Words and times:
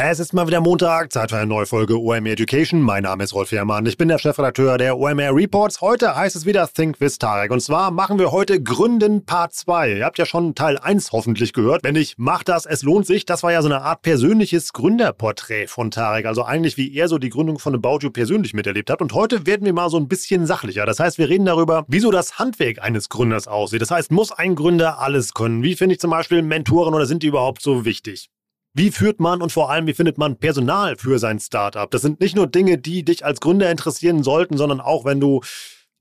Es 0.00 0.20
ist 0.20 0.32
mal 0.32 0.46
wieder 0.46 0.60
Montag, 0.60 1.12
Zeit 1.12 1.30
für 1.30 1.38
eine 1.38 1.48
neue 1.48 1.66
Folge 1.66 2.00
OMR 2.00 2.30
Education. 2.30 2.80
Mein 2.80 3.02
Name 3.02 3.24
ist 3.24 3.34
Rolf 3.34 3.50
Herrmann, 3.50 3.84
ich 3.84 3.96
bin 3.96 4.06
der 4.06 4.18
Chefredakteur 4.18 4.78
der 4.78 4.96
OMR 4.96 5.34
Reports. 5.34 5.80
Heute 5.80 6.14
heißt 6.14 6.36
es 6.36 6.46
wieder 6.46 6.68
Think 6.72 7.00
with 7.00 7.18
Tarek 7.18 7.50
und 7.50 7.60
zwar 7.60 7.90
machen 7.90 8.16
wir 8.16 8.30
heute 8.30 8.62
Gründen 8.62 9.26
Part 9.26 9.54
2. 9.54 9.94
Ihr 9.94 10.04
habt 10.04 10.16
ja 10.16 10.24
schon 10.24 10.54
Teil 10.54 10.78
1 10.78 11.10
hoffentlich 11.10 11.52
gehört. 11.52 11.82
Wenn 11.82 11.94
nicht, 11.94 12.16
macht 12.16 12.48
das, 12.48 12.64
es 12.64 12.84
lohnt 12.84 13.06
sich. 13.06 13.26
Das 13.26 13.42
war 13.42 13.50
ja 13.50 13.60
so 13.60 13.66
eine 13.66 13.82
Art 13.82 14.02
persönliches 14.02 14.72
Gründerporträt 14.72 15.66
von 15.66 15.90
Tarek, 15.90 16.26
also 16.26 16.44
eigentlich 16.44 16.76
wie 16.76 16.94
er 16.94 17.08
so 17.08 17.18
die 17.18 17.30
Gründung 17.30 17.58
von 17.58 17.74
About 17.74 17.98
You 18.02 18.10
persönlich 18.10 18.54
miterlebt 18.54 18.90
hat. 18.90 19.00
Und 19.00 19.14
heute 19.14 19.46
werden 19.46 19.64
wir 19.64 19.72
mal 19.72 19.90
so 19.90 19.96
ein 19.96 20.06
bisschen 20.06 20.46
sachlicher. 20.46 20.86
Das 20.86 21.00
heißt, 21.00 21.18
wir 21.18 21.28
reden 21.28 21.46
darüber, 21.46 21.84
wieso 21.88 22.12
das 22.12 22.38
Handwerk 22.38 22.80
eines 22.80 23.08
Gründers 23.08 23.48
aussieht. 23.48 23.82
Das 23.82 23.90
heißt, 23.90 24.12
muss 24.12 24.30
ein 24.30 24.54
Gründer 24.54 25.00
alles 25.00 25.34
können? 25.34 25.64
Wie 25.64 25.74
finde 25.74 25.96
ich 25.96 26.00
zum 26.00 26.12
Beispiel 26.12 26.42
Mentoren 26.42 26.94
oder 26.94 27.06
sind 27.06 27.24
die 27.24 27.26
überhaupt 27.26 27.62
so 27.62 27.84
wichtig? 27.84 28.30
Wie 28.74 28.90
führt 28.90 29.18
man 29.18 29.42
und 29.42 29.50
vor 29.50 29.70
allem, 29.70 29.86
wie 29.86 29.94
findet 29.94 30.18
man 30.18 30.36
Personal 30.36 30.96
für 30.96 31.18
sein 31.18 31.40
Startup? 31.40 31.90
Das 31.90 32.02
sind 32.02 32.20
nicht 32.20 32.36
nur 32.36 32.46
Dinge, 32.46 32.78
die 32.78 33.04
dich 33.04 33.24
als 33.24 33.40
Gründer 33.40 33.70
interessieren 33.70 34.22
sollten, 34.22 34.56
sondern 34.56 34.80
auch, 34.80 35.04
wenn 35.04 35.20
du 35.20 35.40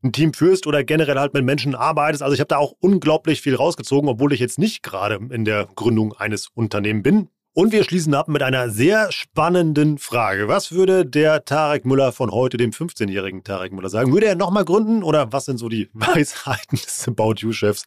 ein 0.04 0.12
Team 0.12 0.34
führst 0.34 0.68
oder 0.68 0.84
generell 0.84 1.18
halt 1.18 1.34
mit 1.34 1.44
Menschen 1.44 1.76
arbeitest. 1.76 2.22
Also 2.22 2.34
ich 2.34 2.40
habe 2.40 2.50
da 2.50 2.58
auch 2.58 2.74
unglaublich 2.80 3.42
viel 3.42 3.56
rausgezogen, 3.56 4.10
obwohl 4.10 4.34
ich 4.34 4.40
jetzt 4.40 4.60
nicht 4.60 4.84
gerade 4.84 5.20
in 5.32 5.46
der 5.46 5.68
Gründung 5.76 6.14
eines 6.14 6.50
Unternehmens 6.54 7.04
bin. 7.04 7.30
Und 7.58 7.72
wir 7.72 7.84
schließen 7.84 8.14
ab 8.14 8.28
mit 8.28 8.44
einer 8.44 8.70
sehr 8.70 9.12
spannenden 9.12 9.98
Frage. 9.98 10.48
Was 10.48 10.74
würde 10.74 11.08
der 11.08 11.44
Tarek 11.44 11.86
Müller 11.86 12.12
von 12.12 12.30
heute, 12.30 12.56
dem 12.56 12.70
15-jährigen 12.70 13.44
Tarek 13.44 13.74
Müller, 13.74 13.90
sagen? 13.90 14.14
Würde 14.14 14.28
er 14.28 14.36
nochmal 14.36 14.64
gründen 14.64 15.02
oder 15.02 15.34
was 15.34 15.46
sind 15.46 15.58
so 15.58 15.68
die 15.68 15.90
Weisheiten 15.94 16.78
des 16.78 17.08
About 17.08 17.38
You-Chefs, 17.38 17.86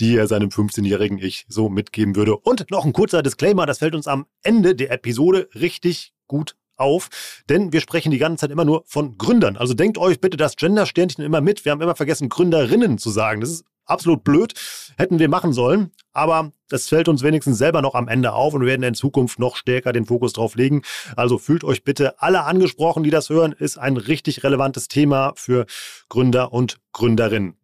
die 0.00 0.16
er 0.16 0.28
seinem 0.28 0.48
15-jährigen 0.48 1.18
Ich 1.18 1.44
so 1.46 1.68
mitgeben 1.68 2.16
würde? 2.16 2.38
Und 2.38 2.70
noch 2.70 2.86
ein 2.86 2.94
kurzer 2.94 3.22
Disclaimer, 3.22 3.66
das 3.66 3.80
fällt 3.80 3.94
uns 3.94 4.06
am 4.06 4.24
Ende 4.42 4.74
der 4.74 4.90
Episode 4.90 5.50
richtig 5.54 6.14
gut 6.26 6.56
auf, 6.78 7.10
denn 7.50 7.70
wir 7.70 7.82
sprechen 7.82 8.12
die 8.12 8.18
ganze 8.18 8.40
Zeit 8.40 8.50
immer 8.50 8.64
nur 8.64 8.82
von 8.86 9.18
Gründern. 9.18 9.58
Also 9.58 9.74
denkt 9.74 9.98
euch 9.98 10.22
bitte 10.22 10.38
das 10.38 10.56
Gender-Sternchen 10.56 11.22
immer 11.22 11.42
mit. 11.42 11.66
Wir 11.66 11.72
haben 11.72 11.82
immer 11.82 11.96
vergessen, 11.96 12.30
Gründerinnen 12.30 12.96
zu 12.96 13.10
sagen. 13.10 13.42
Das 13.42 13.50
ist 13.50 13.64
absolut 13.92 14.24
blöd, 14.24 14.54
hätten 14.96 15.18
wir 15.18 15.28
machen 15.28 15.52
sollen. 15.52 15.92
Aber 16.12 16.52
das 16.68 16.88
fällt 16.88 17.08
uns 17.08 17.22
wenigstens 17.22 17.58
selber 17.58 17.82
noch 17.82 17.94
am 17.94 18.08
Ende 18.08 18.32
auf 18.32 18.54
und 18.54 18.62
wir 18.62 18.68
werden 18.68 18.82
in 18.82 18.94
Zukunft 18.94 19.38
noch 19.38 19.56
stärker 19.56 19.92
den 19.92 20.06
Fokus 20.06 20.32
drauf 20.32 20.54
legen. 20.54 20.82
Also 21.16 21.38
fühlt 21.38 21.64
euch 21.64 21.84
bitte 21.84 22.20
alle 22.20 22.44
angesprochen, 22.44 23.02
die 23.02 23.10
das 23.10 23.30
hören, 23.30 23.52
ist 23.52 23.78
ein 23.78 23.96
richtig 23.96 24.42
relevantes 24.42 24.88
Thema 24.88 25.32
für 25.36 25.66
Gründer 26.08 26.52
und 26.52 26.78
Gründerinnen. 26.92 27.56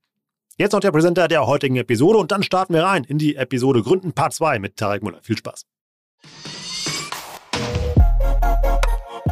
Jetzt 0.56 0.72
noch 0.72 0.80
der 0.80 0.92
Präsenter 0.92 1.28
der 1.28 1.46
heutigen 1.46 1.76
Episode 1.76 2.18
und 2.18 2.32
dann 2.32 2.42
starten 2.42 2.74
wir 2.74 2.82
rein 2.82 3.04
in 3.04 3.18
die 3.18 3.36
Episode 3.36 3.82
Gründen 3.82 4.12
Part 4.12 4.34
2 4.34 4.58
mit 4.58 4.76
Tarek 4.76 5.02
Müller. 5.02 5.20
Viel 5.22 5.38
Spaß. 5.38 5.66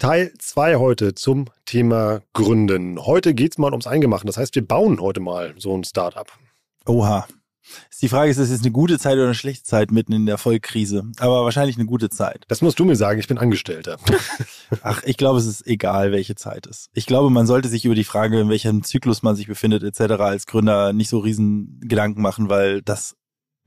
Teil 0.00 0.32
2 0.38 0.76
heute 0.76 1.14
zum 1.14 1.44
Thema 1.66 2.22
Gründen. 2.32 2.98
Heute 3.04 3.34
geht 3.34 3.52
es 3.52 3.58
mal 3.58 3.72
ums 3.72 3.86
Eingemachte. 3.86 4.26
Das 4.26 4.38
heißt, 4.38 4.54
wir 4.54 4.66
bauen 4.66 4.98
heute 4.98 5.20
mal 5.20 5.52
so 5.58 5.76
ein 5.76 5.84
Startup. 5.84 6.26
Oha. 6.86 7.28
Die 8.00 8.08
Frage 8.08 8.30
ist, 8.30 8.38
ist 8.38 8.48
es 8.48 8.62
eine 8.62 8.70
gute 8.70 8.98
Zeit 8.98 9.16
oder 9.16 9.24
eine 9.24 9.34
schlechte 9.34 9.62
Zeit 9.64 9.90
mitten 9.90 10.14
in 10.14 10.24
der 10.24 10.38
Vollkrise? 10.38 11.04
Aber 11.18 11.44
wahrscheinlich 11.44 11.76
eine 11.76 11.84
gute 11.84 12.08
Zeit. 12.08 12.46
Das 12.48 12.62
musst 12.62 12.78
du 12.78 12.86
mir 12.86 12.96
sagen, 12.96 13.20
ich 13.20 13.28
bin 13.28 13.36
Angestellter. 13.36 13.98
Ach, 14.82 15.02
ich 15.04 15.18
glaube, 15.18 15.38
es 15.38 15.44
ist 15.44 15.66
egal, 15.66 16.12
welche 16.12 16.34
Zeit 16.34 16.66
es 16.66 16.78
ist. 16.78 16.90
Ich 16.94 17.04
glaube, 17.04 17.28
man 17.28 17.46
sollte 17.46 17.68
sich 17.68 17.84
über 17.84 17.94
die 17.94 18.04
Frage, 18.04 18.40
in 18.40 18.48
welchem 18.48 18.82
Zyklus 18.82 19.22
man 19.22 19.36
sich 19.36 19.48
befindet, 19.48 19.82
etc. 19.82 20.14
als 20.14 20.46
Gründer 20.46 20.94
nicht 20.94 21.10
so 21.10 21.18
riesen 21.18 21.78
Gedanken 21.82 22.22
machen, 22.22 22.48
weil 22.48 22.80
das 22.80 23.16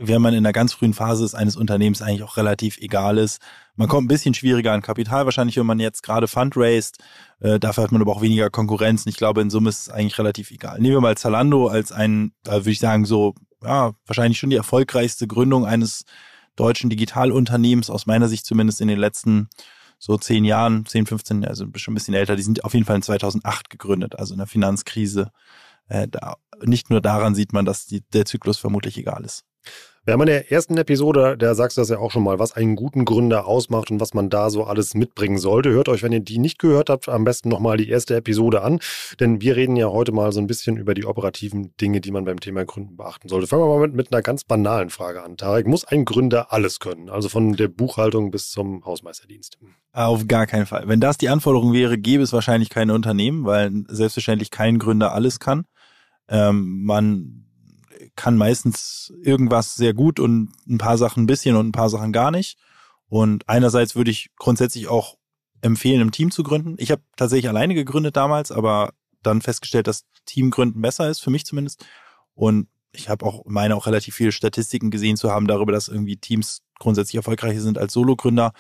wenn 0.08 0.22
man 0.22 0.34
in 0.34 0.44
der 0.44 0.54
ganz 0.54 0.74
frühen 0.74 0.94
Phase 0.94 1.24
ist 1.24 1.34
eines 1.34 1.56
Unternehmens 1.56 2.02
eigentlich 2.02 2.24
auch 2.24 2.38
relativ 2.38 2.78
egal 2.78 3.18
ist. 3.18 3.42
Man 3.76 3.88
kommt 3.88 4.06
ein 4.06 4.08
bisschen 4.10 4.34
schwieriger 4.34 4.74
an 4.74 4.82
Kapital 4.82 5.26
wahrscheinlich, 5.26 5.58
wenn 5.58 5.66
man 5.66 5.80
jetzt 5.80 6.04
gerade 6.04 6.28
fundraised. 6.28 6.98
Äh, 7.40 7.60
dafür 7.60 7.84
hat 7.84 7.92
man 7.92 8.02
aber 8.02 8.12
auch 8.12 8.22
weniger 8.22 8.50
Konkurrenz. 8.50 9.06
Und 9.06 9.10
ich 9.10 9.18
glaube, 9.18 9.42
in 9.42 9.50
Summe 9.50 9.70
ist 9.70 9.82
es 9.82 9.90
eigentlich 9.90 10.18
relativ 10.20 10.52
egal. 10.52 10.80
Nehmen 10.80 10.96
wir 10.96 11.02
mal 11.02 11.18
Zalando 11.18 11.68
als 11.68 11.92
ein, 11.92 12.34
äh, 12.46 12.52
würde 12.52 12.72
ich 12.72 12.80
sagen, 12.80 13.06
so, 13.06 13.34
ja, 13.64 13.94
wahrscheinlich 14.06 14.38
schon 14.38 14.50
die 14.50 14.58
erfolgreichste 14.58 15.26
Gründung 15.26 15.66
eines 15.66 16.04
deutschen 16.56 16.90
Digitalunternehmens, 16.90 17.90
aus 17.90 18.06
meiner 18.06 18.28
Sicht 18.28 18.46
zumindest 18.46 18.82
in 18.82 18.88
den 18.88 19.00
letzten 19.00 19.48
so 19.98 20.18
zehn 20.18 20.44
Jahren, 20.44 20.86
zehn, 20.86 21.06
15, 21.06 21.46
also 21.46 21.66
schon 21.76 21.94
ein 21.94 21.96
bisschen 21.96 22.14
älter. 22.14 22.36
Die 22.36 22.44
sind 22.44 22.66
auf 22.66 22.74
jeden 22.74 22.86
Fall 22.86 22.98
in 22.98 23.02
2008 23.02 23.70
gegründet, 23.70 24.20
also 24.20 24.34
in 24.34 24.40
der 24.40 24.48
Finanzkrise. 24.48 25.32
Äh, 25.88 26.10
da, 26.10 26.36
nicht 26.62 26.90
nur 26.90 27.00
daran 27.02 27.36
sieht 27.36 27.54
man, 27.54 27.66
dass 27.66 27.86
die, 27.86 28.02
der 28.12 28.26
Zyklus 28.26 28.58
vermutlich 28.58 28.98
egal 28.98 29.24
ist. 29.24 29.46
Wir 30.06 30.12
haben 30.12 30.22
in 30.24 30.28
der 30.28 30.52
ersten 30.52 30.78
Episode, 30.78 31.38
da 31.38 31.56
sagst 31.56 31.78
du 31.78 31.82
das 31.82 31.88
ja 31.88 31.98
auch 31.98 32.12
schon 32.12 32.24
mal, 32.24 32.38
was 32.38 32.52
einen 32.52 32.76
guten 32.76 33.06
Gründer 33.06 33.48
ausmacht 33.48 33.90
und 33.90 34.02
was 34.02 34.14
man 34.14 34.30
da 34.30 34.50
so 34.50 34.66
alles 34.66 34.96
mitbringen 34.96 35.38
sollte. 35.38 35.70
Hört 35.70 35.88
euch, 35.88 36.04
wenn 36.04 36.12
ihr 36.12 36.20
die 36.20 36.40
nicht 36.40 36.60
gehört 36.60 36.90
habt, 36.90 37.08
am 37.08 37.24
besten 37.24 37.48
nochmal 37.48 37.78
die 37.78 37.88
erste 37.88 38.18
Episode 38.18 38.64
an, 38.64 38.80
denn 39.22 39.40
wir 39.40 39.56
reden 39.56 39.78
ja 39.78 39.88
heute 39.88 40.12
mal 40.12 40.34
so 40.34 40.42
ein 40.42 40.48
bisschen 40.48 40.76
über 40.76 40.94
die 40.94 41.06
operativen 41.06 41.74
Dinge, 41.80 42.02
die 42.02 42.12
man 42.12 42.26
beim 42.26 42.42
Thema 42.42 42.66
Gründen 42.66 42.98
beachten 42.98 43.30
sollte. 43.30 43.48
Fangen 43.48 43.64
wir 43.64 43.70
mal 43.70 43.88
mit, 43.88 43.96
mit 43.96 44.12
einer 44.12 44.22
ganz 44.22 44.44
banalen 44.44 44.90
Frage 44.90 45.24
an. 45.24 45.38
Tarek, 45.38 45.68
muss 45.68 45.86
ein 45.86 46.04
Gründer 46.04 46.52
alles 46.52 46.82
können? 46.82 47.08
Also 47.10 47.30
von 47.30 47.54
der 47.54 47.70
Buchhaltung 47.70 48.30
bis 48.30 48.52
zum 48.52 48.84
Hausmeisterdienst? 48.84 49.58
Auf 49.94 50.28
gar 50.28 50.48
keinen 50.48 50.66
Fall. 50.66 50.86
Wenn 50.86 51.00
das 51.00 51.18
die 51.18 51.30
Anforderung 51.30 51.72
wäre, 51.72 51.98
gäbe 51.98 52.24
es 52.24 52.34
wahrscheinlich 52.34 52.70
kein 52.70 52.92
Unternehmen, 52.92 53.46
weil 53.46 53.72
selbstverständlich 53.88 54.52
kein 54.52 54.80
Gründer 54.80 55.14
alles 55.14 55.40
kann. 55.40 55.64
Ähm, 56.28 56.84
man 56.84 57.44
kann 58.16 58.38
meistens 58.38 59.14
irgendwas 59.22 59.76
sehr 59.76 59.94
gut 59.94 60.20
und 60.20 60.52
ein 60.68 60.78
paar 60.78 60.98
Sachen 60.98 61.24
ein 61.24 61.28
bisschen 61.28 61.56
und 61.56 61.68
ein 61.68 61.72
paar 61.72 61.90
Sachen 61.90 62.14
gar 62.14 62.32
nicht. 62.32 62.58
Und 63.08 63.48
einerseits 63.48 63.96
würde 63.96 64.12
ich 64.12 64.30
grundsätzlich 64.38 64.88
auch 64.88 65.18
empfehlen, 65.62 66.02
im 66.02 66.12
Team 66.12 66.32
zu 66.32 66.44
gründen. 66.44 66.76
Ich 66.78 66.92
habe 66.92 67.02
tatsächlich 67.16 67.50
alleine 67.50 67.74
gegründet 67.74 68.16
damals, 68.16 68.52
aber 68.52 68.94
dann 69.22 69.42
festgestellt, 69.42 69.88
dass 69.88 70.06
Teamgründen 70.26 70.82
besser 70.82 71.10
ist, 71.10 71.22
für 71.22 71.30
mich 71.30 71.46
zumindest. 71.46 71.86
Und 72.34 72.68
ich 72.92 73.10
habe 73.10 73.26
auch 73.26 73.44
meine 73.46 73.76
auch 73.76 73.88
relativ 73.88 74.16
viele 74.16 74.32
Statistiken 74.32 74.92
gesehen 74.92 75.18
zu 75.18 75.32
haben 75.32 75.48
darüber, 75.48 75.72
dass 75.72 75.88
irgendwie 75.88 76.18
Teams 76.18 76.62
grundsätzlich 76.80 77.16
erfolgreicher 77.16 77.62
sind 77.62 77.78
als 77.78 77.94
Sologründer. 77.94 78.52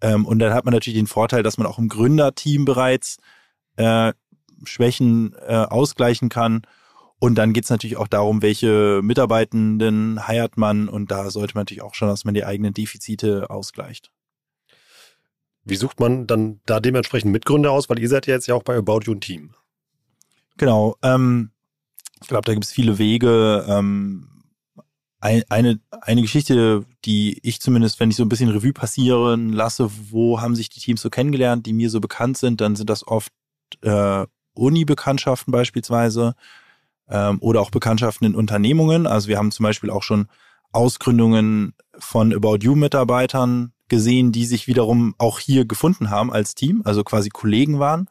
Ähm, 0.00 0.26
und 0.26 0.38
dann 0.38 0.52
hat 0.52 0.64
man 0.64 0.74
natürlich 0.74 0.98
den 0.98 1.06
Vorteil, 1.06 1.42
dass 1.42 1.58
man 1.58 1.66
auch 1.66 1.78
im 1.78 1.88
Gründerteam 1.88 2.64
bereits 2.64 3.16
äh, 3.76 4.12
Schwächen 4.64 5.34
äh, 5.46 5.66
ausgleichen 5.68 6.28
kann. 6.28 6.62
Und 7.22 7.36
dann 7.36 7.52
geht 7.52 7.62
es 7.62 7.70
natürlich 7.70 7.98
auch 7.98 8.08
darum, 8.08 8.42
welche 8.42 8.98
Mitarbeitenden 9.00 10.26
heiert 10.26 10.56
man. 10.56 10.88
Und 10.88 11.12
da 11.12 11.30
sollte 11.30 11.54
man 11.54 11.60
natürlich 11.60 11.84
auch 11.84 11.94
schon, 11.94 12.08
dass 12.08 12.24
man 12.24 12.34
die 12.34 12.44
eigenen 12.44 12.74
Defizite 12.74 13.48
ausgleicht. 13.48 14.10
Wie 15.62 15.76
sucht 15.76 16.00
man 16.00 16.26
dann 16.26 16.60
da 16.66 16.80
dementsprechend 16.80 17.30
Mitgründer 17.30 17.70
aus? 17.70 17.88
Weil 17.88 18.00
ihr 18.00 18.08
seid 18.08 18.26
ja 18.26 18.34
jetzt 18.34 18.48
ja 18.48 18.56
auch 18.56 18.64
bei 18.64 18.76
About 18.76 19.02
You 19.04 19.12
ein 19.12 19.20
Team. 19.20 19.54
Genau. 20.56 20.96
Ähm, 21.00 21.52
ich 22.20 22.26
glaube, 22.26 22.44
da 22.44 22.54
gibt 22.54 22.64
es 22.64 22.72
viele 22.72 22.98
Wege. 22.98 23.66
Ähm, 23.68 24.42
ein, 25.20 25.44
eine, 25.48 25.78
eine 26.00 26.22
Geschichte, 26.22 26.84
die 27.04 27.38
ich 27.44 27.60
zumindest, 27.60 28.00
wenn 28.00 28.10
ich 28.10 28.16
so 28.16 28.24
ein 28.24 28.28
bisschen 28.28 28.50
Revue 28.50 28.72
passieren 28.72 29.52
lasse, 29.52 29.88
wo 30.10 30.40
haben 30.40 30.56
sich 30.56 30.70
die 30.70 30.80
Teams 30.80 31.00
so 31.00 31.08
kennengelernt, 31.08 31.66
die 31.66 31.72
mir 31.72 31.88
so 31.88 32.00
bekannt 32.00 32.36
sind, 32.36 32.60
dann 32.60 32.74
sind 32.74 32.90
das 32.90 33.06
oft 33.06 33.32
äh, 33.82 34.26
Uni-Bekanntschaften 34.54 35.52
beispielsweise 35.52 36.34
ähm, 37.12 37.38
oder 37.40 37.60
auch 37.60 37.70
Bekanntschaften 37.70 38.26
in 38.26 38.34
Unternehmungen. 38.34 39.06
Also 39.06 39.28
wir 39.28 39.38
haben 39.38 39.52
zum 39.52 39.62
Beispiel 39.64 39.90
auch 39.90 40.02
schon 40.02 40.26
Ausgründungen 40.72 41.74
von 41.98 42.34
About 42.34 42.60
You-Mitarbeitern 42.62 43.74
gesehen, 43.88 44.32
die 44.32 44.46
sich 44.46 44.66
wiederum 44.66 45.14
auch 45.18 45.38
hier 45.38 45.66
gefunden 45.66 46.08
haben 46.08 46.32
als 46.32 46.54
Team, 46.54 46.80
also 46.84 47.04
quasi 47.04 47.28
Kollegen 47.28 47.78
waren. 47.78 48.08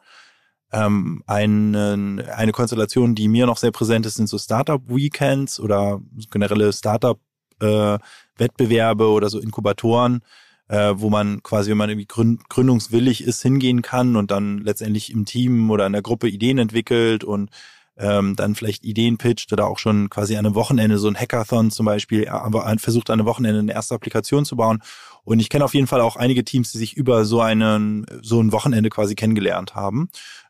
Ähm, 0.72 1.24
eine, 1.26 2.24
eine 2.36 2.52
Konstellation, 2.52 3.16
die 3.16 3.26
mir 3.26 3.46
noch 3.46 3.56
sehr 3.58 3.72
präsent 3.72 4.06
ist, 4.06 4.14
sind 4.14 4.28
so 4.28 4.38
Startup-Weekends 4.38 5.58
oder 5.58 6.00
generelle 6.30 6.72
Startup-Wettbewerbe 6.72 9.04
äh, 9.04 9.08
oder 9.08 9.28
so 9.28 9.40
Inkubatoren, 9.40 10.20
äh, 10.68 10.94
wo 10.96 11.10
man 11.10 11.42
quasi, 11.42 11.72
wenn 11.72 11.78
man 11.78 11.90
irgendwie 11.90 12.06
gründ 12.06 12.48
gründungswillig 12.48 13.24
ist, 13.24 13.42
hingehen 13.42 13.82
kann 13.82 14.14
und 14.14 14.30
dann 14.30 14.58
letztendlich 14.58 15.12
im 15.12 15.24
Team 15.24 15.72
oder 15.72 15.86
in 15.86 15.92
der 15.92 16.02
Gruppe 16.02 16.28
Ideen 16.28 16.58
entwickelt 16.58 17.24
und 17.24 17.50
ähm, 17.96 18.36
dann 18.36 18.54
vielleicht 18.54 18.84
Ideen 18.84 19.18
pitcht 19.18 19.52
oder 19.52 19.66
auch 19.66 19.78
schon 19.78 20.08
quasi 20.10 20.36
an 20.36 20.46
einem 20.46 20.54
Wochenende 20.54 20.98
so 20.98 21.08
ein 21.08 21.16
Hackathon 21.16 21.70
zum 21.70 21.86
Beispiel, 21.86 22.28
aber 22.28 22.72
versucht 22.78 23.10
an 23.10 23.20
einem 23.20 23.26
Wochenende 23.26 23.60
eine 23.60 23.72
erste 23.72 23.94
Applikation 23.94 24.44
zu 24.44 24.56
bauen. 24.56 24.82
Und 25.24 25.40
ich 25.40 25.48
kenne 25.48 25.64
auf 25.64 25.74
jeden 25.74 25.86
Fall 25.86 26.00
auch 26.00 26.16
einige 26.16 26.44
Teams, 26.44 26.72
die 26.72 26.78
sich 26.78 26.96
über 26.96 27.24
so 27.24 27.40
einen 27.40 28.06
so 28.22 28.40
ein 28.42 28.52
Wochenende 28.52 28.90
quasi 28.90 29.14
kennengelernt 29.14 29.74
haben 29.74 30.08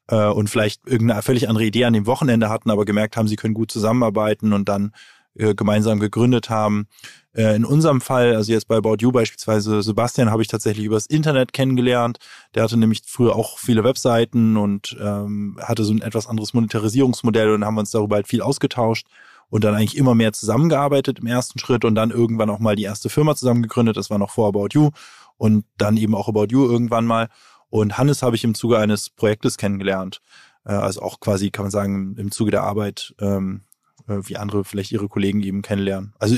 äh, 0.09 0.27
und 0.27 0.49
vielleicht 0.49 0.87
irgendeine 0.87 1.23
völlig 1.23 1.49
andere 1.49 1.65
Idee 1.65 1.85
an 1.85 1.93
dem 1.93 2.06
Wochenende 2.06 2.49
hatten, 2.49 2.71
aber 2.71 2.85
gemerkt 2.85 3.17
haben, 3.17 3.29
sie 3.29 3.37
können 3.37 3.55
gut 3.55 3.71
zusammenarbeiten 3.71 4.53
und 4.53 4.69
dann 4.69 4.93
äh, 5.35 5.55
gemeinsam 5.55 5.99
gegründet 5.99 6.50
haben. 6.50 6.87
Äh, 7.34 7.56
in 7.56 7.64
unserem 7.64 8.00
Fall, 8.00 8.37
also 8.37 8.52
jetzt 8.52 8.69
bei 8.69 8.76
About 8.76 8.96
You 9.00 9.11
beispielsweise, 9.12 9.82
Sebastian 9.82 10.31
habe 10.31 10.43
ich 10.43 10.49
tatsächlich 10.49 10.84
übers 10.84 11.06
Internet 11.06 11.52
kennengelernt. 11.52 12.19
Der 12.55 12.62
hatte 12.62 12.76
nämlich 12.76 13.02
früher 13.06 13.34
auch 13.34 13.58
viele 13.58 13.84
Webseiten 13.84 14.56
und 14.56 14.96
ähm, 15.00 15.58
hatte 15.62 15.84
so 15.84 15.93
ein 15.93 16.02
etwas 16.02 16.26
anderes 16.26 16.52
Monetarisierungsmodell 16.55 17.50
und 17.50 17.64
haben 17.64 17.79
uns 17.79 17.90
darüber 17.90 18.17
halt 18.17 18.29
viel 18.29 18.43
ausgetauscht 18.43 19.06
und 19.49 19.64
dann 19.64 19.75
eigentlich 19.75 19.96
immer 19.96 20.14
mehr 20.14 20.32
zusammengearbeitet 20.32 21.20
im 21.20 21.26
ersten 21.26 21.58
Schritt 21.58 21.84
und 21.84 21.94
dann 21.94 22.11
irgendwann 22.11 22.50
auch 22.50 22.58
mal 22.58 22.76
die 22.76 22.84
erste 22.84 23.08
Firma 23.08 23.35
zusammengegründet. 23.35 23.96
Das 23.96 24.11
war 24.11 24.19
noch 24.19 24.31
vor 24.31 24.49
About 24.49 24.69
You 24.73 24.90
und 25.37 25.64
dann 25.78 25.96
eben 25.96 26.14
auch 26.14 26.28
About 26.28 26.49
You 26.50 26.70
irgendwann 26.70 27.06
mal. 27.06 27.28
Und 27.69 27.96
Hannes 27.96 28.23
habe 28.23 28.37
ich 28.37 28.44
im 28.44 28.55
Zuge 28.55 28.78
eines 28.78 29.08
Projektes 29.08 29.56
kennengelernt. 29.56 30.20
Äh, 30.64 30.73
also 30.73 31.00
auch 31.02 31.20
quasi, 31.20 31.50
kann 31.50 31.64
man 31.64 31.70
sagen, 31.70 32.14
im 32.19 32.31
Zuge 32.31 32.50
der 32.50 32.62
Arbeit 32.62 33.14
ähm, 33.20 33.62
äh, 33.64 33.72
wie 34.06 34.37
andere 34.37 34.64
vielleicht 34.64 34.93
ihre 34.93 35.08
Kollegen 35.08 35.43
eben 35.43 35.62
kennenlernen. 35.62 36.14
Also 36.19 36.37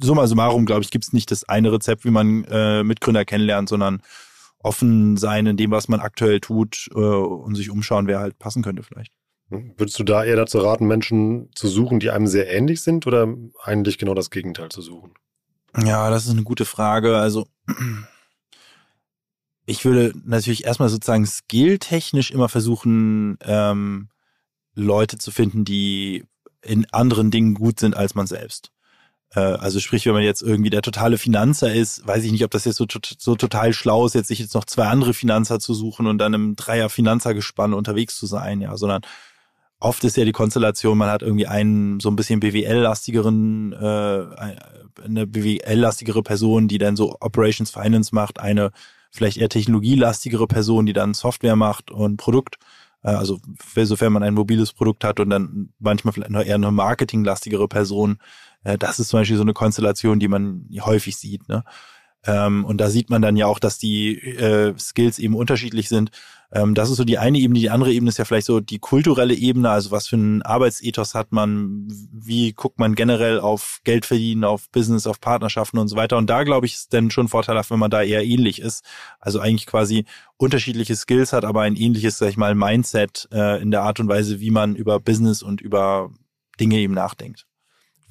summa 0.00 0.26
summarum, 0.26 0.66
glaube 0.66 0.82
ich, 0.82 0.90
gibt 0.90 1.04
es 1.04 1.12
nicht 1.12 1.30
das 1.30 1.48
eine 1.48 1.72
Rezept, 1.72 2.04
wie 2.04 2.10
man 2.10 2.44
äh, 2.44 2.82
Mitgründer 2.84 3.24
kennenlernt, 3.24 3.68
sondern 3.68 4.02
offen 4.58 5.16
sein 5.16 5.46
in 5.46 5.56
dem, 5.56 5.70
was 5.70 5.88
man 5.88 6.00
aktuell 6.00 6.40
tut 6.40 6.88
äh, 6.94 6.98
und 6.98 7.54
sich 7.54 7.70
umschauen, 7.70 8.06
wer 8.06 8.20
halt 8.20 8.38
passen 8.38 8.62
könnte 8.62 8.82
vielleicht. 8.82 9.12
Würdest 9.50 9.98
du 9.98 10.04
da 10.04 10.24
eher 10.24 10.36
dazu 10.36 10.58
raten, 10.58 10.86
Menschen 10.86 11.50
zu 11.54 11.68
suchen, 11.68 12.00
die 12.00 12.10
einem 12.10 12.26
sehr 12.26 12.50
ähnlich 12.50 12.80
sind 12.82 13.06
oder 13.06 13.28
eigentlich 13.62 13.98
genau 13.98 14.14
das 14.14 14.30
Gegenteil 14.30 14.70
zu 14.70 14.80
suchen? 14.80 15.12
Ja, 15.76 16.08
das 16.10 16.24
ist 16.24 16.32
eine 16.32 16.44
gute 16.44 16.64
Frage. 16.64 17.18
Also 17.18 17.46
ich 19.66 19.84
würde 19.84 20.12
natürlich 20.24 20.64
erstmal 20.64 20.88
sozusagen 20.88 21.26
skilltechnisch 21.26 22.30
immer 22.30 22.48
versuchen, 22.48 23.38
ähm, 23.42 24.08
Leute 24.74 25.18
zu 25.18 25.30
finden, 25.30 25.64
die 25.64 26.24
in 26.64 26.86
anderen 26.92 27.30
Dingen 27.30 27.54
gut 27.54 27.80
sind 27.80 27.96
als 27.96 28.14
man 28.14 28.26
selbst. 28.26 28.70
Äh, 29.34 29.40
also 29.40 29.80
sprich, 29.80 30.06
wenn 30.06 30.14
man 30.14 30.22
jetzt 30.22 30.42
irgendwie 30.42 30.70
der 30.70 30.82
totale 30.82 31.18
Finanzer 31.18 31.72
ist, 31.72 32.06
weiß 32.06 32.24
ich 32.24 32.32
nicht, 32.32 32.44
ob 32.44 32.50
das 32.50 32.64
jetzt 32.64 32.76
so, 32.76 32.86
so 33.18 33.34
total 33.36 33.72
schlau 33.72 34.06
ist, 34.06 34.14
jetzt 34.14 34.28
sich 34.28 34.38
jetzt 34.38 34.54
noch 34.54 34.64
zwei 34.64 34.86
andere 34.86 35.14
Finanzer 35.14 35.60
zu 35.60 35.74
suchen 35.74 36.06
und 36.06 36.18
dann 36.18 36.34
im 36.34 36.56
Dreier 36.56 36.88
Finanzergespann 36.88 37.74
unterwegs 37.74 38.16
zu 38.16 38.26
sein, 38.26 38.60
ja, 38.60 38.76
sondern 38.76 39.02
oft 39.80 40.02
ist 40.04 40.16
ja 40.16 40.24
die 40.24 40.32
Konstellation, 40.32 40.96
man 40.96 41.10
hat 41.10 41.22
irgendwie 41.22 41.46
einen 41.46 42.00
so 42.00 42.08
ein 42.08 42.16
bisschen 42.16 42.40
BWL-lastigeren, 42.40 43.72
äh, 43.72 44.26
eine 45.04 45.26
BWL-lastigere 45.26 46.22
Person, 46.22 46.68
die 46.68 46.78
dann 46.78 46.96
so 46.96 47.16
Operations 47.20 47.70
Finance 47.70 48.14
macht, 48.14 48.40
eine 48.40 48.70
vielleicht 49.10 49.36
eher 49.36 49.48
technologielastigere 49.48 50.46
Person, 50.46 50.86
die 50.86 50.92
dann 50.92 51.14
Software 51.14 51.56
macht 51.56 51.90
und 51.90 52.16
Produkt 52.16 52.56
also 53.12 53.38
sofern 53.74 54.12
man 54.12 54.22
ein 54.22 54.34
mobiles 54.34 54.72
Produkt 54.72 55.04
hat 55.04 55.20
und 55.20 55.30
dann 55.30 55.70
manchmal 55.78 56.12
vielleicht 56.12 56.30
noch 56.30 56.44
eher 56.44 56.54
eine 56.54 56.70
marketinglastigere 56.70 57.68
Person. 57.68 58.18
Äh, 58.64 58.78
das 58.78 58.98
ist 58.98 59.08
zum 59.08 59.20
Beispiel 59.20 59.36
so 59.36 59.42
eine 59.42 59.52
Konstellation, 59.52 60.18
die 60.18 60.28
man 60.28 60.66
häufig 60.80 61.16
sieht. 61.16 61.48
Ne? 61.48 61.64
Ähm, 62.26 62.64
und 62.64 62.78
da 62.80 62.90
sieht 62.90 63.10
man 63.10 63.22
dann 63.22 63.36
ja 63.36 63.46
auch, 63.46 63.58
dass 63.58 63.78
die 63.78 64.18
äh, 64.18 64.74
Skills 64.78 65.18
eben 65.18 65.34
unterschiedlich 65.34 65.88
sind. 65.88 66.10
Ähm, 66.52 66.74
das 66.74 66.88
ist 66.88 66.96
so 66.96 67.04
die 67.04 67.18
eine 67.18 67.38
Ebene. 67.38 67.60
Die 67.60 67.70
andere 67.70 67.92
Ebene 67.92 68.08
ist 68.08 68.18
ja 68.18 68.24
vielleicht 68.24 68.46
so 68.46 68.60
die 68.60 68.78
kulturelle 68.78 69.34
Ebene. 69.34 69.70
Also 69.70 69.90
was 69.90 70.06
für 70.06 70.16
ein 70.16 70.42
Arbeitsethos 70.42 71.14
hat 71.14 71.32
man? 71.32 71.86
Wie 72.12 72.52
guckt 72.52 72.78
man 72.78 72.94
generell 72.94 73.40
auf 73.40 73.80
Geld 73.84 74.06
verdienen, 74.06 74.44
auf 74.44 74.70
Business, 74.70 75.06
auf 75.06 75.20
Partnerschaften 75.20 75.78
und 75.78 75.88
so 75.88 75.96
weiter? 75.96 76.16
Und 76.16 76.30
da 76.30 76.44
glaube 76.44 76.66
ich, 76.66 76.74
ist 76.74 76.94
dann 76.94 77.10
schon 77.10 77.28
vorteilhaft, 77.28 77.70
wenn 77.70 77.78
man 77.78 77.90
da 77.90 78.02
eher 78.02 78.24
ähnlich 78.24 78.60
ist. 78.60 78.84
Also 79.18 79.40
eigentlich 79.40 79.66
quasi 79.66 80.04
unterschiedliche 80.36 80.96
Skills 80.96 81.32
hat, 81.32 81.44
aber 81.44 81.62
ein 81.62 81.76
ähnliches, 81.76 82.18
sag 82.18 82.28
ich 82.28 82.36
mal, 82.36 82.54
Mindset 82.54 83.28
äh, 83.32 83.60
in 83.60 83.70
der 83.70 83.82
Art 83.82 84.00
und 84.00 84.08
Weise, 84.08 84.40
wie 84.40 84.50
man 84.50 84.76
über 84.76 85.00
Business 85.00 85.42
und 85.42 85.60
über 85.60 86.10
Dinge 86.60 86.76
eben 86.76 86.94
nachdenkt. 86.94 87.46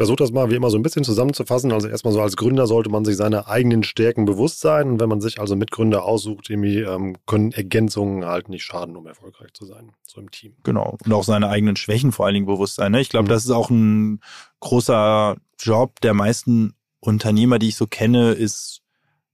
Versuche 0.03 0.17
das 0.17 0.33
mal 0.33 0.49
wie 0.49 0.55
immer 0.55 0.69
so 0.69 0.77
ein 0.77 0.83
bisschen 0.83 1.05
zusammenzufassen. 1.05 1.71
Also 1.71 1.87
erstmal 1.87 2.13
so 2.13 2.21
als 2.21 2.35
Gründer 2.35 2.67
sollte 2.67 2.89
man 2.89 3.05
sich 3.05 3.15
seiner 3.15 3.47
eigenen 3.47 3.83
Stärken 3.83 4.25
bewusst 4.25 4.59
sein. 4.59 4.89
Und 4.89 4.99
wenn 4.99 5.07
man 5.07 5.21
sich 5.21 5.39
also 5.39 5.55
Mitgründer 5.55 6.03
aussucht, 6.03 6.49
irgendwie 6.49 6.79
ähm, 6.79 7.15
können 7.25 7.53
Ergänzungen 7.53 8.25
halt 8.25 8.49
nicht 8.49 8.63
schaden, 8.63 8.97
um 8.97 9.07
erfolgreich 9.07 9.53
zu 9.53 9.63
sein, 9.63 9.93
so 10.05 10.19
im 10.19 10.29
Team. 10.29 10.57
Genau. 10.63 10.97
Und 11.05 11.13
auch 11.13 11.23
seine 11.23 11.47
eigenen 11.47 11.77
Schwächen 11.77 12.11
vor 12.11 12.25
allen 12.25 12.33
Dingen 12.33 12.47
bewusst 12.47 12.75
sein. 12.75 12.91
Ne? 12.91 12.99
Ich 12.99 13.07
glaube, 13.07 13.25
mhm. 13.25 13.29
das 13.29 13.45
ist 13.45 13.51
auch 13.51 13.69
ein 13.69 14.19
großer 14.59 15.37
Job 15.57 16.01
der 16.01 16.13
meisten 16.13 16.73
Unternehmer, 16.99 17.57
die 17.57 17.69
ich 17.69 17.77
so 17.77 17.87
kenne, 17.87 18.33
ist 18.33 18.81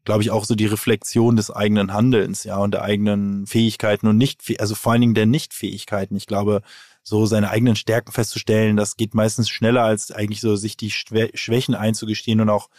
glaube 0.06 0.22
ich, 0.24 0.32
auch 0.32 0.46
so 0.46 0.56
die 0.56 0.66
Reflexion 0.66 1.36
des 1.36 1.52
eigenen 1.52 1.94
Handelns, 1.94 2.44
ja, 2.44 2.58
und 2.58 2.74
der 2.74 2.82
eigenen 2.82 3.46
Fähigkeiten 3.46 4.08
und 4.08 4.18
nicht, 4.18 4.42
also 4.60 4.74
vor 4.74 4.92
allen 4.92 5.02
Dingen 5.02 5.14
der 5.14 5.28
Nichtfähigkeiten. 5.28 6.16
Ich 6.16 6.26
glaube, 6.26 6.64
so 7.04 7.26
seine 7.26 7.50
eigenen 7.50 7.76
Stärken 7.76 8.12
festzustellen, 8.12 8.78
das 8.78 8.98
geht 8.98 9.16
meistens 9.16 9.50
schneller, 9.50 9.84
als 9.84 10.12
eigentlich 10.12 10.42
so 10.42 10.56
sich 10.56 10.78
die 10.78 10.92
Schwächen 10.92 11.76
einzugestehen 11.76 12.42
und 12.42 12.50
auch 12.50 12.70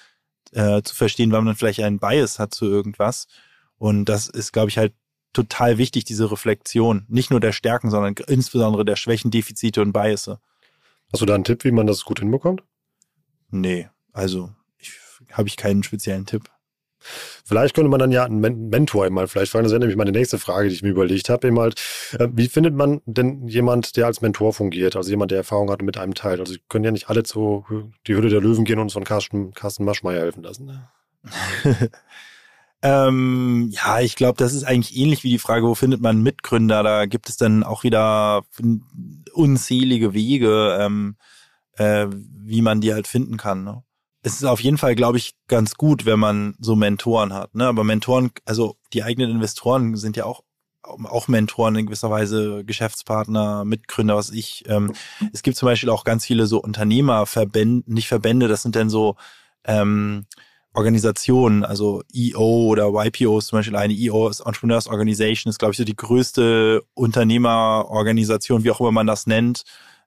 äh, 0.53 0.83
zu 0.83 0.95
verstehen, 0.95 1.33
wann 1.33 1.45
man 1.45 1.57
vielleicht 1.57 1.81
einen 1.81 1.99
Bias 1.99 2.39
hat 2.39 2.55
zu 2.55 2.67
irgendwas. 2.67 3.27
Und 3.79 4.05
das 4.07 4.29
ist, 4.29 4.53
glaube 4.53 4.69
ich, 4.69 4.79
halt 4.79 4.95
total 5.33 5.79
wichtig, 5.79 6.05
diese 6.05 6.31
Reflexion. 6.31 7.07
Nicht 7.09 7.31
nur 7.31 7.41
der 7.41 7.53
Stärken, 7.53 7.91
sondern 7.91 8.15
insbesondere 8.27 8.85
der 8.85 8.97
Schwächen, 8.97 9.31
Defizite 9.31 9.81
und 9.81 9.93
Biasse. 9.93 10.41
Hast 11.13 11.23
du 11.23 11.27
da 11.27 11.35
einen 11.35 11.45
Tipp, 11.45 11.65
wie 11.65 11.71
man 11.71 11.87
das 11.87 12.05
gut 12.05 12.21
hinbekommt? 12.21 12.63
Nee, 13.51 13.89
also 14.13 14.53
ich, 14.79 14.93
habe 15.33 15.49
ich 15.49 15.57
keinen 15.57 15.83
speziellen 15.83 16.27
Tipp. 16.27 16.51
Vielleicht 17.01 17.75
könnte 17.75 17.91
man 17.91 17.99
dann 17.99 18.13
ja 18.13 18.25
einen 18.25 18.41
Mentor 18.41 19.09
mal 19.11 19.27
vielleicht 19.27 19.53
fragen. 19.53 19.65
Das 19.65 19.73
wäre 19.73 19.81
nämlich 19.81 19.97
meine 19.97 20.13
nächste 20.13 20.39
Frage, 20.39 20.69
die 20.69 20.75
ich 20.75 20.83
mir 20.83 20.91
überlegt 20.91 21.29
habe. 21.29 21.49
Eben 21.49 21.59
halt, 21.59 21.81
äh, 22.19 22.29
wie 22.33 22.49
findet 22.49 22.75
man 22.75 23.01
denn 23.07 23.49
jemand, 23.49 23.97
der 23.97 24.07
als 24.07 24.21
Mentor 24.21 24.53
fungiert? 24.53 24.97
Also 24.97 25.11
jemand, 25.11 25.31
der 25.31 25.39
Erfahrung 25.39 25.71
hat 25.71 25.81
und 25.81 25.87
mit 25.87 25.99
einem 25.99 26.15
teilt. 26.15 26.41
Also, 26.41 26.55
können 26.69 26.85
ja 26.85 26.91
nicht 26.91 27.09
alle 27.09 27.23
zu 27.23 27.65
die 28.07 28.15
Hülle 28.15 28.29
der 28.29 28.41
Löwen 28.41 28.65
gehen 28.65 28.79
und 28.79 28.85
uns 28.85 28.93
von 28.93 29.05
Carsten, 29.05 29.53
Carsten 29.53 29.85
Maschmeyer 29.85 30.21
helfen 30.21 30.43
lassen. 30.43 30.67
Ne? 30.67 30.89
ähm, 32.83 33.71
ja, 33.73 34.01
ich 34.01 34.17
glaube, 34.17 34.39
das 34.39 34.53
ist 34.53 34.65
eigentlich 34.65 34.97
ähnlich 34.97 35.25
wie 35.25 35.31
die 35.31 35.39
Frage, 35.39 35.67
wo 35.67 35.75
findet 35.75 36.01
man 36.01 36.23
Mitgründer? 36.23 36.83
Da 36.83 37.07
gibt 37.07 37.29
es 37.29 37.37
dann 37.37 37.63
auch 37.63 37.85
wieder 37.85 38.43
unzählige 39.33 40.15
Wege, 40.15 40.77
ähm, 40.81 41.17
äh, 41.77 42.07
wie 42.11 42.63
man 42.63 42.81
die 42.81 42.93
halt 42.93 43.07
finden 43.07 43.37
kann. 43.37 43.65
Ne? 43.65 43.83
Es 44.23 44.35
ist 44.35 44.45
auf 44.45 44.61
jeden 44.61 44.79
Fall, 44.79 44.95
glaube 44.95 45.19
ich, 45.19 45.35
ganz 45.49 45.75
gut, 45.75 46.05
wenn 46.05 46.19
man 46.19 46.55
so 46.59 46.77
Mentoren 46.77 47.33
hat. 47.33 47.55
Ne? 47.55 47.67
Aber 47.67 47.85
Mentoren, 47.85 48.31
also 48.45 48.77
die 48.93 49.03
eigenen 49.03 49.31
Investoren 49.31 49.97
sind 49.97 50.17
ja 50.17 50.25
auch 50.25 50.43
auch 50.83 51.29
Mentoren 51.29 51.77
in 51.77 51.87
gewisser 51.87 52.11
Weise, 52.11 52.65
Geschäftspartner, 52.65 53.67
Mitgründer, 53.67 54.17
was 54.17 54.31
ich. 54.31 54.65
Ähm, 54.67 54.93
es 55.33 55.43
gibt 55.43 55.59
zum 55.59 55.67
Beispiel 55.67 55.91
auch 55.91 56.05
ganz 56.05 56.25
viele 56.25 56.47
so 56.47 56.61
Unternehmerverbände, 56.61 57.93
nicht 57.93 58.09
Verbände, 58.09 58.49
das 58.49 58.63
sind 58.63 58.77
dann 58.77 58.89
so, 58.89 59.17
ähm, 59.65 60.25
Organisationen, 60.73 61.65
also 61.65 62.03
EO 62.15 62.69
oder 62.69 62.89
YPO 62.89 63.41
zum 63.41 63.59
Beispiel 63.59 63.77
eine 63.77 63.93
EO 63.93 64.29
ist 64.29 64.41
Entrepreneurs 64.41 64.87
Organization, 64.87 65.51
ist 65.51 65.59
glaube 65.59 65.73
ich 65.73 65.79
so 65.79 65.85
die 65.85 65.97
größte 65.97 66.83
Unternehmerorganisation, 66.95 68.63
wie 68.63 68.71
auch 68.71 68.81
immer 68.81 68.93
man 68.93 69.07
das 69.07 69.27
nennt. 69.27 69.65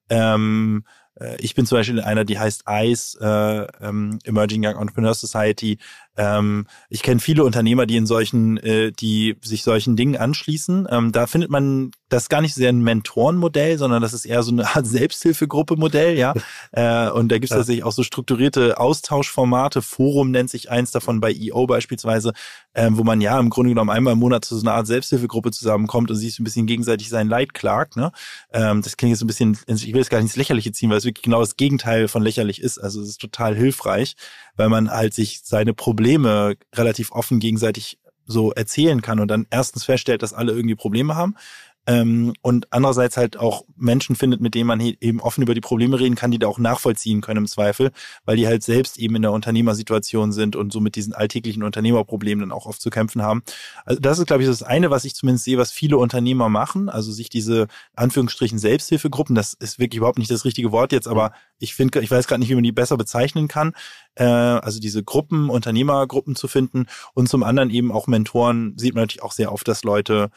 Ähm, 0.10 0.86
äh, 0.86 1.03
ich 1.40 1.56
bin 1.56 1.66
zum 1.66 1.78
Beispiel 1.78 2.02
einer, 2.02 2.26
die 2.26 2.40
heißt 2.40 2.64
ICE, 2.68 3.18
äh, 3.22 3.68
ähm, 3.82 4.20
Emerging 4.24 4.66
Young 4.66 4.78
Entrepreneur 4.78 5.14
Society. 5.14 5.78
Ähm, 6.16 6.68
ich 6.90 7.02
kenne 7.02 7.20
viele 7.20 7.44
Unternehmer, 7.44 7.86
die 7.86 7.98
in 7.98 8.06
solchen, 8.06 8.58
äh, 8.58 8.92
die 8.92 9.36
sich 9.42 9.64
solchen 9.64 9.96
Dingen 9.96 10.16
anschließen. 10.16 10.88
Ähm, 10.90 11.12
da 11.12 11.28
findet 11.28 11.50
man 11.50 11.92
das 12.10 12.30
gar 12.30 12.42
nicht 12.42 12.54
sehr 12.54 12.70
ein 12.70 12.84
Mentorenmodell, 12.84 13.78
sondern 13.78 14.02
das 14.02 14.14
ist 14.14 14.26
eher 14.26 14.44
so 14.44 14.52
eine 14.52 14.68
Art 14.76 14.86
Selbsthilfegruppe-Modell, 14.94 16.18
ja. 16.18 16.34
äh, 16.72 17.10
und 17.10 17.30
da 17.30 17.36
gibt 17.36 17.46
es 17.46 17.50
ja. 17.50 17.58
tatsächlich 17.58 17.84
auch 17.84 17.92
so 17.92 18.04
strukturierte 18.04 18.80
Austauschformate. 18.80 19.82
Forum 19.82 20.32
nennt 20.32 20.50
sich 20.50 20.70
eins 20.70 20.92
davon 20.92 21.20
bei 21.20 21.34
EO 21.34 21.66
beispielsweise, 21.66 22.34
äh, 22.74 22.90
wo 22.92 23.04
man 23.04 23.20
ja 23.22 23.40
im 23.40 23.50
Grunde 23.50 23.70
genommen 23.70 23.90
einmal 23.90 24.14
im 24.14 24.20
Monat 24.20 24.46
zu 24.46 24.56
so 24.56 24.66
einer 24.66 24.76
Art 24.76 24.88
Selbsthilfegruppe 24.88 25.52
zusammenkommt 25.52 26.12
und 26.12 26.18
sich 26.18 26.36
so 26.36 26.42
ein 26.42 26.46
bisschen 26.46 26.68
gegenseitig 26.68 27.10
sein 27.10 27.28
Leid 27.28 27.54
klagt. 27.54 27.96
Ne? 27.96 28.12
Ähm, 28.52 28.82
das 28.82 28.98
klingt 28.98 29.12
jetzt 29.12 29.22
ein 29.22 29.28
bisschen, 29.28 29.58
ich 29.68 29.88
will 29.88 29.98
jetzt 29.98 30.10
gar 30.10 30.20
nicht 30.20 30.26
ins 30.26 30.36
Lächerliche 30.36 30.72
ziehen, 30.72 30.90
weil 30.90 30.98
es 30.98 31.06
wirklich 31.06 31.24
genau 31.24 31.40
das 31.40 31.58
Gegenteil 31.58 32.08
von 32.08 32.22
lächerlich 32.22 32.62
ist. 32.62 32.78
Also 32.78 33.02
es 33.02 33.10
ist 33.10 33.22
total 33.22 33.56
hilfreich, 33.56 34.16
weil 34.56 34.70
man 34.70 34.90
halt 34.90 35.14
sich 35.14 35.42
seine 35.44 35.74
Probleme 35.74 36.56
relativ 36.74 37.12
offen 37.12 37.40
gegenseitig 37.40 38.00
so 38.26 38.52
erzählen 38.52 39.02
kann 39.02 39.20
und 39.20 39.28
dann 39.28 39.48
erstens 39.50 39.84
feststellt, 39.84 40.22
dass 40.22 40.34
alle 40.34 40.54
irgendwie 40.54 40.76
Probleme 40.76 41.16
haben 41.16 41.36
ähm, 41.86 42.34
und 42.42 42.72
andererseits 42.72 43.18
halt 43.18 43.38
auch 43.38 43.66
Menschen 43.76 44.16
findet, 44.16 44.40
mit 44.40 44.56
denen 44.56 44.68
man 44.68 44.80
eben 44.80 45.20
offen 45.20 45.42
über 45.42 45.54
die 45.54 45.62
Probleme 45.62 46.00
reden 46.00 46.16
kann, 46.16 46.32
die 46.32 46.40
da 46.40 46.48
auch 46.48 46.58
nachvollziehen 46.58 47.20
können 47.20 47.40
im 47.40 47.48
Zweifel, 47.48 47.92
weil 48.26 48.38
die 48.38 48.48
halt 48.48 48.64
selbst 48.64 48.98
eben 48.98 49.16
in 49.16 49.22
der 49.22 49.34
Unternehmersituation 49.34 50.32
sind 50.32 50.56
und 50.56 50.72
so 50.72 50.80
mit 50.80 50.96
diesen 50.96 51.14
alltäglichen 51.14 51.62
Unternehmerproblemen 51.64 52.50
dann 52.50 52.58
auch 52.58 52.66
oft 52.66 52.82
zu 52.82 52.90
kämpfen 52.90 53.22
haben. 53.22 53.44
Also 53.86 54.00
das 54.00 54.20
ist, 54.20 54.28
glaube 54.28 54.44
ich, 54.44 54.50
das 54.50 54.64
eine, 54.64 54.92
was 54.92 55.04
ich 55.04 55.14
zumindest 55.16 55.44
sehe, 55.44 55.58
was 55.58 55.72
viele 55.72 55.98
Unternehmer 55.98 56.48
machen, 56.48 56.88
also 56.88 57.12
sich 57.12 57.30
diese 57.30 57.68
Anführungsstrichen 57.96 58.60
Selbsthilfegruppen, 58.60 59.36
das 59.36 59.54
ist 59.54 59.78
wirklich 59.78 59.98
überhaupt 59.98 60.20
nicht 60.20 60.32
das 60.32 60.46
richtige 60.46 60.72
Wort 60.72 60.94
jetzt, 60.94 61.08
aber 61.08 61.34
ich 61.60 61.76
finde, 61.76 62.00
ich 62.02 62.12
weiß 62.12 62.28
gerade 62.28 62.40
nicht, 62.40 62.50
wie 62.50 62.56
man 62.56 62.64
die 62.64 62.72
besser 62.72 62.96
bezeichnen 62.96 63.50
kann, 63.50 63.74
äh, 64.16 64.24
also 64.24 64.80
diese 64.80 65.04
Gruppen, 65.04 65.50
Unternehmergruppen 65.50 66.36
zu 66.36 66.48
finden 66.48 66.86
und 67.14 67.28
zum 67.28 67.44
anderen 67.44 67.70
eben 67.70 67.92
auch 67.92 68.08
Mentoren 68.08 68.78
sieht 68.78 68.96
man 68.96 69.04
natürlich 69.04 69.24
auch 69.24 69.34
sehr 69.34 69.52
oft, 69.52 69.68
dass 69.68 69.84
Leute 69.84 70.30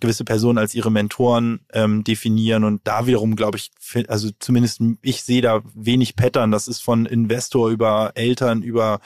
gewisse 0.00 0.24
Personen 0.24 0.58
als 0.58 0.74
ihre 0.74 0.90
Mentoren 0.90 1.60
ähm, 1.72 2.04
definieren 2.04 2.64
und 2.64 2.80
da 2.84 3.06
wiederum 3.06 3.36
glaube 3.36 3.58
ich, 3.58 3.70
also 4.08 4.30
zumindest 4.38 4.80
ich 5.02 5.22
sehe 5.22 5.42
da 5.42 5.62
wenig 5.74 6.16
Pattern. 6.16 6.50
Das 6.50 6.68
ist 6.68 6.80
von 6.80 7.06
Investor 7.06 7.70
über 7.70 8.12
Eltern, 8.14 8.62
über 8.62 9.00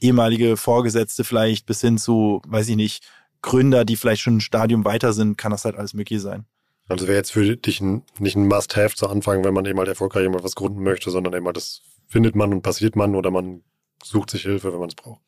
ehemalige 0.00 0.56
Vorgesetzte 0.56 1.22
vielleicht 1.22 1.66
bis 1.66 1.80
hin 1.80 1.98
zu, 1.98 2.42
weiß 2.46 2.68
ich 2.68 2.76
nicht, 2.76 3.04
Gründer, 3.42 3.84
die 3.84 3.96
vielleicht 3.96 4.22
schon 4.22 4.38
ein 4.38 4.40
Stadium 4.40 4.84
weiter 4.84 5.12
sind, 5.12 5.38
kann 5.38 5.52
das 5.52 5.64
halt 5.64 5.76
alles 5.76 5.94
möglich 5.94 6.20
sein. 6.20 6.44
Also 6.88 7.06
wäre 7.06 7.18
jetzt 7.18 7.32
für 7.32 7.56
dich 7.56 7.80
ein, 7.80 8.02
nicht 8.18 8.36
ein 8.36 8.48
Must-Have 8.48 8.96
zu 8.96 9.08
Anfang, 9.08 9.44
wenn 9.44 9.54
man 9.54 9.64
eben 9.64 9.78
halt 9.78 9.88
erfolgreich 9.88 10.28
mal 10.28 10.42
was 10.42 10.56
gründen 10.56 10.82
möchte, 10.82 11.10
sondern 11.10 11.34
eben 11.34 11.46
halt 11.46 11.56
das 11.56 11.82
findet 12.08 12.34
man 12.34 12.52
und 12.52 12.62
passiert 12.62 12.96
man 12.96 13.14
oder 13.14 13.30
man 13.30 13.62
sucht 14.02 14.30
sich 14.30 14.42
Hilfe, 14.42 14.72
wenn 14.72 14.80
man 14.80 14.88
es 14.88 14.96
braucht. 14.96 15.22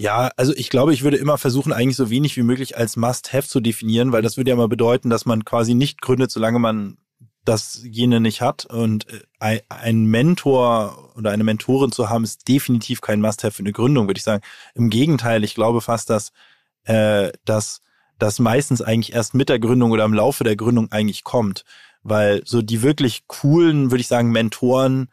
Ja, 0.00 0.30
also 0.38 0.54
ich 0.56 0.70
glaube, 0.70 0.94
ich 0.94 1.02
würde 1.02 1.18
immer 1.18 1.36
versuchen, 1.36 1.74
eigentlich 1.74 1.96
so 1.96 2.08
wenig 2.08 2.34
wie 2.38 2.42
möglich 2.42 2.74
als 2.74 2.96
Must-Have 2.96 3.46
zu 3.46 3.60
definieren, 3.60 4.12
weil 4.12 4.22
das 4.22 4.38
würde 4.38 4.48
ja 4.48 4.56
mal 4.56 4.66
bedeuten, 4.66 5.10
dass 5.10 5.26
man 5.26 5.44
quasi 5.44 5.74
nicht 5.74 6.00
gründet, 6.00 6.30
solange 6.30 6.58
man 6.58 6.96
das 7.44 7.82
jene 7.84 8.18
nicht 8.18 8.40
hat. 8.40 8.64
Und 8.64 9.06
äh, 9.40 9.60
ein 9.68 10.06
Mentor 10.06 11.12
oder 11.18 11.32
eine 11.32 11.44
Mentorin 11.44 11.92
zu 11.92 12.08
haben, 12.08 12.24
ist 12.24 12.48
definitiv 12.48 13.02
kein 13.02 13.20
Must-Have 13.20 13.54
für 13.54 13.62
eine 13.62 13.72
Gründung, 13.72 14.06
würde 14.06 14.16
ich 14.16 14.24
sagen. 14.24 14.42
Im 14.74 14.88
Gegenteil, 14.88 15.44
ich 15.44 15.54
glaube 15.54 15.82
fast, 15.82 16.08
dass, 16.08 16.32
äh, 16.84 17.30
dass 17.44 17.82
das 18.18 18.38
meistens 18.38 18.80
eigentlich 18.80 19.12
erst 19.14 19.34
mit 19.34 19.50
der 19.50 19.58
Gründung 19.58 19.90
oder 19.90 20.06
im 20.06 20.14
Laufe 20.14 20.44
der 20.44 20.56
Gründung 20.56 20.90
eigentlich 20.92 21.24
kommt. 21.24 21.66
Weil 22.02 22.40
so 22.46 22.62
die 22.62 22.80
wirklich 22.80 23.26
coolen, 23.26 23.90
würde 23.90 24.00
ich 24.00 24.08
sagen, 24.08 24.30
Mentoren, 24.30 25.10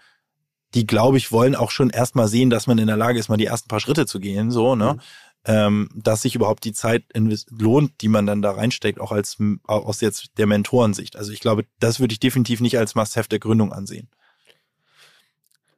die, 0.74 0.86
glaube 0.86 1.18
ich, 1.18 1.32
wollen 1.32 1.56
auch 1.56 1.72
schon 1.72 1.90
erstmal 1.90 2.28
sehen, 2.28 2.50
dass 2.50 2.68
man 2.68 2.78
in 2.78 2.88
der 2.88 2.98
Lage 2.98 3.20
ist, 3.20 3.30
mal 3.30 3.38
die 3.38 3.46
ersten 3.46 3.68
paar 3.70 3.80
Schritte 3.80 4.06
zu 4.06 4.20
gehen, 4.20 4.52
so, 4.52 4.76
ne? 4.76 4.94
Mhm. 4.94 5.00
Ähm, 5.46 5.90
dass 5.96 6.24
sich 6.24 6.36
überhaupt 6.36 6.66
die 6.66 6.74
Zeit 6.74 7.06
lohnt, 7.50 8.02
die 8.02 8.10
man 8.10 8.26
dann 8.26 8.42
da 8.42 8.52
reinsteckt, 8.52 9.00
auch 9.00 9.14
als 9.14 9.38
aus 9.66 10.02
jetzt 10.02 10.38
der 10.38 10.46
Mentorensicht. 10.46 11.16
Also 11.16 11.32
ich 11.32 11.40
glaube, 11.40 11.64
das 11.80 12.02
würde 12.02 12.12
ich 12.12 12.20
definitiv 12.20 12.60
nicht 12.60 12.78
als 12.78 12.96
Must-Have 12.96 13.30
der 13.30 13.40
Gründung 13.40 13.72
ansehen. 13.72 14.10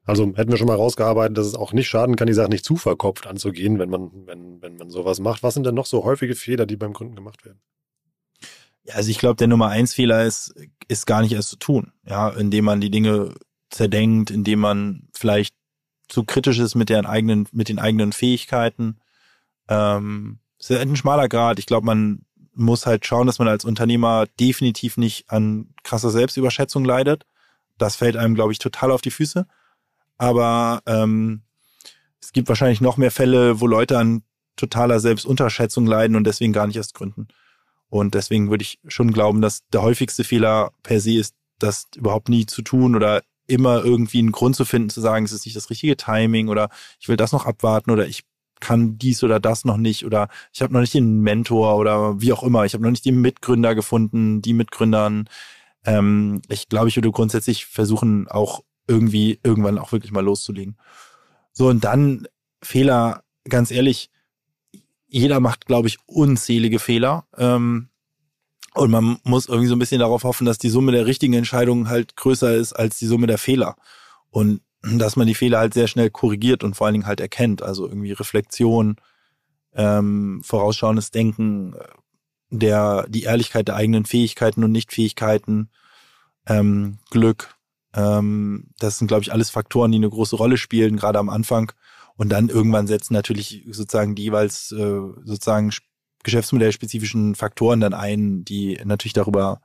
Also 0.05 0.25
hätten 0.35 0.49
wir 0.49 0.57
schon 0.57 0.65
mal 0.65 0.75
rausgearbeitet, 0.75 1.37
dass 1.37 1.45
es 1.45 1.53
auch 1.53 1.71
nicht 1.71 1.87
schaden 1.87 2.15
kann, 2.15 2.25
die 2.25 2.33
Sache 2.33 2.49
nicht 2.49 2.65
zu 2.65 2.77
verkopft 2.77 3.27
anzugehen, 3.27 3.77
wenn 3.77 3.91
man, 3.91 4.09
wenn, 4.25 4.59
wenn 4.59 4.75
man 4.75 4.89
sowas 4.89 5.19
macht. 5.19 5.43
Was 5.43 5.53
sind 5.53 5.67
denn 5.67 5.75
noch 5.75 5.85
so 5.85 6.03
häufige 6.03 6.33
Fehler, 6.33 6.65
die 6.65 6.77
beim 6.77 6.93
Gründen 6.93 7.15
gemacht 7.15 7.45
werden? 7.45 7.61
Ja, 8.85 8.95
also 8.95 9.11
ich 9.11 9.19
glaube, 9.19 9.35
der 9.35 9.47
Nummer 9.47 9.67
eins 9.67 9.93
Fehler 9.93 10.25
ist, 10.25 10.55
ist 10.87 11.05
gar 11.05 11.21
nicht 11.21 11.33
erst 11.33 11.49
zu 11.49 11.57
tun, 11.57 11.91
ja, 12.07 12.29
indem 12.29 12.65
man 12.65 12.81
die 12.81 12.89
Dinge 12.89 13.35
zerdenkt, 13.69 14.31
indem 14.31 14.59
man 14.59 15.07
vielleicht 15.13 15.55
zu 16.07 16.23
kritisch 16.23 16.59
ist 16.59 16.75
mit, 16.75 16.89
deren 16.89 17.05
eigenen, 17.05 17.47
mit 17.51 17.69
den 17.69 17.79
eigenen 17.79 18.13
Fähigkeiten. 18.13 18.99
Ähm, 19.67 20.39
ist 20.57 20.71
ein 20.71 20.95
schmaler 20.95 21.29
Grad. 21.29 21.59
Ich 21.59 21.65
glaube, 21.65 21.85
man 21.85 22.25
muss 22.53 22.85
halt 22.85 23.05
schauen, 23.05 23.27
dass 23.27 23.39
man 23.39 23.47
als 23.47 23.63
Unternehmer 23.63 24.25
definitiv 24.39 24.97
nicht 24.97 25.29
an 25.29 25.73
krasser 25.83 26.09
Selbstüberschätzung 26.09 26.83
leidet. 26.83 27.25
Das 27.77 27.95
fällt 27.95 28.17
einem, 28.17 28.35
glaube 28.35 28.51
ich, 28.51 28.59
total 28.59 28.91
auf 28.91 29.01
die 29.01 29.11
Füße. 29.11 29.47
Aber 30.17 30.81
ähm, 30.85 31.43
es 32.21 32.33
gibt 32.33 32.49
wahrscheinlich 32.49 32.81
noch 32.81 32.97
mehr 32.97 33.11
Fälle, 33.11 33.61
wo 33.61 33.67
Leute 33.67 33.97
an 33.97 34.23
totaler 34.57 34.99
Selbstunterschätzung 34.99 35.85
leiden 35.87 36.17
und 36.17 36.25
deswegen 36.25 36.51
gar 36.51 36.67
nicht 36.67 36.75
erst 36.75 36.93
gründen. 36.93 37.29
Und 37.87 38.13
deswegen 38.13 38.49
würde 38.49 38.63
ich 38.63 38.79
schon 38.87 39.11
glauben, 39.13 39.41
dass 39.41 39.65
der 39.69 39.81
häufigste 39.81 40.23
Fehler 40.23 40.71
per 40.83 40.99
se 40.99 41.13
ist, 41.13 41.35
das 41.59 41.87
überhaupt 41.95 42.29
nie 42.29 42.45
zu 42.45 42.61
tun 42.61 42.95
oder 42.95 43.23
immer 43.49 43.83
irgendwie 43.83 44.19
einen 44.19 44.31
Grund 44.31 44.55
zu 44.55 44.65
finden, 44.65 44.89
zu 44.89 45.01
sagen, 45.01 45.25
es 45.25 45.31
ist 45.31 45.45
nicht 45.45 45.55
das 45.55 45.69
richtige 45.69 45.97
Timing 45.97 46.47
oder 46.49 46.69
ich 46.99 47.07
will 47.07 47.17
das 47.17 47.31
noch 47.31 47.45
abwarten 47.45 47.91
oder 47.91 48.07
ich 48.07 48.23
kann 48.59 48.97
dies 48.97 49.23
oder 49.23 49.39
das 49.39 49.65
noch 49.65 49.77
nicht 49.77 50.05
oder 50.05 50.27
ich 50.53 50.61
habe 50.61 50.73
noch 50.73 50.81
nicht 50.81 50.93
den 50.93 51.21
Mentor 51.21 51.77
oder 51.77 52.21
wie 52.21 52.33
auch 52.33 52.43
immer. 52.43 52.65
Ich 52.65 52.73
habe 52.73 52.83
noch 52.83 52.91
nicht 52.91 53.05
die 53.05 53.11
Mitgründer 53.11 53.73
gefunden, 53.73 54.41
die 54.41 54.53
Mitgründern. 54.53 55.29
Ähm, 55.85 56.41
ich 56.49 56.67
glaube, 56.67 56.89
ich 56.89 56.95
würde 56.95 57.11
grundsätzlich 57.11 57.65
versuchen, 57.65 58.27
auch 58.27 58.61
irgendwie 58.87 59.39
irgendwann 59.43 59.77
auch 59.77 59.91
wirklich 59.91 60.11
mal 60.11 60.23
loszulegen. 60.23 60.77
So, 61.53 61.67
und 61.67 61.83
dann 61.83 62.27
Fehler, 62.61 63.23
ganz 63.47 63.71
ehrlich, 63.71 64.09
jeder 65.07 65.39
macht, 65.39 65.65
glaube 65.65 65.87
ich, 65.87 65.97
unzählige 66.05 66.79
Fehler. 66.79 67.25
Ähm, 67.37 67.88
und 68.75 68.91
man 68.91 69.17
muss 69.23 69.47
irgendwie 69.47 69.67
so 69.67 69.75
ein 69.75 69.79
bisschen 69.79 69.99
darauf 69.99 70.23
hoffen, 70.23 70.45
dass 70.45 70.57
die 70.57 70.69
Summe 70.69 70.91
der 70.91 71.05
richtigen 71.05 71.33
Entscheidungen 71.33 71.89
halt 71.89 72.15
größer 72.15 72.53
ist 72.55 72.73
als 72.73 72.99
die 72.99 73.07
Summe 73.07 73.27
der 73.27 73.37
Fehler. 73.37 73.75
Und 74.29 74.61
dass 74.81 75.15
man 75.15 75.27
die 75.27 75.35
Fehler 75.35 75.59
halt 75.59 75.73
sehr 75.73 75.87
schnell 75.87 76.09
korrigiert 76.09 76.63
und 76.63 76.75
vor 76.75 76.85
allen 76.85 76.93
Dingen 76.93 77.07
halt 77.07 77.19
erkennt. 77.19 77.61
Also 77.61 77.87
irgendwie 77.87 78.11
Reflexion, 78.11 78.97
ähm, 79.73 80.41
vorausschauendes 80.43 81.11
Denken, 81.11 81.75
der, 82.49 83.05
die 83.09 83.23
Ehrlichkeit 83.23 83.67
der 83.67 83.75
eigenen 83.75 84.05
Fähigkeiten 84.05 84.63
und 84.63 84.71
Nichtfähigkeiten, 84.71 85.69
ähm, 86.47 86.99
Glück. 87.11 87.55
Ähm, 87.93 88.69
das 88.79 88.97
sind, 88.97 89.07
glaube 89.07 89.23
ich, 89.23 89.31
alles 89.31 89.49
Faktoren, 89.49 89.91
die 89.91 89.97
eine 89.97 90.09
große 90.09 90.35
Rolle 90.35 90.57
spielen, 90.57 90.97
gerade 90.97 91.19
am 91.19 91.29
Anfang. 91.29 91.71
Und 92.15 92.29
dann 92.29 92.49
irgendwann 92.49 92.87
setzen 92.87 93.13
natürlich 93.13 93.65
sozusagen 93.71 94.15
die 94.15 94.23
jeweils 94.23 94.71
äh, 94.71 94.99
sozusagen 95.23 95.71
geschäftsmodellspezifischen 96.23 97.35
Faktoren 97.35 97.79
dann 97.79 97.93
ein, 97.93 98.43
die 98.43 98.79
natürlich 98.83 99.13
darüber, 99.13 99.61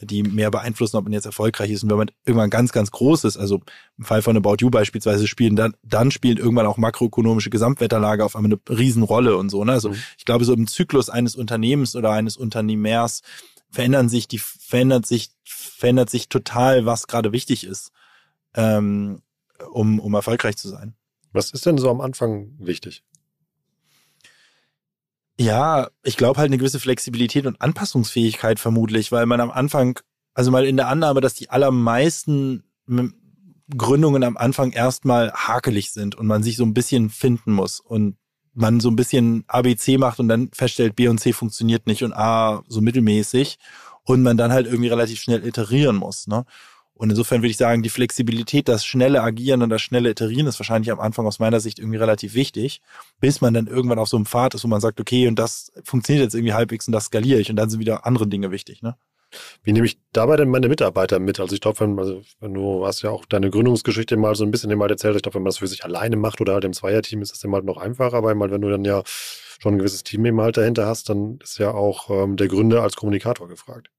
die 0.00 0.22
mehr 0.22 0.50
beeinflussen, 0.50 0.96
ob 0.96 1.04
man 1.04 1.12
jetzt 1.12 1.26
erfolgreich 1.26 1.70
ist. 1.70 1.82
Und 1.82 1.90
wenn 1.90 1.96
man 1.96 2.10
irgendwann 2.24 2.50
ganz, 2.50 2.72
ganz 2.72 2.90
groß 2.90 3.24
ist, 3.24 3.36
also 3.36 3.60
im 3.96 4.04
Fall 4.04 4.22
von 4.22 4.36
About 4.36 4.56
You 4.60 4.70
beispielsweise 4.70 5.26
spielen, 5.26 5.56
dann, 5.56 5.74
dann 5.82 6.10
spielen 6.10 6.36
irgendwann 6.36 6.66
auch 6.66 6.76
makroökonomische 6.76 7.50
Gesamtwetterlage 7.50 8.24
auf 8.24 8.36
einmal 8.36 8.52
eine 8.52 8.78
Riesenrolle 8.78 9.36
und 9.36 9.50
so. 9.50 9.64
Ne? 9.64 9.72
Also 9.72 9.90
mhm. 9.90 9.96
ich 10.16 10.24
glaube, 10.24 10.44
so 10.44 10.52
im 10.52 10.66
Zyklus 10.66 11.10
eines 11.10 11.34
Unternehmens 11.34 11.96
oder 11.96 12.12
eines 12.12 12.36
Unternehmers 12.36 13.22
verändern 13.70 14.08
sich 14.08 14.28
die, 14.28 14.38
verändert 14.38 15.06
sich, 15.06 15.30
verändert 15.44 16.10
sich 16.10 16.28
total, 16.28 16.86
was 16.86 17.06
gerade 17.06 17.32
wichtig 17.32 17.64
ist, 17.64 17.90
ähm, 18.54 19.22
um, 19.70 19.98
um 19.98 20.14
erfolgreich 20.14 20.56
zu 20.56 20.68
sein. 20.68 20.94
Was 21.32 21.50
ist 21.50 21.66
denn 21.66 21.76
so 21.76 21.90
am 21.90 22.00
Anfang 22.00 22.54
wichtig? 22.58 23.02
Ja, 25.40 25.88
ich 26.02 26.16
glaube 26.16 26.40
halt 26.40 26.48
eine 26.48 26.58
gewisse 26.58 26.80
Flexibilität 26.80 27.46
und 27.46 27.60
Anpassungsfähigkeit 27.60 28.58
vermutlich, 28.58 29.12
weil 29.12 29.26
man 29.26 29.40
am 29.40 29.52
Anfang, 29.52 30.00
also 30.34 30.50
mal 30.50 30.66
in 30.66 30.76
der 30.76 30.88
Annahme, 30.88 31.20
dass 31.20 31.34
die 31.34 31.50
allermeisten 31.50 32.64
Gründungen 33.76 34.24
am 34.24 34.36
Anfang 34.36 34.72
erstmal 34.72 35.32
hakelig 35.32 35.92
sind 35.92 36.16
und 36.16 36.26
man 36.26 36.42
sich 36.42 36.56
so 36.56 36.64
ein 36.64 36.74
bisschen 36.74 37.10
finden 37.10 37.52
muss 37.52 37.78
und 37.78 38.16
man 38.54 38.80
so 38.80 38.90
ein 38.90 38.96
bisschen 38.96 39.44
ABC 39.46 39.98
macht 39.98 40.18
und 40.18 40.28
dann 40.28 40.50
feststellt, 40.52 40.96
B 40.96 41.06
und 41.06 41.18
C 41.18 41.32
funktioniert 41.32 41.86
nicht 41.86 42.02
und 42.02 42.12
A 42.12 42.64
so 42.66 42.80
mittelmäßig 42.80 43.58
und 44.02 44.22
man 44.22 44.36
dann 44.36 44.52
halt 44.52 44.66
irgendwie 44.66 44.88
relativ 44.88 45.20
schnell 45.20 45.46
iterieren 45.46 45.96
muss. 45.96 46.26
Ne? 46.26 46.44
Und 46.98 47.10
insofern 47.10 47.42
würde 47.42 47.50
ich 47.50 47.56
sagen, 47.56 47.82
die 47.82 47.88
Flexibilität, 47.88 48.68
das 48.68 48.84
schnelle 48.84 49.22
Agieren 49.22 49.62
und 49.62 49.70
das 49.70 49.80
schnelle 49.80 50.10
Iterieren 50.10 50.48
ist 50.48 50.58
wahrscheinlich 50.58 50.90
am 50.90 50.98
Anfang 50.98 51.26
aus 51.26 51.38
meiner 51.38 51.60
Sicht 51.60 51.78
irgendwie 51.78 51.96
relativ 51.96 52.34
wichtig, 52.34 52.82
bis 53.20 53.40
man 53.40 53.54
dann 53.54 53.68
irgendwann 53.68 54.00
auf 54.00 54.08
so 54.08 54.16
einem 54.16 54.26
Pfad 54.26 54.54
ist, 54.54 54.64
wo 54.64 54.68
man 54.68 54.80
sagt, 54.80 55.00
okay, 55.00 55.28
und 55.28 55.38
das 55.38 55.72
funktioniert 55.84 56.24
jetzt 56.24 56.34
irgendwie 56.34 56.54
halbwegs 56.54 56.88
und 56.88 56.92
das 56.92 57.04
skaliere 57.04 57.40
ich 57.40 57.50
und 57.50 57.56
dann 57.56 57.70
sind 57.70 57.78
wieder 57.78 58.04
andere 58.04 58.26
Dinge 58.26 58.50
wichtig. 58.50 58.82
Ne? 58.82 58.96
Wie 59.62 59.72
nehme 59.72 59.86
ich 59.86 60.00
dabei 60.12 60.36
denn 60.36 60.48
meine 60.48 60.68
Mitarbeiter 60.68 61.20
mit? 61.20 61.38
Also 61.38 61.54
ich 61.54 61.60
glaube, 61.60 61.78
wenn, 61.80 61.96
also 62.00 62.22
wenn 62.40 62.54
du 62.54 62.84
hast 62.84 63.02
ja 63.02 63.10
auch 63.10 63.24
deine 63.26 63.50
Gründungsgeschichte 63.50 64.16
mal 64.16 64.34
so 64.34 64.42
ein 64.42 64.50
bisschen 64.50 64.76
mal 64.76 64.90
erzählt, 64.90 65.14
ich 65.14 65.22
glaube, 65.22 65.36
wenn 65.36 65.42
man 65.42 65.50
das 65.50 65.58
für 65.58 65.68
sich 65.68 65.84
alleine 65.84 66.16
macht 66.16 66.40
oder 66.40 66.54
halt 66.54 66.64
im 66.64 66.72
Zweierteam, 66.72 67.22
ist 67.22 67.32
das 67.32 67.44
immer 67.44 67.58
halt 67.58 67.64
noch 67.64 67.76
einfacher, 67.76 68.24
weil 68.24 68.38
wenn 68.38 68.60
du 68.60 68.70
dann 68.70 68.84
ja 68.84 69.02
schon 69.06 69.74
ein 69.74 69.78
gewisses 69.78 70.02
Team 70.02 70.24
eben 70.24 70.40
halt 70.40 70.56
dahinter 70.56 70.86
hast, 70.86 71.10
dann 71.10 71.38
ist 71.42 71.58
ja 71.58 71.72
auch 71.72 72.10
ähm, 72.10 72.36
der 72.36 72.48
Gründer 72.48 72.82
als 72.82 72.96
Kommunikator 72.96 73.48
gefragt. 73.48 73.90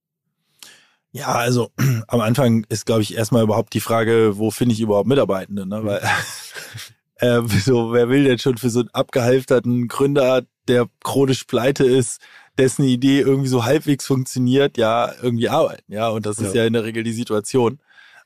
Ja, 1.12 1.28
also 1.28 1.72
am 2.08 2.22
Anfang 2.22 2.66
ist, 2.70 2.86
glaube 2.86 3.02
ich, 3.02 3.16
erstmal 3.16 3.44
überhaupt 3.44 3.74
die 3.74 3.80
Frage, 3.80 4.38
wo 4.38 4.52
finde 4.52 4.74
ich 4.74 4.82
überhaupt 4.82 5.08
Mitarbeitende, 5.08 5.66
ne? 5.66 5.84
Weil 5.84 6.02
äh, 7.16 7.42
so, 7.48 7.94
wer 7.94 8.10
will 8.10 8.24
denn 8.24 8.40
schon 8.40 8.58
für 8.58 8.70
so 8.70 8.80
einen 8.80 8.90
abgehalfterten 8.90 9.88
Gründer, 9.88 10.44
der 10.68 10.88
chronisch 11.04 11.46
pleite 11.46 11.84
ist, 11.84 12.22
dessen 12.58 12.84
Idee 12.84 13.22
irgendwie 13.22 13.50
so 13.50 13.64
halbwegs 13.64 14.06
funktioniert, 14.06 14.78
ja, 14.78 15.12
irgendwie 15.22 15.50
arbeiten, 15.50 15.92
ja. 15.92 16.10
Und 16.10 16.26
das 16.26 16.40
ist 16.40 16.54
ja, 16.54 16.62
ja 16.62 16.68
in 16.68 16.74
der 16.74 16.84
Regel 16.84 17.04
die 17.04 17.14
Situation 17.14 17.80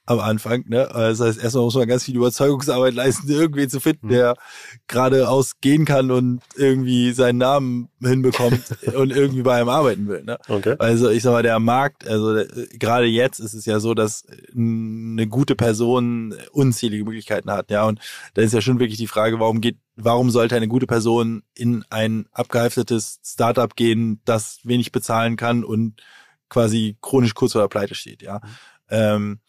am 0.05 0.19
Anfang. 0.19 0.65
Ne? 0.67 0.89
Das 0.91 1.19
heißt, 1.19 1.41
erstmal 1.41 1.63
muss 1.63 1.75
man 1.75 1.87
ganz 1.87 2.03
viel 2.03 2.17
Überzeugungsarbeit 2.17 2.93
leisten, 2.93 3.29
irgendwen 3.29 3.69
zu 3.69 3.79
finden, 3.79 4.07
mhm. 4.07 4.11
der 4.11 4.35
geradeaus 4.87 5.59
gehen 5.61 5.85
kann 5.85 6.11
und 6.11 6.41
irgendwie 6.55 7.13
seinen 7.13 7.37
Namen 7.37 7.89
hinbekommt 8.01 8.61
und 8.95 9.11
irgendwie 9.11 9.43
bei 9.43 9.55
einem 9.55 9.69
arbeiten 9.69 10.07
will. 10.07 10.23
Ne? 10.23 10.37
Okay. 10.49 10.75
Also 10.79 11.09
ich 11.09 11.23
sag 11.23 11.31
mal, 11.31 11.43
der 11.43 11.59
Markt, 11.59 12.07
also 12.07 12.43
gerade 12.77 13.05
jetzt 13.05 13.39
ist 13.39 13.53
es 13.53 13.65
ja 13.65 13.79
so, 13.79 13.93
dass 13.93 14.25
eine 14.55 15.27
gute 15.27 15.55
Person 15.55 16.35
unzählige 16.51 17.05
Möglichkeiten 17.05 17.51
hat. 17.51 17.71
Ja, 17.71 17.85
und 17.85 17.99
da 18.33 18.41
ist 18.41 18.53
ja 18.53 18.61
schon 18.61 18.79
wirklich 18.79 18.97
die 18.97 19.07
Frage, 19.07 19.39
warum 19.39 19.61
geht 19.61 19.77
warum 19.95 20.31
sollte 20.31 20.55
eine 20.55 20.67
gute 20.67 20.87
Person 20.87 21.43
in 21.53 21.85
ein 21.91 22.25
abgehalftetes 22.31 23.19
Startup 23.23 23.75
gehen, 23.75 24.21
das 24.25 24.59
wenig 24.63 24.91
bezahlen 24.91 25.35
kann 25.35 25.63
und 25.63 26.01
quasi 26.49 26.97
chronisch 26.99 27.35
kurz 27.35 27.51
vor 27.51 27.61
der 27.61 27.67
Pleite 27.67 27.93
steht, 27.93 28.23
ja. 28.23 28.41
Mhm. 28.43 28.49
Ähm, 28.89 29.39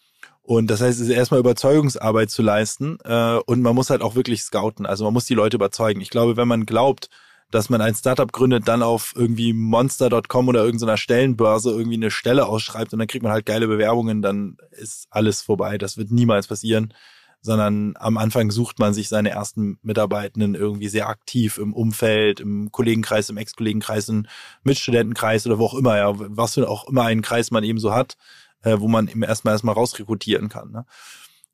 und 0.47 0.69
das 0.69 0.83
heißt, 0.83 1.01
es 1.01 1.09
ist 1.09 1.15
erstmal 1.15 1.41
Überzeugungsarbeit 1.41 2.29
zu 2.29 2.43
leisten 2.43 2.99
äh, 3.03 3.39
und 3.47 3.63
man 3.63 3.75
muss 3.75 3.89
halt 3.89 4.03
auch 4.03 4.15
wirklich 4.15 4.43
scouten. 4.43 4.85
Also 4.85 5.05
man 5.05 5.15
muss 5.15 5.25
die 5.25 5.35
Leute 5.35 5.57
überzeugen. 5.57 6.03
Ich 6.03 6.11
glaube, 6.11 6.37
wenn 6.37 6.47
man 6.47 6.67
glaubt, 6.67 7.09
dass 7.51 7.71
man 7.71 7.81
ein 7.81 7.95
Startup 7.95 8.31
gründet, 8.31 8.69
dann 8.69 8.83
auf 8.83 9.15
irgendwie 9.17 9.55
monster.com 9.55 10.49
oder 10.49 10.63
irgendeiner 10.63 10.99
Stellenbörse 10.99 11.71
irgendwie 11.71 11.97
eine 11.97 12.11
Stelle 12.11 12.45
ausschreibt 12.45 12.93
und 12.93 12.99
dann 12.99 13.09
kriegt 13.09 13.23
man 13.23 13.33
halt 13.33 13.47
geile 13.47 13.67
Bewerbungen, 13.69 14.21
dann 14.21 14.59
ist 14.71 15.07
alles 15.09 15.41
vorbei. 15.41 15.79
Das 15.79 15.97
wird 15.97 16.11
niemals 16.11 16.47
passieren, 16.47 16.93
sondern 17.41 17.95
am 17.97 18.19
Anfang 18.19 18.51
sucht 18.51 18.79
man 18.79 18.93
sich 18.93 19.09
seine 19.09 19.31
ersten 19.31 19.79
Mitarbeitenden 19.83 20.55
irgendwie 20.55 20.89
sehr 20.89 21.09
aktiv 21.09 21.57
im 21.57 21.73
Umfeld, 21.73 22.41
im 22.41 22.71
Kollegenkreis, 22.71 23.31
im 23.31 23.39
Ex-Kollegenkreis, 23.39 24.11
im 24.11 24.27
Mitstudentenkreis 24.63 25.47
oder 25.47 25.59
wo 25.59 25.65
auch 25.65 25.75
immer, 25.75 25.97
ja, 25.97 26.13
was 26.15 26.55
für 26.55 26.69
auch 26.69 26.87
immer 26.87 27.05
einen 27.05 27.23
Kreis 27.23 27.51
man 27.51 27.65
eben 27.65 27.79
so 27.79 27.95
hat 27.95 28.19
äh, 28.65 28.81
wo 28.81 28.89
man 28.89 29.09
eben 29.09 29.23
erstmal 29.23 29.55
erstmal 29.55 29.75
rausrekrutieren 29.75 30.49
kann. 30.49 30.71
Ne? 30.73 30.85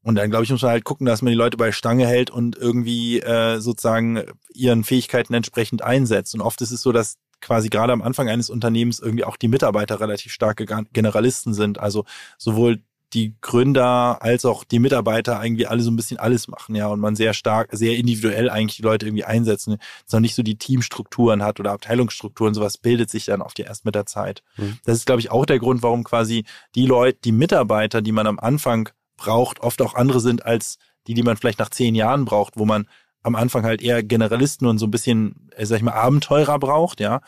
Und 0.03 0.15
dann, 0.15 0.31
glaube 0.31 0.45
ich, 0.45 0.51
muss 0.51 0.63
man 0.63 0.71
halt 0.71 0.85
gucken, 0.85 1.07
dass 1.07 1.23
man 1.23 1.31
die 1.31 1.37
Leute 1.37 1.57
bei 1.57 1.73
Stange 1.73 2.07
hält 2.07 2.31
und 2.31 2.57
irgendwie 2.57 3.21
äh, 3.21 3.59
sozusagen 3.59 4.23
ihren 4.55 4.85
Fähigkeiten 4.85 5.35
entsprechend 5.35 5.83
einsetzt. 5.83 6.35
Und 6.35 6.41
oft 6.41 6.61
ist 6.63 6.71
es 6.71 6.81
so, 6.81 6.93
dass 6.93 7.17
quasi 7.41 7.69
gerade 7.69 7.93
am 7.93 8.03
Anfang 8.03 8.29
eines 8.29 8.51
Unternehmens 8.51 9.01
irgendwie 9.01 9.25
auch 9.25 9.37
die 9.37 9.49
Mitarbeiter 9.49 10.01
relativ 10.01 10.33
starke 10.33 10.67
Generalisten 10.93 11.55
sind. 11.55 11.79
Also 11.79 12.05
sowohl 12.39 12.83
die 13.13 13.35
Gründer 13.41 14.19
als 14.23 14.45
auch 14.45 14.65
die 14.65 14.79
Mitarbeiter 14.79 15.43
irgendwie 15.43 15.67
alle 15.67 15.83
so 15.83 15.91
ein 15.91 15.97
bisschen 15.97 16.19
alles 16.19 16.49
machen, 16.49 16.75
ja, 16.75 16.87
und 16.89 17.01
man 17.01 17.17
sehr 17.17 17.35
stark, 17.35 17.71
sehr 17.73 17.97
individuell 17.97 18.49
eigentlich 18.49 18.77
die 18.77 18.83
Leute 18.83 19.07
irgendwie 19.07 19.25
einsetzen, 19.25 19.79
dass 20.05 20.13
man 20.13 20.23
nicht 20.23 20.35
so 20.35 20.43
die 20.43 20.57
Teamstrukturen 20.57 21.43
hat 21.43 21.61
oder 21.61 21.73
Abteilungsstrukturen, 21.73 22.55
sowas 22.55 22.79
bildet 22.79 23.11
sich 23.11 23.27
dann 23.27 23.43
oft 23.43 23.59
ja 23.59 23.67
erst 23.67 23.85
mit 23.85 23.95
der 23.95 24.07
Zeit. 24.07 24.43
Mhm. 24.57 24.79
Das 24.85 24.97
ist, 24.97 25.07
glaube 25.07 25.21
ich, 25.21 25.31
auch 25.31 25.47
der 25.47 25.59
Grund, 25.59 25.83
warum 25.83 26.05
quasi 26.05 26.45
die 26.75 26.87
Leute, 26.87 27.19
die 27.25 27.33
Mitarbeiter, 27.33 28.03
die 28.03 28.13
man 28.13 28.27
am 28.27 28.39
Anfang 28.39 28.89
braucht, 29.17 29.61
oft 29.61 29.83
auch 29.83 29.95
andere 29.95 30.21
sind 30.21 30.45
als 30.47 30.79
die, 31.07 31.15
die 31.15 31.23
man 31.23 31.37
vielleicht 31.37 31.59
nach 31.59 31.71
zehn 31.71 31.95
Jahren 31.95 32.25
braucht, 32.25 32.57
wo 32.57 32.65
man 32.65 32.87
am 33.23 33.35
Anfang 33.35 33.65
halt 33.65 33.83
eher 33.83 34.03
Generalisten 34.03 34.67
und 34.67 34.79
so 34.79 34.87
ein 34.87 34.91
bisschen, 34.91 35.51
äh, 35.57 35.67
sag 35.67 35.77
ich 35.77 35.83
mal, 35.83 35.93
Abenteurer 35.93 36.59
braucht, 36.59 37.01
ja. 37.01 37.21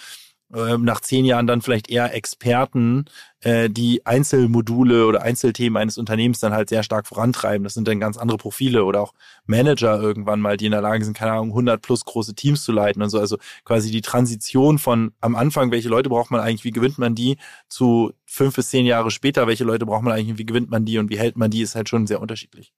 Ähm, 0.55 0.85
nach 0.85 1.01
zehn 1.01 1.25
Jahren 1.25 1.47
dann 1.47 1.63
vielleicht 1.63 1.89
eher 1.89 2.15
Experten, 2.15 3.07
äh, 3.41 3.71
die 3.71 4.05
Einzelmodule 4.05 5.07
oder 5.07 5.23
Einzelthemen 5.23 5.81
eines 5.81 5.97
Unternehmens 5.97 6.41
dann 6.41 6.53
halt 6.53 6.69
sehr 6.69 6.83
stark 6.83 7.07
vorantreiben. 7.07 7.65
Das 7.65 7.73
sind 7.73 7.89
dann 7.89 8.01
ganz 8.01 8.19
andere 8.19 8.37
Profile 8.37 8.85
oder 8.85 9.01
auch 9.01 9.15
Manager 9.47 9.99
irgendwann 10.01 10.41
mal, 10.41 10.59
die 10.59 10.67
in 10.67 10.73
der 10.73 10.83
Lage 10.83 11.05
sind, 11.07 11.17
keine 11.17 11.33
Ahnung, 11.33 11.49
100 11.49 11.81
plus 11.81 12.05
große 12.05 12.35
Teams 12.35 12.65
zu 12.65 12.73
leiten 12.73 13.03
und 13.03 13.09
so. 13.09 13.19
Also 13.19 13.39
quasi 13.65 13.91
die 13.91 14.03
Transition 14.03 14.79
von 14.79 15.13
am 15.21 15.37
Anfang, 15.37 15.71
welche 15.71 15.89
Leute 15.89 16.11
braucht 16.11 16.31
man 16.31 16.41
eigentlich, 16.41 16.65
wie 16.65 16.71
gewinnt 16.71 16.99
man 16.99 17.15
die, 17.15 17.39
zu 17.69 18.13
fünf 18.27 18.55
bis 18.55 18.69
zehn 18.69 18.85
Jahre 18.85 19.11
später, 19.11 19.47
welche 19.47 19.65
Leute 19.65 19.87
braucht 19.87 20.03
man 20.03 20.13
eigentlich, 20.13 20.37
wie 20.37 20.47
gewinnt 20.47 20.71
man 20.71 20.85
die 20.85 20.99
und 20.99 21.09
wie 21.09 21.19
hält 21.19 21.37
man 21.37 21.51
die, 21.51 21.63
ist 21.63 21.77
halt 21.77 21.89
schon 21.89 22.07
sehr 22.07 22.21
unterschiedlich. 22.21 22.75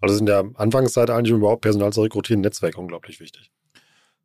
Also 0.00 0.18
in 0.18 0.26
der 0.26 0.44
Anfangszeit 0.54 1.10
eigentlich 1.10 1.34
überhaupt 1.34 1.62
Personal 1.62 1.92
zu 1.92 2.02
rekrutieren, 2.02 2.42
Netzwerk 2.42 2.78
unglaublich 2.78 3.18
wichtig. 3.18 3.50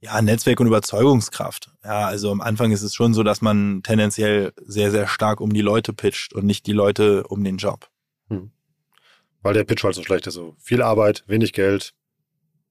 Ja, 0.04 0.20
Netzwerk 0.20 0.60
und 0.60 0.68
Überzeugungskraft. 0.68 1.70
Ja, 1.84 2.08
also 2.08 2.32
am 2.32 2.42
Anfang 2.42 2.72
ist 2.72 2.82
es 2.82 2.96
schon 2.96 3.14
so, 3.14 3.22
dass 3.22 3.42
man 3.42 3.84
tendenziell 3.84 4.52
sehr, 4.66 4.90
sehr 4.90 5.08
stark 5.08 5.40
um 5.40 5.54
die 5.54 5.62
Leute 5.62 5.94
pitcht 5.94 6.34
und 6.34 6.46
nicht 6.46 6.66
die 6.66 6.72
Leute 6.72 7.28
um 7.28 7.44
den 7.44 7.58
Job. 7.58 7.88
Hm. 8.30 8.50
Weil 9.44 9.54
der 9.54 9.64
Pitch 9.64 9.84
halt 9.84 9.94
so 9.94 10.04
schlecht 10.04 10.26
ist. 10.26 10.34
So 10.34 10.56
viel 10.60 10.82
Arbeit, 10.82 11.24
wenig 11.28 11.54
Geld. 11.54 11.94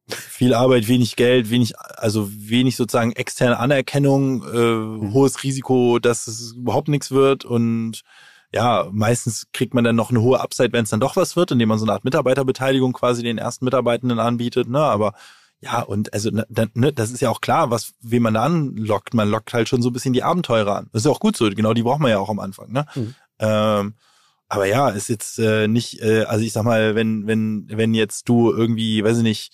Viel 0.09 0.55
Arbeit, 0.55 0.89
wenig 0.89 1.15
Geld, 1.15 1.51
wenig, 1.51 1.79
also 1.79 2.29
wenig 2.33 2.75
sozusagen 2.75 3.13
externe 3.13 3.59
Anerkennung, 3.61 4.43
äh, 4.43 4.57
hm. 4.57 5.15
hohes 5.15 5.45
Risiko, 5.45 6.01
dass 6.01 6.27
es 6.27 6.55
überhaupt 6.57 6.89
nichts 6.89 7.13
wird 7.13 7.45
und 7.45 8.03
ja, 8.53 8.89
meistens 8.91 9.47
kriegt 9.53 9.75
man 9.75 9.85
dann 9.85 9.95
noch 9.95 10.11
eine 10.11 10.21
hohe 10.21 10.41
Upside, 10.41 10.73
wenn 10.73 10.83
es 10.83 10.91
dann 10.91 10.99
doch 10.99 11.15
was 11.15 11.37
wird, 11.37 11.53
indem 11.53 11.69
man 11.69 11.79
so 11.79 11.85
eine 11.85 11.93
Art 11.93 12.03
Mitarbeiterbeteiligung 12.03 12.93
quasi 12.93 13.23
den 13.23 13.39
ersten 13.39 13.65
Mitarbeitenden 13.65 14.19
anbietet, 14.19 14.69
ne? 14.69 14.81
Aber 14.81 15.13
ja, 15.63 15.83
und 15.83 16.13
also 16.15 16.31
ne, 16.31 16.47
ne, 16.75 16.93
das 16.93 17.11
ist 17.11 17.21
ja 17.21 17.29
auch 17.29 17.43
klar, 17.43 17.71
was 17.71 17.93
wen 18.01 18.23
man 18.23 18.35
da 18.35 18.45
anlockt. 18.45 19.13
Man 19.13 19.29
lockt 19.29 19.53
halt 19.53 19.69
schon 19.69 19.83
so 19.83 19.91
ein 19.91 19.93
bisschen 19.93 20.15
die 20.15 20.23
Abenteurer 20.23 20.77
an. 20.77 20.89
Das 20.93 21.03
ist 21.03 21.07
ja 21.07 21.13
auch 21.13 21.21
gut 21.21 21.37
so. 21.37 21.49
Genau, 21.51 21.75
die 21.75 21.83
braucht 21.83 22.01
man 22.01 22.11
ja 22.11 22.19
auch 22.19 22.31
am 22.31 22.39
Anfang. 22.39 22.73
Ne? 22.73 22.87
Mhm. 22.95 23.15
Ähm, 23.39 23.95
aber 24.49 24.67
ja, 24.67 24.89
ist 24.89 25.09
jetzt 25.09 25.39
äh, 25.39 25.69
nicht, 25.69 26.01
äh, 26.03 26.25
also 26.25 26.45
ich 26.45 26.53
sag 26.53 26.65
mal, 26.65 26.95
wenn 26.95 27.27
wenn 27.27 27.67
wenn 27.69 27.95
jetzt 27.95 28.29
du 28.29 28.51
irgendwie, 28.51 29.05
weiß 29.05 29.19
ich 29.19 29.23
nicht, 29.23 29.53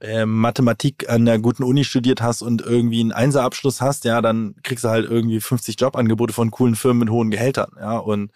äh, 0.00 0.26
Mathematik 0.26 1.08
an 1.08 1.22
einer 1.22 1.38
guten 1.38 1.62
Uni 1.64 1.84
studiert 1.84 2.20
hast 2.20 2.42
und 2.42 2.60
irgendwie 2.60 3.00
einen 3.00 3.12
Einserabschluss 3.12 3.80
hast, 3.80 4.04
ja, 4.04 4.20
dann 4.20 4.54
kriegst 4.62 4.84
du 4.84 4.88
halt 4.90 5.10
irgendwie 5.10 5.40
50 5.40 5.80
Jobangebote 5.80 6.34
von 6.34 6.50
coolen 6.50 6.76
Firmen 6.76 7.00
mit 7.00 7.10
hohen 7.10 7.30
Gehältern, 7.30 7.72
ja, 7.80 7.96
und 7.96 8.32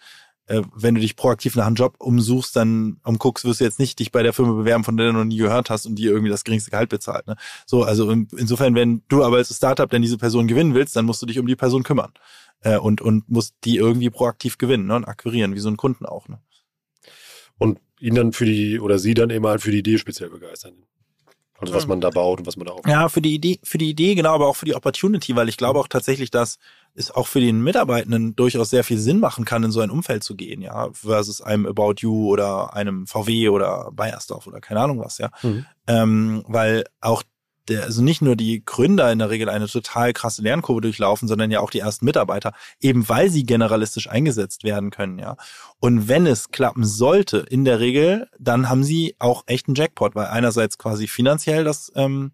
äh, 0.47 0.61
wenn 0.75 0.95
du 0.95 1.01
dich 1.01 1.15
proaktiv 1.15 1.55
nach 1.55 1.67
einem 1.67 1.75
Job 1.75 1.95
umsuchst, 1.99 2.55
dann 2.55 2.99
umguckst, 3.03 3.45
wirst 3.45 3.59
du 3.59 3.65
jetzt 3.65 3.79
nicht 3.79 3.99
dich 3.99 4.11
bei 4.11 4.23
der 4.23 4.33
Firma 4.33 4.53
bewerben, 4.53 4.83
von 4.83 4.97
der 4.97 5.07
du 5.07 5.13
noch 5.13 5.25
nie 5.25 5.37
gehört 5.37 5.69
hast 5.69 5.85
und 5.85 5.95
die 5.95 6.05
irgendwie 6.05 6.29
das 6.29 6.43
geringste 6.43 6.71
Gehalt 6.71 6.89
bezahlt. 6.89 7.27
Ne? 7.27 7.35
So, 7.65 7.83
also 7.83 8.09
in, 8.09 8.27
insofern, 8.37 8.75
wenn 8.75 9.03
du 9.09 9.23
aber 9.23 9.37
als 9.37 9.55
Startup 9.55 9.89
dann 9.89 10.01
diese 10.01 10.17
Person 10.17 10.47
gewinnen 10.47 10.73
willst, 10.73 10.95
dann 10.95 11.05
musst 11.05 11.21
du 11.21 11.25
dich 11.25 11.39
um 11.39 11.47
die 11.47 11.55
Person 11.55 11.83
kümmern 11.83 12.13
äh, 12.61 12.77
und 12.77 13.01
und 13.01 13.29
musst 13.29 13.55
die 13.63 13.75
irgendwie 13.75 14.09
proaktiv 14.09 14.57
gewinnen 14.57 14.87
ne? 14.87 14.95
und 14.95 15.05
akquirieren, 15.05 15.53
wie 15.53 15.59
so 15.59 15.67
einen 15.67 15.77
Kunden 15.77 16.05
auch. 16.05 16.27
Ne? 16.27 16.39
Und 17.57 17.79
ihn 17.99 18.15
dann 18.15 18.33
für 18.33 18.45
die 18.45 18.79
oder 18.79 18.99
sie 18.99 19.13
dann 19.13 19.29
eben 19.29 19.45
halt 19.45 19.61
für 19.61 19.71
die 19.71 19.79
Idee 19.79 19.97
speziell 19.97 20.29
begeistern. 20.29 20.73
Also 21.59 21.73
was 21.73 21.87
man 21.87 22.01
da 22.01 22.11
baut 22.11 22.39
und 22.39 22.45
was 22.45 22.55
man 22.55 22.67
da 22.67 22.73
aufbaut. 22.73 22.91
Ja, 22.91 23.09
für 23.09 23.21
die 23.21 23.33
Idee, 23.33 23.59
für 23.63 23.79
die 23.79 23.89
Idee, 23.89 24.13
genau, 24.13 24.35
aber 24.35 24.47
auch 24.47 24.55
für 24.55 24.65
die 24.65 24.75
Opportunity, 24.75 25.35
weil 25.35 25.49
ich 25.49 25.57
glaube 25.57 25.79
auch 25.79 25.87
tatsächlich, 25.87 26.29
dass 26.29 26.59
es 26.97 27.11
auch 27.11 27.27
für 27.27 27.39
den 27.39 27.61
Mitarbeitenden 27.61 28.35
durchaus 28.35 28.69
sehr 28.69 28.83
viel 28.83 28.97
Sinn 28.97 29.19
machen 29.19 29.45
kann, 29.45 29.63
in 29.63 29.71
so 29.71 29.81
ein 29.81 29.91
Umfeld 29.91 30.23
zu 30.23 30.35
gehen, 30.35 30.61
ja, 30.61 30.89
versus 30.93 31.41
einem 31.41 31.65
About 31.65 31.95
You 31.99 32.27
oder 32.27 32.73
einem 32.73 33.05
VW 33.05 33.49
oder 33.49 33.91
Bayersdorf 33.93 34.47
oder 34.47 34.59
keine 34.59 34.81
Ahnung 34.81 34.99
was, 34.99 35.19
ja. 35.19 35.29
Mhm. 35.43 35.65
Ähm, 35.87 36.43
weil 36.47 36.85
auch 36.99 37.23
der, 37.67 37.83
also 37.83 38.01
nicht 38.01 38.21
nur 38.21 38.35
die 38.35 38.63
Gründer 38.65 39.11
in 39.11 39.19
der 39.19 39.29
Regel 39.29 39.49
eine 39.49 39.67
total 39.67 40.13
krasse 40.13 40.41
Lernkurve 40.41 40.81
durchlaufen, 40.81 41.27
sondern 41.27 41.51
ja 41.51 41.59
auch 41.59 41.69
die 41.69 41.79
ersten 41.79 42.05
Mitarbeiter, 42.05 42.53
eben 42.79 43.07
weil 43.09 43.29
sie 43.29 43.43
generalistisch 43.43 44.09
eingesetzt 44.09 44.63
werden 44.63 44.89
können, 44.89 45.19
ja. 45.19 45.37
Und 45.79 46.07
wenn 46.07 46.25
es 46.25 46.49
klappen 46.49 46.83
sollte, 46.83 47.37
in 47.37 47.63
der 47.63 47.79
Regel, 47.79 48.27
dann 48.39 48.69
haben 48.69 48.83
sie 48.83 49.15
auch 49.19 49.43
echt 49.45 49.67
einen 49.67 49.75
Jackpot, 49.75 50.15
weil 50.15 50.27
einerseits 50.27 50.77
quasi 50.77 51.07
finanziell 51.07 51.63
das 51.63 51.91
ähm, 51.95 52.31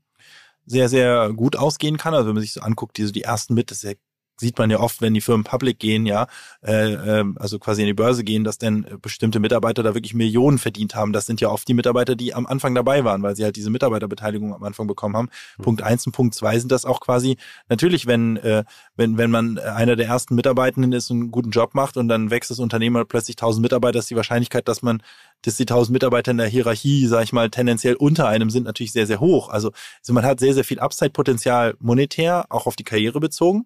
sehr, 0.65 0.87
sehr 0.87 1.33
gut 1.33 1.57
ausgehen 1.57 1.97
kann. 1.97 2.13
Also 2.13 2.27
wenn 2.27 2.35
man 2.35 2.43
sich 2.43 2.53
so 2.53 2.61
anguckt, 2.61 2.97
diese, 2.97 3.11
die 3.11 3.23
ersten 3.23 3.53
mit, 3.53 3.69
das 3.69 3.79
ist 3.79 3.83
ja 3.83 3.97
sieht 4.37 4.57
man 4.57 4.69
ja 4.69 4.79
oft, 4.79 5.01
wenn 5.01 5.13
die 5.13 5.21
Firmen 5.21 5.43
public 5.43 5.79
gehen, 5.79 6.05
ja, 6.05 6.27
äh, 6.61 6.93
äh, 6.93 7.25
also 7.37 7.59
quasi 7.59 7.81
in 7.81 7.87
die 7.87 7.93
Börse 7.93 8.23
gehen, 8.23 8.43
dass 8.43 8.57
dann 8.57 8.85
bestimmte 9.01 9.39
Mitarbeiter 9.39 9.83
da 9.83 9.93
wirklich 9.93 10.13
Millionen 10.13 10.57
verdient 10.57 10.95
haben. 10.95 11.13
Das 11.13 11.25
sind 11.25 11.41
ja 11.41 11.49
oft 11.49 11.67
die 11.67 11.73
Mitarbeiter, 11.73 12.15
die 12.15 12.33
am 12.33 12.45
Anfang 12.45 12.75
dabei 12.75 13.03
waren, 13.03 13.21
weil 13.23 13.35
sie 13.35 13.43
halt 13.43 13.55
diese 13.55 13.69
Mitarbeiterbeteiligung 13.69 14.53
am 14.53 14.63
Anfang 14.63 14.87
bekommen 14.87 15.15
haben. 15.15 15.29
Mhm. 15.57 15.63
Punkt 15.63 15.81
eins 15.83 16.05
und 16.05 16.13
Punkt 16.13 16.35
zwei 16.35 16.59
sind 16.59 16.71
das 16.71 16.85
auch 16.85 16.99
quasi 16.99 17.37
natürlich, 17.69 18.07
wenn 18.07 18.37
äh, 18.37 18.63
wenn 18.95 19.17
wenn 19.17 19.31
man 19.31 19.59
einer 19.59 19.95
der 19.95 20.07
ersten 20.07 20.35
Mitarbeitenden 20.35 20.93
ist 20.93 21.09
und 21.11 21.21
einen 21.21 21.31
guten 21.31 21.51
Job 21.51 21.75
macht 21.75 21.97
und 21.97 22.07
dann 22.07 22.31
wächst 22.31 22.51
das 22.51 22.59
Unternehmen 22.59 22.95
und 22.95 23.07
plötzlich 23.07 23.35
tausend 23.35 23.61
Mitarbeiter, 23.61 23.99
ist 23.99 24.09
die 24.09 24.15
Wahrscheinlichkeit, 24.15 24.67
dass 24.67 24.81
man 24.81 25.01
dass 25.43 25.57
die 25.57 25.65
tausend 25.65 25.93
Mitarbeiter 25.93 26.31
in 26.31 26.37
der 26.37 26.47
Hierarchie, 26.47 27.05
sag 27.07 27.23
ich 27.23 27.33
mal, 27.33 27.49
tendenziell 27.49 27.95
unter 27.95 28.27
einem 28.27 28.49
sind, 28.49 28.63
natürlich 28.63 28.93
sehr 28.93 29.07
sehr 29.07 29.19
hoch. 29.19 29.49
Also, 29.49 29.71
also 29.99 30.13
man 30.13 30.25
hat 30.25 30.39
sehr 30.39 30.53
sehr 30.53 30.63
viel 30.63 30.79
Upside-Potenzial 30.79 31.75
monetär, 31.79 32.45
auch 32.49 32.65
auf 32.65 32.75
die 32.75 32.83
Karriere 32.83 33.19
bezogen. 33.19 33.65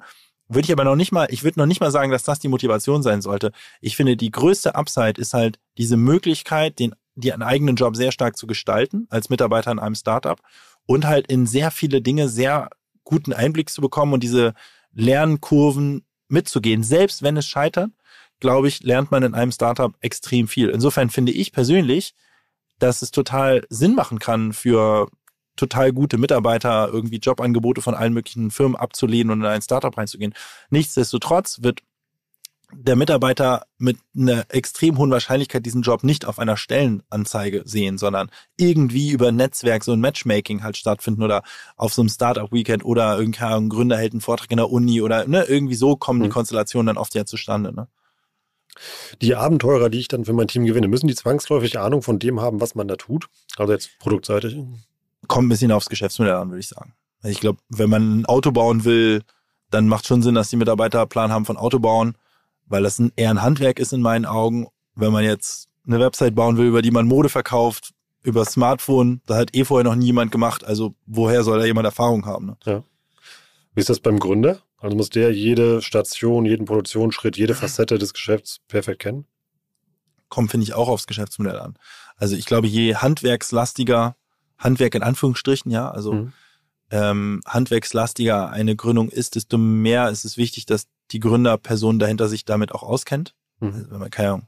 Würde 0.49 0.65
ich 0.65 0.71
aber 0.71 0.85
noch 0.85 0.95
nicht 0.95 1.11
mal, 1.11 1.27
ich 1.29 1.43
würde 1.43 1.59
noch 1.59 1.65
nicht 1.65 1.81
mal 1.81 1.91
sagen, 1.91 2.11
dass 2.11 2.23
das 2.23 2.39
die 2.39 2.47
Motivation 2.47 3.03
sein 3.03 3.21
sollte. 3.21 3.51
Ich 3.81 3.95
finde, 3.95 4.15
die 4.15 4.31
größte 4.31 4.75
Upside 4.75 5.19
ist 5.19 5.33
halt 5.33 5.59
diese 5.77 5.97
Möglichkeit, 5.97 6.79
den, 6.79 6.95
die 7.15 7.33
einen 7.33 7.43
eigenen 7.43 7.75
Job 7.75 7.95
sehr 7.95 8.11
stark 8.11 8.37
zu 8.37 8.47
gestalten, 8.47 9.07
als 9.09 9.29
Mitarbeiter 9.29 9.71
in 9.71 9.79
einem 9.79 9.95
Startup 9.95 10.39
und 10.85 11.05
halt 11.05 11.27
in 11.27 11.47
sehr 11.47 11.71
viele 11.71 12.01
Dinge 12.01 12.29
sehr 12.29 12.69
guten 13.03 13.33
Einblick 13.33 13.69
zu 13.69 13.81
bekommen 13.81 14.13
und 14.13 14.23
diese 14.23 14.53
Lernkurven 14.93 16.05
mitzugehen. 16.29 16.83
Selbst 16.83 17.23
wenn 17.23 17.37
es 17.37 17.45
scheitert, 17.47 17.91
glaube 18.39 18.67
ich, 18.67 18.83
lernt 18.83 19.11
man 19.11 19.23
in 19.23 19.33
einem 19.33 19.51
Startup 19.51 19.93
extrem 20.01 20.47
viel. 20.47 20.69
Insofern 20.69 21.09
finde 21.09 21.31
ich 21.31 21.51
persönlich, 21.51 22.13
dass 22.79 23.01
es 23.01 23.11
total 23.11 23.65
Sinn 23.69 23.95
machen 23.95 24.19
kann 24.19 24.53
für 24.53 25.09
total 25.57 25.91
gute 25.91 26.17
Mitarbeiter, 26.17 26.89
irgendwie 26.91 27.17
Jobangebote 27.17 27.81
von 27.81 27.95
allen 27.95 28.13
möglichen 28.13 28.51
Firmen 28.51 28.75
abzulehnen 28.75 29.31
und 29.31 29.41
in 29.41 29.47
ein 29.47 29.61
Startup 29.61 29.95
reinzugehen. 29.95 30.33
Nichtsdestotrotz 30.69 31.61
wird 31.61 31.81
der 32.73 32.97
Mitarbeiter 32.97 33.65
mit 33.77 33.97
einer 34.15 34.45
extrem 34.49 34.97
hohen 34.97 35.11
Wahrscheinlichkeit 35.11 35.65
diesen 35.65 35.83
Job 35.83 36.03
nicht 36.03 36.25
auf 36.25 36.37
einer 36.37 36.57
Stellenanzeige 36.57 37.63
sehen, 37.65 37.97
sondern 37.97 38.29
irgendwie 38.57 39.11
über 39.11 39.31
Netzwerk 39.31 39.83
so 39.83 39.93
ein 39.93 40.01
Matchmaking 40.01 40.63
halt 40.63 40.75
stattfinden 40.75 41.23
oder 41.23 41.43
auf 41.77 41.93
so 41.93 42.01
einem 42.01 42.09
Startup-Weekend 42.09 42.83
oder 42.83 43.17
irgendein 43.17 43.69
Gründer 43.69 43.97
hält 43.97 44.11
einen 44.11 44.21
Vortrag 44.21 44.51
in 44.51 44.57
der 44.57 44.69
Uni 44.69 45.01
oder 45.01 45.27
ne, 45.27 45.45
irgendwie 45.45 45.75
so 45.75 45.95
kommen 45.95 46.21
die 46.21 46.27
mhm. 46.27 46.33
Konstellationen 46.33 46.87
dann 46.87 46.97
oft 46.97 47.15
ja 47.15 47.25
zustande. 47.25 47.73
Ne? 47.73 47.87
Die 49.21 49.35
Abenteurer, 49.35 49.89
die 49.89 49.99
ich 49.99 50.09
dann 50.09 50.25
für 50.25 50.33
mein 50.33 50.47
Team 50.49 50.65
gewinne, 50.65 50.89
müssen 50.89 51.07
die 51.07 51.15
zwangsläufig 51.15 51.79
Ahnung 51.79 52.01
von 52.01 52.19
dem 52.19 52.41
haben, 52.41 52.59
was 52.59 52.75
man 52.75 52.87
da 52.87 52.97
tut? 52.97 53.27
Also 53.55 53.71
jetzt 53.71 53.97
produktseitig? 53.99 54.57
Kommt 55.27 55.47
ein 55.47 55.49
bisschen 55.49 55.71
aufs 55.71 55.89
Geschäftsmodell 55.89 56.35
an, 56.35 56.49
würde 56.49 56.59
ich 56.59 56.67
sagen. 56.67 56.93
Also 57.21 57.33
ich 57.33 57.39
glaube, 57.39 57.59
wenn 57.69 57.89
man 57.89 58.19
ein 58.19 58.25
Auto 58.25 58.51
bauen 58.51 58.85
will, 58.85 59.23
dann 59.69 59.87
macht 59.87 60.07
schon 60.07 60.21
Sinn, 60.21 60.35
dass 60.35 60.49
die 60.49 60.55
Mitarbeiter 60.55 61.01
einen 61.01 61.09
Plan 61.09 61.31
haben 61.31 61.45
von 61.45 61.57
Auto 61.57 61.79
bauen, 61.79 62.15
weil 62.65 62.83
das 62.83 62.99
ein, 62.99 63.11
eher 63.15 63.29
ein 63.29 63.41
Handwerk 63.41 63.79
ist 63.79 63.93
in 63.93 64.01
meinen 64.01 64.25
Augen. 64.25 64.67
Wenn 64.95 65.11
man 65.11 65.23
jetzt 65.23 65.67
eine 65.85 65.99
Website 65.99 66.35
bauen 66.35 66.57
will, 66.57 66.67
über 66.67 66.81
die 66.81 66.91
man 66.91 67.07
Mode 67.07 67.29
verkauft, 67.29 67.93
über 68.23 68.45
Smartphone, 68.45 69.21
da 69.25 69.37
hat 69.37 69.55
eh 69.55 69.63
vorher 69.63 69.83
noch 69.83 69.95
nie 69.95 70.07
jemand 70.07 70.31
gemacht. 70.31 70.63
Also 70.65 70.95
woher 71.05 71.43
soll 71.43 71.59
da 71.59 71.65
jemand 71.65 71.85
Erfahrung 71.85 72.25
haben? 72.25 72.47
Ne? 72.47 72.57
Ja. 72.65 72.83
Wie 73.73 73.81
ist 73.81 73.89
das 73.89 73.99
beim 73.99 74.19
Gründer? 74.19 74.59
Also 74.79 74.95
muss 74.95 75.09
der 75.09 75.33
jede 75.33 75.81
Station, 75.81 76.45
jeden 76.45 76.65
Produktionsschritt, 76.65 77.37
jede 77.37 77.55
Facette 77.55 77.97
des 77.97 78.13
Geschäfts 78.13 78.59
perfekt 78.67 78.99
kennen? 78.99 79.25
Kommt, 80.29 80.51
finde 80.51 80.65
ich, 80.65 80.73
auch 80.73 80.89
aufs 80.89 81.07
Geschäftsmodell 81.07 81.57
an. 81.59 81.77
Also 82.17 82.35
ich 82.35 82.45
glaube, 82.45 82.67
je 82.67 82.95
handwerkslastiger 82.95 84.15
Handwerk 84.57 84.95
in 84.95 85.03
Anführungsstrichen, 85.03 85.71
ja, 85.71 85.89
also 85.89 86.13
mhm. 86.13 86.33
ähm, 86.91 87.41
handwerkslastiger 87.45 88.49
eine 88.49 88.75
Gründung 88.75 89.09
ist, 89.09 89.35
desto 89.35 89.57
mehr 89.57 90.09
ist 90.09 90.25
es 90.25 90.37
wichtig, 90.37 90.65
dass 90.65 90.87
die 91.11 91.19
Gründerperson 91.19 91.99
dahinter 91.99 92.27
sich 92.27 92.45
damit 92.45 92.71
auch 92.71 92.83
auskennt. 92.83 93.35
Mhm. 93.59 93.73
Also 93.73 93.91
wenn 93.91 93.99
man 93.99 94.09
keine 94.09 94.29
Ahnung, 94.29 94.47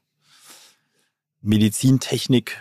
Medizintechnik 1.41 2.57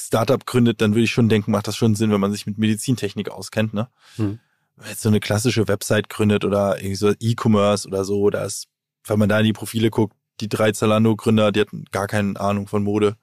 Startup 0.00 0.44
gründet, 0.46 0.80
dann 0.80 0.92
würde 0.92 1.04
ich 1.04 1.10
schon 1.10 1.28
denken, 1.28 1.50
macht 1.50 1.68
das 1.68 1.76
schon 1.76 1.94
Sinn, 1.94 2.10
wenn 2.10 2.20
man 2.20 2.32
sich 2.32 2.46
mit 2.46 2.58
Medizintechnik 2.58 3.30
auskennt, 3.30 3.74
ne? 3.74 3.88
Mhm. 4.16 4.40
Wenn 4.76 4.84
man 4.84 4.90
jetzt 4.90 5.02
so 5.02 5.08
eine 5.08 5.20
klassische 5.20 5.68
Website 5.68 6.08
gründet 6.08 6.44
oder 6.44 6.78
irgendwie 6.78 6.94
so 6.94 7.12
E-Commerce 7.18 7.86
oder 7.86 8.04
so, 8.04 8.30
da 8.30 8.44
ist, 8.44 8.68
wenn 9.04 9.18
man 9.18 9.28
da 9.28 9.38
in 9.40 9.44
die 9.44 9.52
Profile 9.52 9.90
guckt, 9.90 10.16
die 10.40 10.48
drei 10.48 10.72
Zalando-Gründer, 10.72 11.50
die 11.52 11.60
hatten 11.60 11.84
gar 11.90 12.06
keine 12.06 12.38
Ahnung 12.40 12.68
von 12.68 12.84
Mode 12.84 13.16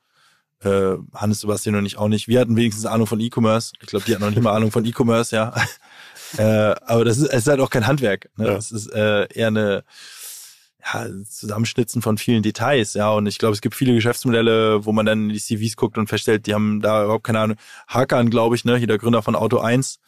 äh, 0.63 0.95
Hannes 1.13 1.41
Sebastian 1.41 1.75
und 1.75 1.85
ich 1.85 1.97
auch 1.97 2.07
nicht. 2.07 2.27
Wir 2.27 2.39
hatten 2.39 2.55
wenigstens 2.55 2.85
Ahnung 2.85 3.07
von 3.07 3.19
E-Commerce. 3.19 3.73
Ich 3.81 3.87
glaube, 3.87 4.05
die 4.05 4.13
hatten 4.13 4.23
noch 4.23 4.29
nicht 4.29 4.41
mal 4.41 4.53
Ahnung 4.53 4.71
von 4.71 4.85
E-Commerce, 4.85 5.35
ja. 5.35 5.53
äh, 6.37 6.75
aber 6.85 7.05
das 7.05 7.17
ist, 7.17 7.27
es 7.27 7.43
ist 7.43 7.47
halt 7.47 7.59
auch 7.59 7.69
kein 7.69 7.87
Handwerk. 7.87 8.29
Ne? 8.37 8.47
Ja. 8.47 8.53
Es 8.55 8.71
ist 8.71 8.87
äh, 8.87 9.27
eher 9.33 9.47
eine 9.47 9.83
ja, 10.93 11.07
Zusammenschnitzen 11.27 12.01
von 12.01 12.17
vielen 12.17 12.43
Details, 12.43 12.93
ja. 12.93 13.09
Und 13.11 13.25
ich 13.27 13.37
glaube, 13.37 13.53
es 13.53 13.61
gibt 13.61 13.75
viele 13.75 13.93
Geschäftsmodelle, 13.93 14.85
wo 14.85 14.91
man 14.91 15.05
dann 15.05 15.23
in 15.23 15.29
die 15.29 15.39
CVs 15.39 15.75
guckt 15.75 15.97
und 15.97 16.07
feststellt, 16.07 16.45
die 16.47 16.53
haben 16.53 16.81
da 16.81 17.03
überhaupt 17.03 17.23
keine 17.23 17.39
Ahnung. 17.39 17.57
Hakan, 17.87 18.29
glaube 18.29 18.55
ich, 18.55 18.65
ne, 18.65 18.77
hier 18.77 18.87
der 18.87 18.97
Gründer 18.97 19.21
von 19.21 19.35
Auto 19.35 19.59
1. 19.59 19.99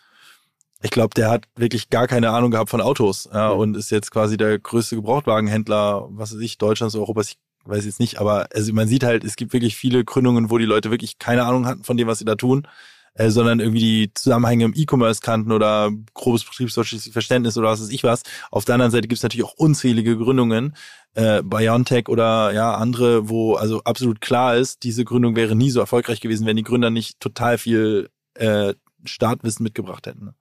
Ich 0.83 0.91
glaube, 0.91 1.15
der 1.15 1.31
hat 1.31 1.45
wirklich 1.55 1.89
gar 1.89 2.07
keine 2.07 2.29
Ahnung 2.29 2.51
gehabt 2.51 2.69
von 2.69 2.81
Autos, 2.81 3.27
ja, 3.33 3.53
mhm. 3.53 3.59
und 3.59 3.77
ist 3.77 3.89
jetzt 3.89 4.11
quasi 4.11 4.37
der 4.37 4.59
größte 4.59 4.95
Gebrauchtwagenhändler, 4.95 6.07
was 6.11 6.33
weiß 6.33 6.41
ich, 6.41 6.59
Deutschlands, 6.59 6.95
Europas. 6.95 7.29
Ich 7.29 7.37
weiß 7.67 7.85
jetzt 7.85 7.99
nicht, 7.99 8.19
aber 8.19 8.47
also 8.53 8.73
man 8.73 8.87
sieht 8.87 9.03
halt, 9.03 9.23
es 9.23 9.35
gibt 9.35 9.53
wirklich 9.53 9.75
viele 9.75 10.03
Gründungen, 10.05 10.49
wo 10.49 10.57
die 10.57 10.65
Leute 10.65 10.91
wirklich 10.91 11.19
keine 11.19 11.43
Ahnung 11.45 11.65
hatten 11.65 11.83
von 11.83 11.97
dem, 11.97 12.07
was 12.07 12.19
sie 12.19 12.25
da 12.25 12.35
tun, 12.35 12.67
äh, 13.13 13.29
sondern 13.29 13.59
irgendwie 13.59 13.79
die 13.79 14.13
Zusammenhänge 14.13 14.65
im 14.65 14.73
E-Commerce 14.75 15.21
kannten 15.21 15.51
oder 15.51 15.91
grobes 16.13 16.43
betriebswirtschaftliches 16.43 17.11
Verständnis 17.11 17.57
oder 17.57 17.69
was 17.69 17.81
weiß 17.81 17.89
ich 17.89 18.03
was. 18.03 18.23
Auf 18.51 18.65
der 18.65 18.75
anderen 18.75 18.91
Seite 18.91 19.07
gibt 19.07 19.17
es 19.17 19.23
natürlich 19.23 19.45
auch 19.45 19.55
unzählige 19.57 20.17
Gründungen, 20.17 20.75
äh, 21.15 21.41
Biontech 21.43 22.09
oder 22.09 22.53
ja 22.53 22.75
andere, 22.75 23.27
wo 23.29 23.55
also 23.55 23.81
absolut 23.83 24.21
klar 24.21 24.55
ist, 24.55 24.83
diese 24.83 25.03
Gründung 25.03 25.35
wäre 25.35 25.55
nie 25.55 25.71
so 25.71 25.79
erfolgreich 25.79 26.21
gewesen, 26.21 26.45
wenn 26.45 26.57
die 26.57 26.63
Gründer 26.63 26.89
nicht 26.89 27.19
total 27.19 27.57
viel 27.57 28.09
äh, 28.35 28.73
Startwissen 29.03 29.63
mitgebracht 29.63 30.05
hätten. 30.05 30.35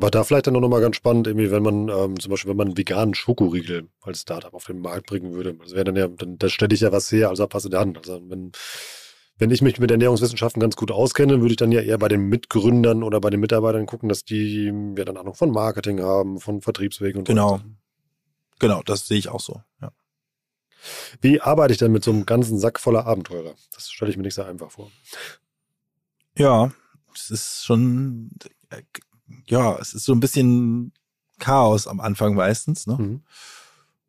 War 0.00 0.10
da 0.10 0.24
vielleicht 0.24 0.46
dann 0.46 0.54
noch 0.54 0.68
mal 0.68 0.80
ganz 0.80 0.96
spannend, 0.96 1.26
irgendwie, 1.26 1.50
wenn 1.50 1.62
man 1.62 1.88
ähm, 1.88 2.18
zum 2.18 2.30
Beispiel, 2.30 2.50
wenn 2.50 2.56
man 2.56 2.68
einen 2.68 2.78
veganen 2.78 3.14
Schokoriegel 3.14 3.88
als 4.00 4.22
Startup 4.22 4.54
auf 4.54 4.64
den 4.64 4.80
Markt 4.80 5.06
bringen 5.06 5.32
würde. 5.34 5.54
Das 5.54 5.72
wäre 5.72 5.84
dann 5.84 5.96
ja, 5.96 6.08
dann 6.08 6.38
da 6.38 6.48
stelle 6.48 6.74
ich 6.74 6.80
ja 6.80 6.90
was 6.90 7.12
her, 7.12 7.28
also 7.28 7.46
passe 7.46 7.76
an. 7.78 7.96
Also 7.96 8.20
wenn, 8.28 8.52
wenn 9.36 9.50
ich 9.50 9.60
mich 9.60 9.78
mit 9.78 9.90
Ernährungswissenschaften 9.90 10.60
ganz 10.60 10.76
gut 10.76 10.90
auskenne, 10.90 11.40
würde 11.40 11.52
ich 11.52 11.58
dann 11.58 11.70
ja 11.70 11.82
eher 11.82 11.98
bei 11.98 12.08
den 12.08 12.28
Mitgründern 12.28 13.02
oder 13.02 13.20
bei 13.20 13.30
den 13.30 13.40
Mitarbeitern 13.40 13.86
gucken, 13.86 14.08
dass 14.08 14.24
die 14.24 14.72
ja 14.96 15.04
dann 15.04 15.18
Ahnung 15.18 15.34
von 15.34 15.50
Marketing 15.50 16.00
haben, 16.00 16.40
von 16.40 16.62
Vertriebswegen 16.62 17.18
und 17.18 17.28
genau. 17.28 17.58
so. 17.58 17.62
Genau, 18.58 18.82
das 18.82 19.06
sehe 19.06 19.18
ich 19.18 19.28
auch 19.28 19.40
so, 19.40 19.60
ja. 19.82 19.92
Wie 21.20 21.42
arbeite 21.42 21.72
ich 21.72 21.78
denn 21.78 21.92
mit 21.92 22.04
so 22.04 22.10
einem 22.10 22.24
ganzen 22.24 22.58
Sack 22.58 22.80
voller 22.80 23.06
Abenteurer? 23.06 23.54
Das 23.74 23.90
stelle 23.90 24.10
ich 24.10 24.16
mir 24.16 24.22
nicht 24.22 24.34
so 24.34 24.42
einfach 24.42 24.70
vor. 24.70 24.90
Ja, 26.36 26.70
es 27.14 27.30
ist 27.30 27.64
schon 27.64 28.30
ja, 29.46 29.76
es 29.78 29.94
ist 29.94 30.04
so 30.04 30.12
ein 30.12 30.20
bisschen 30.20 30.92
Chaos 31.38 31.86
am 31.86 32.00
Anfang 32.00 32.34
meistens, 32.34 32.86
ne? 32.86 32.96
Mhm. 32.98 33.22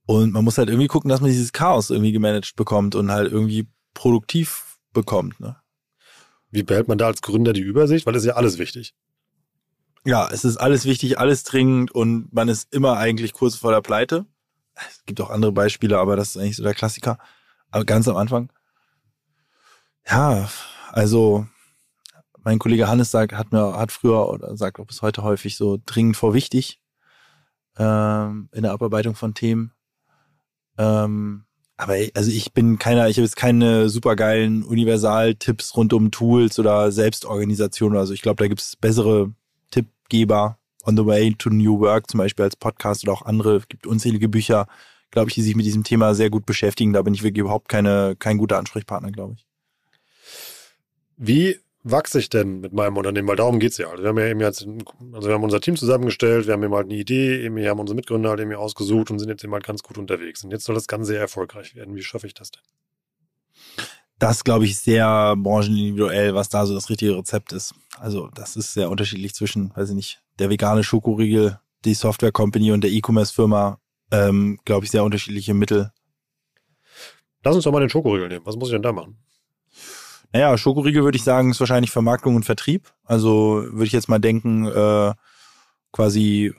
Und 0.06 0.34
man 0.34 0.44
muss 0.44 0.58
halt 0.58 0.70
irgendwie 0.70 0.88
gucken, 0.88 1.10
dass 1.10 1.22
man 1.22 1.30
dieses 1.30 1.54
Chaos 1.54 1.90
irgendwie 1.90 2.12
gemanagt 2.12 2.56
bekommt 2.56 2.96
und 2.96 3.12
halt 3.12 3.32
irgendwie 3.32 3.68
produktiv 3.94 4.78
bekommt, 4.94 5.40
ne? 5.40 5.58
Wie 6.50 6.64
behält 6.64 6.88
man 6.88 6.98
da 6.98 7.08
als 7.08 7.22
Gründer 7.22 7.54
die 7.54 7.62
Übersicht? 7.62 8.06
Weil 8.06 8.16
es 8.16 8.24
ist 8.24 8.28
ja 8.28 8.36
alles 8.36 8.58
wichtig. 8.58 8.94
Ja, 10.04 10.30
es 10.32 10.44
ist 10.44 10.58
alles 10.58 10.86
wichtig, 10.86 11.20
alles 11.20 11.44
dringend 11.44 11.92
und 11.92 12.34
man 12.34 12.50
ist 12.50 12.74
immer 12.74 12.98
eigentlich 12.98 13.34
kurz 13.34 13.56
vor 13.56 13.72
der 13.72 13.82
Pleite. 13.82 14.26
Es 14.76 15.06
gibt 15.06 15.22
auch 15.22 15.30
andere 15.30 15.52
Beispiele, 15.52 15.98
aber 15.98 16.16
das 16.16 16.32
ist 16.32 16.38
eigentlich 16.38 16.58
so 16.58 16.64
der 16.64 16.74
Klassiker. 16.74 17.18
Aber 17.70 17.86
ganz 17.86 18.08
am 18.08 18.18
Anfang. 18.18 18.52
Ja, 20.08 20.50
also 20.92 21.48
mein 22.44 22.60
Kollege 22.60 22.88
Hannes 22.88 23.12
sagt, 23.12 23.34
hat 23.34 23.52
mir, 23.52 23.78
hat 23.78 23.92
früher 23.92 24.30
oder 24.30 24.56
sagt 24.58 24.80
auch 24.80 24.88
bis 24.88 25.02
heute 25.02 25.24
häufig 25.24 25.58
so 25.58 25.80
dringend 25.86 26.18
vor 26.18 26.34
wichtig 26.34 26.82
ähm, 27.78 28.50
in 28.52 28.64
der 28.64 28.72
Abarbeitung 28.72 29.16
von 29.16 29.34
Themen. 29.34 29.72
Ähm, 30.78 31.46
aber 31.78 31.96
also 32.14 32.30
ich 32.32 32.54
bin 32.54 32.78
keiner, 32.78 33.10
ich 33.10 33.18
habe 33.18 33.26
jetzt 33.26 33.36
keine 33.36 33.90
supergeilen 33.90 34.64
Universal-Tipps 34.64 35.76
rund 35.76 35.94
um 35.94 36.12
Tools 36.12 36.60
oder 36.60 36.92
Selbstorganisation 36.92 37.92
oder 37.92 38.06
so. 38.06 38.14
Ich 38.14 38.22
glaube, 38.22 38.44
da 38.44 38.48
gibt 38.48 38.62
es 38.62 38.76
bessere 38.76 39.34
Tippgeber 39.72 40.60
on 40.84 40.96
the 40.96 41.06
way 41.06 41.34
to 41.34 41.50
new 41.50 41.80
work, 41.80 42.10
zum 42.10 42.20
Beispiel 42.20 42.46
als 42.46 42.56
Podcast 42.56 43.04
oder 43.04 43.14
auch 43.14 43.24
andere. 43.24 43.58
Es 43.58 43.68
gibt 43.68 43.88
unzählige 43.88 44.30
Bücher, 44.30 44.68
glaube 45.10 45.30
ich, 45.30 45.36
die 45.36 45.42
sich 45.42 45.56
mit 45.56 45.66
diesem 45.66 45.84
Thema 45.84 46.14
sehr 46.14 46.30
gut 46.30 46.46
beschäftigen. 46.46 46.94
Da 46.94 47.02
bin 47.02 47.14
ich 47.14 47.24
wirklich 47.24 47.42
überhaupt 47.42 47.68
keine, 47.68 48.16
kein 48.18 48.38
guter 48.38 48.58
Ansprechpartner, 48.58 49.12
glaube 49.12 49.36
ich. 49.38 49.48
Wie 51.18 51.60
wachse 51.84 52.20
ich 52.20 52.30
denn 52.30 52.60
mit 52.60 52.74
meinem 52.74 52.98
Unternehmen? 52.98 53.28
Weil 53.28 53.36
darum 53.36 53.60
geht 53.60 53.72
es 53.72 53.78
ja. 53.78 53.90
Also 53.90 54.04
wir 54.04 54.10
haben 54.10 54.20
ja 54.20 54.28
eben 54.28 54.40
jetzt, 54.40 54.68
also 55.14 55.28
wir 55.28 55.34
haben 55.34 55.44
unser 55.44 55.62
Team 55.62 55.76
zusammengestellt, 55.76 56.48
wir 56.48 56.54
haben 56.54 56.64
eben 56.64 56.74
halt 56.74 56.88
eine 56.88 56.96
Idee, 56.96 57.44
eben, 57.44 57.56
wir 57.56 57.70
haben 57.70 57.80
unsere 57.80 57.96
Mitgründer 57.96 58.30
halt 58.30 58.40
eben 58.40 58.54
ausgesucht 58.54 59.12
und 59.12 59.20
sind 59.20 59.30
jetzt 59.30 59.44
eben 59.44 59.54
halt 59.54 59.66
ganz 59.66 59.84
gut 59.84 59.98
unterwegs. 59.98 60.44
Und 60.44 60.52
jetzt 60.52 60.66
soll 60.66 60.76
das 60.76 60.88
Ganze 60.88 61.08
sehr 61.08 61.20
erfolgreich 61.20 61.76
werden. 61.76 61.96
Wie 61.96 62.04
schaffe 62.04 62.28
ich 62.28 62.34
das 62.34 62.52
denn? 62.52 62.64
Das 64.20 64.44
glaube 64.44 64.66
ich 64.66 64.78
sehr 64.78 65.36
branchenindividuell, 65.36 66.36
was 66.36 66.50
da 66.50 66.66
so 66.66 66.76
das 66.76 66.90
richtige 66.90 67.18
Rezept 67.18 67.54
ist. 67.54 67.74
Also 68.00 68.30
das 68.36 68.56
ist 68.56 68.74
sehr 68.74 68.90
unterschiedlich 68.90 69.34
zwischen, 69.34 69.76
weiß 69.76 69.90
ich 69.90 69.96
nicht, 69.96 70.22
der 70.38 70.50
vegane 70.50 70.84
Schokoriegel, 70.84 71.60
die 71.86 71.96
Software 71.96 72.32
Company 72.32 72.72
und 72.72 72.84
der 72.84 72.92
E-Commerce 72.92 73.34
Firma 73.34 73.80
ähm, 74.12 74.60
glaube 74.66 74.86
ich, 74.86 74.92
sehr 74.92 75.04
unterschiedliche 75.04 75.54
Mittel. 75.54 75.92
Lass 77.44 77.56
uns 77.56 77.64
doch 77.64 77.72
mal 77.72 77.80
den 77.80 77.90
Schokoriegel 77.90 78.28
nehmen. 78.28 78.46
Was 78.46 78.56
muss 78.56 78.70
ich 78.70 78.74
denn 78.74 78.84
da 78.84 78.92
machen? 78.92 79.18
Naja, 80.34 80.58
Schokoriegel 80.58 81.04
würde 81.04 81.18
ich 81.18 81.24
sagen, 81.24 81.52
ist 81.52 81.60
wahrscheinlich 81.60 81.92
Vermarktung 81.92 82.36
und 82.36 82.46
Vertrieb. 82.46 82.94
Also 83.04 83.66
würde 83.72 83.86
ich 83.86 83.92
jetzt 83.92 84.10
mal 84.10 84.20
denken, 84.20 84.66
äh, 84.66 85.14
quasi 85.92 86.54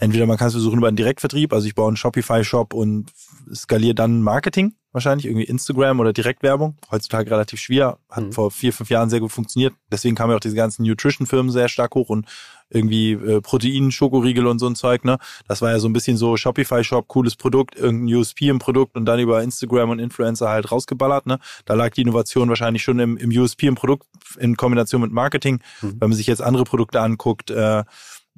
entweder 0.00 0.26
man 0.26 0.36
kann 0.36 0.48
es 0.48 0.54
versuchen 0.54 0.78
über 0.78 0.88
einen 0.88 0.96
Direktvertrieb, 0.96 1.52
also 1.52 1.66
ich 1.66 1.74
baue 1.74 1.88
einen 1.88 1.96
Shopify-Shop 1.96 2.74
und 2.74 3.12
skaliere 3.52 3.94
dann 3.94 4.22
Marketing 4.22 4.74
wahrscheinlich, 4.98 5.26
irgendwie 5.26 5.44
Instagram 5.44 6.00
oder 6.00 6.12
Direktwerbung. 6.12 6.76
Heutzutage 6.90 7.30
relativ 7.30 7.60
schwer, 7.60 7.98
hat 8.10 8.24
mhm. 8.24 8.32
vor 8.32 8.50
vier, 8.50 8.72
fünf 8.72 8.90
Jahren 8.90 9.10
sehr 9.10 9.20
gut 9.20 9.32
funktioniert. 9.32 9.74
Deswegen 9.90 10.14
kamen 10.14 10.30
ja 10.30 10.36
auch 10.36 10.40
diese 10.40 10.56
ganzen 10.56 10.84
Nutrition-Firmen 10.84 11.50
sehr 11.50 11.68
stark 11.68 11.94
hoch 11.94 12.08
und 12.08 12.26
irgendwie 12.70 13.12
äh, 13.12 13.40
Protein, 13.40 13.90
Schokoriegel 13.90 14.46
und 14.46 14.58
so 14.58 14.66
ein 14.66 14.76
Zeug, 14.76 15.04
ne? 15.04 15.18
Das 15.46 15.62
war 15.62 15.70
ja 15.70 15.78
so 15.78 15.88
ein 15.88 15.92
bisschen 15.92 16.16
so 16.16 16.36
Shopify-Shop, 16.36 17.08
cooles 17.08 17.36
Produkt, 17.36 17.76
irgendein 17.76 18.14
USP 18.14 18.48
im 18.48 18.58
Produkt 18.58 18.96
und 18.96 19.06
dann 19.06 19.18
über 19.20 19.42
Instagram 19.42 19.90
und 19.90 19.98
Influencer 19.98 20.48
halt 20.50 20.70
rausgeballert, 20.70 21.26
ne? 21.26 21.38
Da 21.64 21.74
lag 21.74 21.90
die 21.90 22.02
Innovation 22.02 22.48
wahrscheinlich 22.48 22.82
schon 22.82 22.98
im, 22.98 23.16
im 23.16 23.30
USP 23.30 23.66
im 23.66 23.74
Produkt 23.74 24.06
in 24.38 24.56
Kombination 24.56 25.00
mit 25.00 25.12
Marketing. 25.12 25.60
Mhm. 25.80 25.96
Wenn 25.98 26.10
man 26.10 26.16
sich 26.16 26.26
jetzt 26.26 26.42
andere 26.42 26.64
Produkte 26.64 27.00
anguckt, 27.00 27.50
äh, 27.50 27.84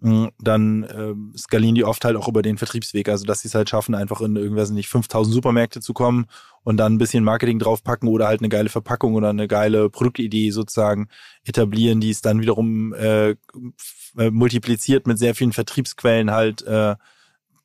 dann 0.00 0.86
ähm, 0.94 1.32
skalieren 1.36 1.74
die 1.74 1.84
oft 1.84 2.04
halt 2.04 2.16
auch 2.16 2.26
über 2.26 2.40
den 2.40 2.56
Vertriebsweg, 2.56 3.08
also 3.08 3.26
dass 3.26 3.40
sie 3.40 3.48
es 3.48 3.54
halt 3.54 3.68
schaffen, 3.68 3.94
einfach 3.94 4.22
in 4.22 4.34
irgendwas 4.36 4.70
nicht 4.70 4.88
5000 4.88 5.34
Supermärkte 5.34 5.80
zu 5.80 5.92
kommen 5.92 6.26
und 6.62 6.78
dann 6.78 6.94
ein 6.94 6.98
bisschen 6.98 7.22
Marketing 7.22 7.58
draufpacken 7.58 8.08
oder 8.08 8.26
halt 8.26 8.40
eine 8.40 8.48
geile 8.48 8.70
Verpackung 8.70 9.14
oder 9.14 9.28
eine 9.28 9.46
geile 9.46 9.90
Produktidee 9.90 10.50
sozusagen 10.50 11.08
etablieren, 11.44 12.00
die 12.00 12.10
es 12.10 12.22
dann 12.22 12.40
wiederum 12.40 12.94
äh, 12.94 13.30
äh, 13.30 14.30
multipliziert 14.30 15.06
mit 15.06 15.18
sehr 15.18 15.34
vielen 15.34 15.52
Vertriebsquellen 15.52 16.30
halt 16.30 16.62
äh, 16.62 16.96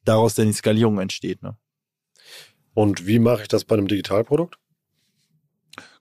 daraus 0.04 0.36
dann 0.36 0.48
die 0.48 0.54
Skalierung 0.54 1.00
entsteht. 1.00 1.42
Ne? 1.42 1.56
Und 2.74 3.08
wie 3.08 3.20
mache 3.20 3.44
ich 3.44 3.48
das 3.48 3.64
bei 3.64 3.78
einem 3.78 3.88
Digitalprodukt? 3.88 4.58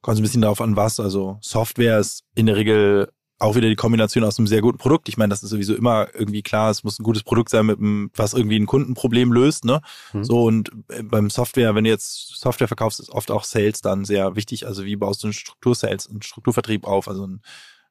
Kommt 0.00 0.18
ein 0.18 0.22
bisschen 0.22 0.42
darauf 0.42 0.60
an, 0.60 0.76
was. 0.76 0.98
Also 0.98 1.38
Software 1.40 1.98
ist 1.98 2.24
in 2.34 2.46
der 2.46 2.56
Regel 2.56 3.10
auch 3.38 3.56
wieder 3.56 3.68
die 3.68 3.76
Kombination 3.76 4.24
aus 4.24 4.38
einem 4.38 4.46
sehr 4.46 4.60
guten 4.60 4.78
Produkt. 4.78 5.08
Ich 5.08 5.16
meine, 5.16 5.30
das 5.30 5.42
ist 5.42 5.50
sowieso 5.50 5.74
immer 5.74 6.08
irgendwie 6.14 6.42
klar, 6.42 6.70
es 6.70 6.84
muss 6.84 6.98
ein 6.98 7.02
gutes 7.02 7.24
Produkt 7.24 7.50
sein, 7.50 7.66
mit 7.66 7.78
einem, 7.78 8.10
was 8.14 8.32
irgendwie 8.32 8.58
ein 8.58 8.66
Kundenproblem 8.66 9.32
löst, 9.32 9.64
ne? 9.64 9.80
Mhm. 10.12 10.24
So 10.24 10.44
und 10.44 10.70
äh, 10.88 11.02
beim 11.02 11.30
Software, 11.30 11.74
wenn 11.74 11.84
du 11.84 11.90
jetzt 11.90 12.38
Software 12.38 12.68
verkaufst, 12.68 13.00
ist 13.00 13.10
oft 13.10 13.30
auch 13.30 13.44
Sales 13.44 13.80
dann 13.80 14.04
sehr 14.04 14.36
wichtig. 14.36 14.66
Also 14.66 14.84
wie 14.84 14.96
baust 14.96 15.22
du 15.22 15.28
einen 15.28 15.34
Struktursales, 15.34 16.08
einen 16.08 16.22
Strukturvertrieb 16.22 16.86
auf, 16.86 17.08
also 17.08 17.26
ein, 17.26 17.42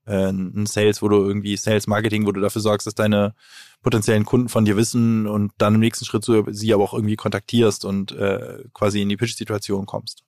äh, 0.05 0.29
ein 0.29 0.65
Sales, 0.65 1.01
wo 1.01 1.09
du 1.09 1.17
irgendwie 1.17 1.57
Sales 1.57 1.87
Marketing, 1.87 2.25
wo 2.25 2.31
du 2.31 2.41
dafür 2.41 2.61
sorgst, 2.61 2.87
dass 2.87 2.95
deine 2.95 3.35
potenziellen 3.81 4.25
Kunden 4.25 4.47
von 4.47 4.63
dir 4.63 4.77
wissen 4.77 5.27
und 5.27 5.51
dann 5.57 5.75
im 5.75 5.81
nächsten 5.81 6.05
Schritt 6.05 6.23
so, 6.23 6.45
sie 6.49 6.73
aber 6.73 6.83
auch 6.83 6.93
irgendwie 6.93 7.17
kontaktierst 7.17 7.83
und 7.83 8.13
äh, 8.13 8.63
quasi 8.73 9.01
in 9.01 9.09
die 9.09 9.17
Pitch-Situation 9.17 9.85
kommst. 9.85 10.23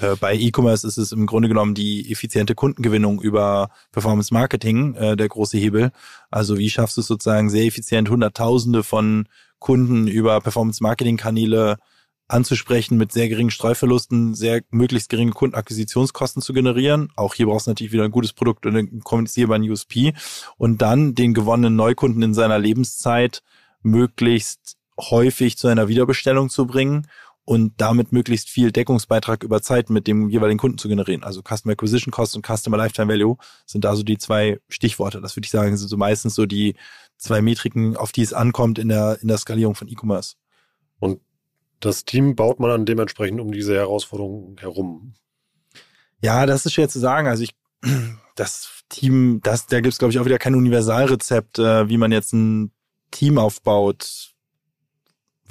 Äh, 0.00 0.16
bei 0.16 0.34
E-Commerce 0.34 0.86
ist 0.86 0.98
es 0.98 1.12
im 1.12 1.26
Grunde 1.26 1.48
genommen 1.48 1.74
die 1.74 2.10
effiziente 2.10 2.54
Kundengewinnung 2.54 3.20
über 3.20 3.70
Performance 3.92 4.32
Marketing 4.32 4.94
äh, 4.94 5.16
der 5.16 5.28
große 5.28 5.58
Hebel. 5.58 5.92
Also 6.30 6.58
wie 6.58 6.70
schaffst 6.70 6.96
du 6.96 7.00
es 7.00 7.06
sozusagen 7.06 7.50
sehr 7.50 7.66
effizient, 7.66 8.10
Hunderttausende 8.10 8.82
von 8.82 9.28
Kunden 9.58 10.08
über 10.08 10.40
Performance 10.40 10.82
Marketing 10.82 11.16
Kanäle 11.16 11.76
anzusprechen, 12.28 12.96
mit 12.96 13.12
sehr 13.12 13.28
geringen 13.28 13.50
Streuverlusten, 13.50 14.34
sehr 14.34 14.62
möglichst 14.70 15.10
geringe 15.10 15.32
Kundenakquisitionskosten 15.32 16.42
zu 16.42 16.52
generieren. 16.52 17.10
Auch 17.14 17.34
hier 17.34 17.46
brauchst 17.46 17.66
du 17.66 17.70
natürlich 17.70 17.92
wieder 17.92 18.04
ein 18.04 18.10
gutes 18.10 18.32
Produkt 18.32 18.64
und 18.66 18.76
einen 18.76 19.00
kommunizierbaren 19.00 19.68
USP. 19.68 20.14
Und 20.56 20.82
dann 20.82 21.14
den 21.14 21.34
gewonnenen 21.34 21.76
Neukunden 21.76 22.22
in 22.22 22.34
seiner 22.34 22.58
Lebenszeit 22.58 23.42
möglichst 23.82 24.76
häufig 24.98 25.58
zu 25.58 25.68
einer 25.68 25.88
Wiederbestellung 25.88 26.48
zu 26.48 26.66
bringen 26.66 27.06
und 27.44 27.74
damit 27.78 28.12
möglichst 28.12 28.48
viel 28.48 28.70
Deckungsbeitrag 28.70 29.42
über 29.42 29.62
Zeit 29.62 29.90
mit 29.90 30.06
dem 30.06 30.28
jeweiligen 30.28 30.58
Kunden 30.58 30.78
zu 30.78 30.88
generieren. 30.88 31.24
Also 31.24 31.42
Customer 31.42 31.72
Acquisition 31.72 32.12
Cost 32.12 32.36
und 32.36 32.46
Customer 32.46 32.76
Lifetime 32.76 33.12
Value 33.12 33.36
sind 33.66 33.84
da 33.84 33.96
so 33.96 34.02
die 34.02 34.18
zwei 34.18 34.60
Stichworte. 34.68 35.20
Das 35.20 35.36
würde 35.36 35.46
ich 35.46 35.50
sagen, 35.50 35.76
sind 35.76 35.88
so 35.88 35.96
meistens 35.96 36.34
so 36.34 36.46
die 36.46 36.76
zwei 37.16 37.42
Metriken, 37.42 37.96
auf 37.96 38.12
die 38.12 38.22
es 38.22 38.32
ankommt 38.32 38.78
in 38.78 38.88
der, 38.88 39.18
in 39.20 39.28
der 39.28 39.38
Skalierung 39.38 39.74
von 39.74 39.88
E-Commerce. 39.88 40.36
Und 41.00 41.20
das 41.80 42.04
Team 42.04 42.36
baut 42.36 42.60
man 42.60 42.70
dann 42.70 42.86
dementsprechend 42.86 43.40
um 43.40 43.50
diese 43.50 43.74
Herausforderungen 43.74 44.56
herum. 44.58 45.14
Ja, 46.20 46.46
das 46.46 46.64
ist 46.64 46.72
schwer 46.72 46.88
zu 46.88 47.00
sagen. 47.00 47.26
Also 47.26 47.42
ich, 47.42 47.56
das 48.36 48.84
Team, 48.88 49.40
das, 49.42 49.66
da 49.66 49.80
gibt 49.80 49.92
es, 49.92 49.98
glaube 49.98 50.12
ich, 50.12 50.20
auch 50.20 50.24
wieder 50.24 50.38
kein 50.38 50.54
Universalrezept, 50.54 51.58
äh, 51.58 51.88
wie 51.88 51.96
man 51.96 52.12
jetzt 52.12 52.32
ein 52.32 52.70
Team 53.10 53.38
aufbaut 53.38 54.31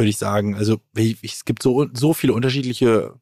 würde 0.02 0.10
ich 0.10 0.18
sagen. 0.18 0.56
Also 0.56 0.78
es 0.96 1.46
gibt 1.46 1.62
so, 1.62 1.88
so 1.94 2.14
viele 2.14 2.34
unterschiedliche 2.34 3.14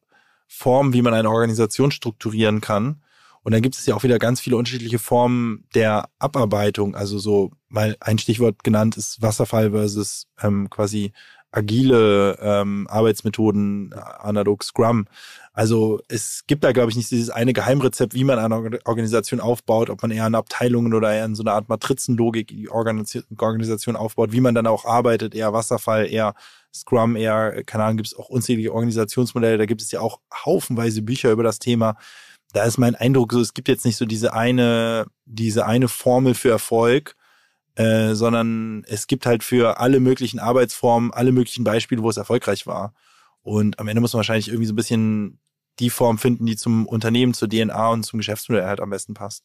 Formen, 0.48 0.94
wie 0.94 1.02
man 1.02 1.12
eine 1.12 1.30
Organisation 1.30 1.90
strukturieren 1.90 2.62
kann. 2.62 3.02
Und 3.42 3.52
dann 3.52 3.62
gibt 3.62 3.76
es 3.76 3.84
ja 3.86 3.94
auch 3.94 4.02
wieder 4.02 4.18
ganz 4.18 4.40
viele 4.40 4.56
unterschiedliche 4.56 4.98
Formen 4.98 5.64
der 5.74 6.08
Abarbeitung. 6.18 6.94
Also 6.94 7.18
so 7.18 7.52
mal 7.68 7.96
ein 8.00 8.18
Stichwort 8.18 8.64
genannt 8.64 8.96
ist 8.96 9.20
Wasserfall 9.20 9.70
versus 9.70 10.26
ähm, 10.42 10.68
quasi 10.70 11.12
agile 11.52 12.38
ähm, 12.40 12.86
Arbeitsmethoden, 12.88 13.92
analog 13.92 14.64
Scrum. 14.64 15.06
Also 15.52 16.00
es 16.06 16.44
gibt 16.46 16.62
da, 16.62 16.70
glaube 16.72 16.90
ich, 16.90 16.96
nicht 16.96 17.10
dieses 17.10 17.28
eine 17.28 17.52
Geheimrezept, 17.52 18.14
wie 18.14 18.22
man 18.22 18.38
eine 18.38 18.78
Organisation 18.84 19.40
aufbaut, 19.40 19.90
ob 19.90 20.00
man 20.00 20.12
eher 20.12 20.26
in 20.26 20.34
Abteilungen 20.36 20.94
oder 20.94 21.12
eher 21.12 21.24
in 21.24 21.34
so 21.34 21.42
einer 21.42 21.54
Art 21.54 21.68
Matrizenlogik 21.68 22.48
die 22.48 22.70
Organisation 22.70 23.96
aufbaut, 23.96 24.30
wie 24.30 24.40
man 24.40 24.54
dann 24.54 24.68
auch 24.68 24.84
arbeitet, 24.84 25.34
eher 25.34 25.52
Wasserfall, 25.52 26.06
eher 26.10 26.34
Scrum, 26.72 27.16
eher, 27.16 27.64
keine 27.64 27.84
Ahnung, 27.84 27.96
gibt 27.96 28.08
es 28.08 28.16
auch 28.16 28.28
unzählige 28.28 28.72
Organisationsmodelle, 28.72 29.58
da 29.58 29.66
gibt 29.66 29.82
es 29.82 29.90
ja 29.90 30.00
auch 30.00 30.20
haufenweise 30.32 31.02
Bücher 31.02 31.32
über 31.32 31.42
das 31.42 31.58
Thema. 31.58 31.96
Da 32.52 32.64
ist 32.64 32.78
mein 32.78 32.94
Eindruck 32.94 33.32
so, 33.32 33.40
es 33.40 33.54
gibt 33.54 33.68
jetzt 33.68 33.84
nicht 33.84 33.96
so 33.96 34.06
diese 34.06 34.32
eine, 34.32 35.06
diese 35.24 35.66
eine 35.66 35.88
Formel 35.88 36.34
für 36.34 36.50
Erfolg, 36.50 37.16
äh, 37.74 38.14
sondern 38.14 38.84
es 38.86 39.08
gibt 39.08 39.26
halt 39.26 39.42
für 39.42 39.80
alle 39.80 39.98
möglichen 39.98 40.38
Arbeitsformen, 40.38 41.12
alle 41.12 41.32
möglichen 41.32 41.64
Beispiele, 41.64 42.02
wo 42.02 42.10
es 42.10 42.16
erfolgreich 42.16 42.66
war. 42.66 42.94
Und 43.42 43.78
am 43.78 43.88
Ende 43.88 44.00
muss 44.00 44.12
man 44.12 44.18
wahrscheinlich 44.18 44.48
irgendwie 44.48 44.66
so 44.66 44.72
ein 44.72 44.76
bisschen 44.76 45.40
die 45.78 45.90
Form 45.90 46.18
finden, 46.18 46.46
die 46.46 46.56
zum 46.56 46.86
Unternehmen, 46.86 47.34
zur 47.34 47.48
DNA 47.48 47.88
und 47.88 48.04
zum 48.04 48.18
Geschäftsmodell 48.18 48.66
halt 48.66 48.80
am 48.80 48.90
besten 48.90 49.14
passt. 49.14 49.44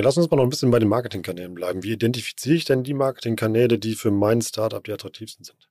lass 0.00 0.16
uns 0.16 0.30
mal 0.30 0.36
noch 0.36 0.44
ein 0.44 0.50
bisschen 0.50 0.70
bei 0.70 0.78
den 0.78 0.88
Marketingkanälen 0.88 1.54
bleiben. 1.54 1.82
Wie 1.82 1.92
identifiziere 1.92 2.56
ich 2.56 2.64
denn 2.64 2.84
die 2.84 2.94
Marketingkanäle, 2.94 3.78
die 3.78 3.94
für 3.94 4.10
mein 4.10 4.42
Startup 4.42 4.82
die 4.82 4.92
attraktivsten 4.92 5.44
sind? 5.44 5.68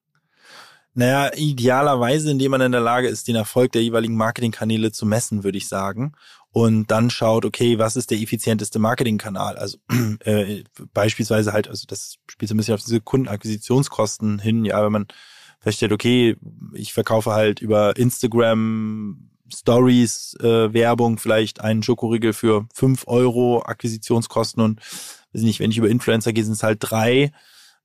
Naja, 0.93 1.31
idealerweise, 1.35 2.31
indem 2.31 2.51
man 2.51 2.61
in 2.61 2.73
der 2.73 2.81
Lage 2.81 3.07
ist, 3.07 3.27
den 3.27 3.35
Erfolg 3.35 3.71
der 3.71 3.81
jeweiligen 3.81 4.15
Marketingkanäle 4.15 4.91
zu 4.91 5.05
messen, 5.05 5.43
würde 5.43 5.57
ich 5.57 5.69
sagen. 5.69 6.13
Und 6.51 6.91
dann 6.91 7.09
schaut, 7.09 7.45
okay, 7.45 7.79
was 7.79 7.95
ist 7.95 8.11
der 8.11 8.19
effizienteste 8.19 8.77
Marketingkanal? 8.77 9.57
Also 9.57 9.77
äh, 10.25 10.63
beispielsweise 10.93 11.53
halt, 11.53 11.69
also 11.69 11.85
das 11.87 12.17
spielt 12.29 12.49
so 12.49 12.55
ein 12.55 12.57
bisschen 12.57 12.73
auf 12.73 12.83
diese 12.83 12.99
Kundenakquisitionskosten 12.99 14.39
hin, 14.39 14.65
ja, 14.65 14.83
wenn 14.83 14.91
man 14.91 15.07
feststellt, 15.61 15.93
okay, 15.93 16.35
ich 16.73 16.91
verkaufe 16.91 17.31
halt 17.31 17.61
über 17.61 17.95
Instagram 17.95 19.30
Stories, 19.51 20.35
äh, 20.39 20.73
Werbung, 20.73 21.17
vielleicht 21.17 21.61
einen 21.61 21.83
Schokoriegel 21.83 22.33
für 22.33 22.67
fünf 22.73 23.07
Euro 23.07 23.61
Akquisitionskosten 23.63 24.63
und 24.63 24.79
weiß 25.33 25.41
nicht, 25.43 25.59
wenn 25.59 25.71
ich 25.71 25.77
über 25.77 25.89
Influencer 25.89 26.33
gehe, 26.33 26.43
sind 26.43 26.53
es 26.53 26.63
halt 26.63 26.79
drei. 26.81 27.31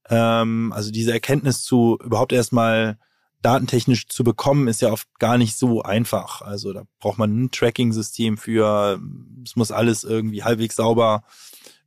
Ähm, 0.08 0.72
also 0.74 0.90
diese 0.90 1.12
Erkenntnis 1.12 1.62
zu 1.62 1.98
überhaupt 2.02 2.32
erstmal 2.32 2.98
datentechnisch 3.42 4.08
zu 4.08 4.24
bekommen, 4.24 4.66
ist 4.66 4.82
ja 4.82 4.90
oft 4.90 5.06
gar 5.18 5.38
nicht 5.38 5.56
so 5.56 5.82
einfach. 5.82 6.42
Also 6.42 6.72
da 6.72 6.82
braucht 7.00 7.18
man 7.18 7.44
ein 7.44 7.50
Tracking-System 7.50 8.38
für, 8.38 9.00
es 9.44 9.56
muss 9.56 9.70
alles 9.70 10.04
irgendwie 10.04 10.42
halbwegs 10.42 10.76
sauber 10.76 11.22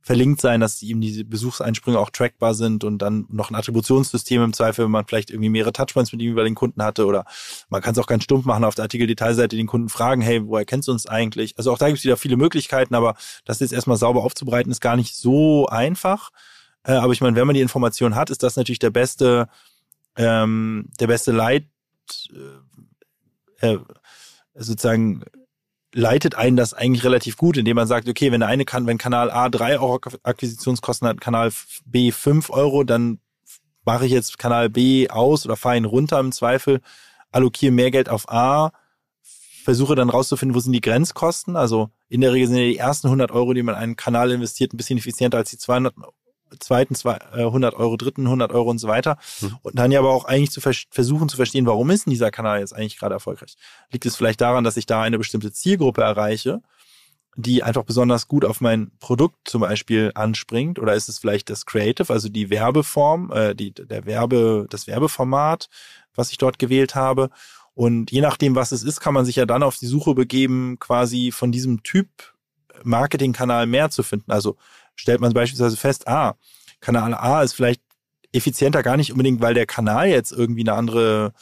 verlinkt 0.02 0.40
sein, 0.40 0.60
dass 0.60 0.82
eben 0.82 1.00
diese 1.00 1.24
Besuchseinsprünge 1.24 1.98
auch 1.98 2.10
trackbar 2.10 2.54
sind 2.54 2.84
und 2.84 2.98
dann 2.98 3.26
noch 3.28 3.50
ein 3.50 3.54
Attributionssystem 3.54 4.42
im 4.42 4.52
Zweifel, 4.52 4.84
wenn 4.84 4.90
man 4.90 5.06
vielleicht 5.06 5.30
irgendwie 5.30 5.50
mehrere 5.50 5.72
Touchpoints 5.72 6.12
mit 6.12 6.22
ihm 6.22 6.32
über 6.32 6.44
den 6.44 6.54
Kunden 6.54 6.82
hatte 6.82 7.04
oder 7.04 7.24
man 7.68 7.82
kann 7.82 7.92
es 7.92 7.98
auch 7.98 8.06
ganz 8.06 8.24
stumpf 8.24 8.46
machen, 8.46 8.64
auf 8.64 8.74
der 8.74 8.84
Artikeldetailseite 8.84 9.56
den 9.56 9.66
Kunden 9.66 9.88
fragen, 9.88 10.22
hey, 10.22 10.46
woher 10.46 10.64
kennst 10.64 10.88
du 10.88 10.92
uns 10.92 11.06
eigentlich? 11.06 11.58
Also 11.58 11.70
auch 11.72 11.78
da 11.78 11.88
gibt 11.88 11.98
es 11.98 12.04
wieder 12.04 12.16
viele 12.16 12.36
Möglichkeiten, 12.36 12.94
aber 12.94 13.14
das 13.44 13.60
jetzt 13.60 13.72
erstmal 13.72 13.98
sauber 13.98 14.24
aufzubereiten, 14.24 14.72
ist 14.72 14.80
gar 14.80 14.96
nicht 14.96 15.14
so 15.16 15.66
einfach. 15.66 16.30
Äh, 16.82 16.92
aber 16.92 17.12
ich 17.12 17.20
meine, 17.20 17.36
wenn 17.36 17.46
man 17.46 17.54
die 17.54 17.60
Information 17.60 18.14
hat, 18.14 18.30
ist 18.30 18.42
das 18.42 18.56
natürlich 18.56 18.78
der 18.78 18.90
beste, 18.90 19.48
ähm, 20.16 20.88
der 20.98 21.08
beste 21.08 21.32
Leit, 21.32 21.66
äh, 23.60 23.74
äh 23.74 23.78
sozusagen 24.54 25.24
leitet 25.92 26.34
einen 26.34 26.56
das 26.56 26.74
eigentlich 26.74 27.04
relativ 27.04 27.36
gut, 27.36 27.56
indem 27.56 27.76
man 27.76 27.86
sagt, 27.86 28.08
okay, 28.08 28.30
wenn 28.30 28.40
der 28.40 28.48
eine 28.48 28.64
kann, 28.64 28.86
wenn 28.86 28.98
Kanal 28.98 29.30
A 29.30 29.48
3 29.48 29.80
Euro 29.80 30.00
Akquisitionskosten 30.22 31.08
hat, 31.08 31.20
Kanal 31.20 31.52
B 31.84 32.12
5 32.12 32.50
Euro, 32.50 32.84
dann 32.84 33.18
mache 33.84 34.06
ich 34.06 34.12
jetzt 34.12 34.38
Kanal 34.38 34.70
B 34.70 35.08
aus 35.08 35.44
oder 35.44 35.56
fahre 35.56 35.76
ihn 35.76 35.84
runter 35.84 36.20
im 36.20 36.32
Zweifel, 36.32 36.80
allokiere 37.32 37.72
mehr 37.72 37.90
Geld 37.90 38.08
auf 38.08 38.28
A, 38.28 38.72
versuche 39.64 39.94
dann 39.94 40.10
rauszufinden, 40.10 40.54
wo 40.54 40.60
sind 40.60 40.72
die 40.72 40.80
Grenzkosten. 40.80 41.56
Also 41.56 41.90
in 42.08 42.20
der 42.20 42.32
Regel 42.32 42.48
sind 42.48 42.56
ja 42.56 42.64
die 42.64 42.76
ersten 42.76 43.08
100 43.08 43.30
Euro, 43.32 43.52
die 43.52 43.62
man 43.62 43.74
in 43.74 43.80
einen 43.80 43.96
Kanal 43.96 44.30
investiert, 44.30 44.72
ein 44.72 44.76
bisschen 44.76 44.98
effizienter 44.98 45.38
als 45.38 45.50
die 45.50 45.58
200 45.58 45.94
zweiten 46.58 46.96
100 46.96 47.72
äh, 47.72 47.76
Euro, 47.76 47.96
dritten 47.96 48.26
100 48.26 48.52
Euro 48.52 48.70
und 48.70 48.78
so 48.78 48.88
weiter. 48.88 49.18
Mhm. 49.40 49.56
Und 49.62 49.78
dann 49.78 49.92
ja 49.92 50.00
aber 50.00 50.10
auch 50.10 50.24
eigentlich 50.24 50.50
zu 50.50 50.60
vers 50.60 50.84
versuchen 50.90 51.28
zu 51.28 51.36
verstehen, 51.36 51.66
warum 51.66 51.90
ist 51.90 52.06
denn 52.06 52.10
dieser 52.10 52.30
Kanal 52.30 52.60
jetzt 52.60 52.74
eigentlich 52.74 52.98
gerade 52.98 53.14
erfolgreich? 53.14 53.56
Liegt 53.90 54.06
es 54.06 54.16
vielleicht 54.16 54.40
daran, 54.40 54.64
dass 54.64 54.76
ich 54.76 54.86
da 54.86 55.02
eine 55.02 55.18
bestimmte 55.18 55.52
Zielgruppe 55.52 56.02
erreiche, 56.02 56.62
die 57.36 57.62
einfach 57.62 57.84
besonders 57.84 58.28
gut 58.28 58.44
auf 58.44 58.60
mein 58.60 58.90
Produkt 58.98 59.48
zum 59.48 59.60
Beispiel 59.60 60.10
anspringt? 60.14 60.78
Oder 60.78 60.94
ist 60.94 61.08
es 61.08 61.18
vielleicht 61.18 61.50
das 61.50 61.66
Creative, 61.66 62.12
also 62.12 62.28
die 62.28 62.50
Werbeform, 62.50 63.30
äh, 63.32 63.54
die, 63.54 63.72
der 63.72 64.06
Werbe, 64.06 64.66
das 64.70 64.86
Werbeformat, 64.86 65.68
was 66.14 66.30
ich 66.30 66.38
dort 66.38 66.58
gewählt 66.58 66.94
habe? 66.94 67.30
Und 67.74 68.10
je 68.10 68.20
nachdem, 68.20 68.56
was 68.56 68.72
es 68.72 68.82
ist, 68.82 69.00
kann 69.00 69.14
man 69.14 69.24
sich 69.24 69.36
ja 69.36 69.46
dann 69.46 69.62
auf 69.62 69.76
die 69.78 69.86
Suche 69.86 70.14
begeben, 70.14 70.78
quasi 70.80 71.30
von 71.32 71.52
diesem 71.52 71.82
Typ 71.82 72.08
Marketingkanal 72.82 73.66
mehr 73.66 73.90
zu 73.90 74.02
finden. 74.02 74.32
Also 74.32 74.56
stellt 75.00 75.20
man 75.20 75.32
beispielsweise 75.32 75.76
fest, 75.76 76.06
ah, 76.06 76.34
Kanal 76.80 77.14
A 77.14 77.42
ist 77.42 77.54
vielleicht 77.54 77.80
effizienter 78.32 78.82
gar 78.82 78.96
nicht 78.96 79.12
unbedingt, 79.12 79.40
weil 79.40 79.54
der 79.54 79.66
Kanal 79.66 80.08
jetzt 80.08 80.30
irgendwie 80.30 80.60
eine 80.60 80.74
andere, 80.74 81.32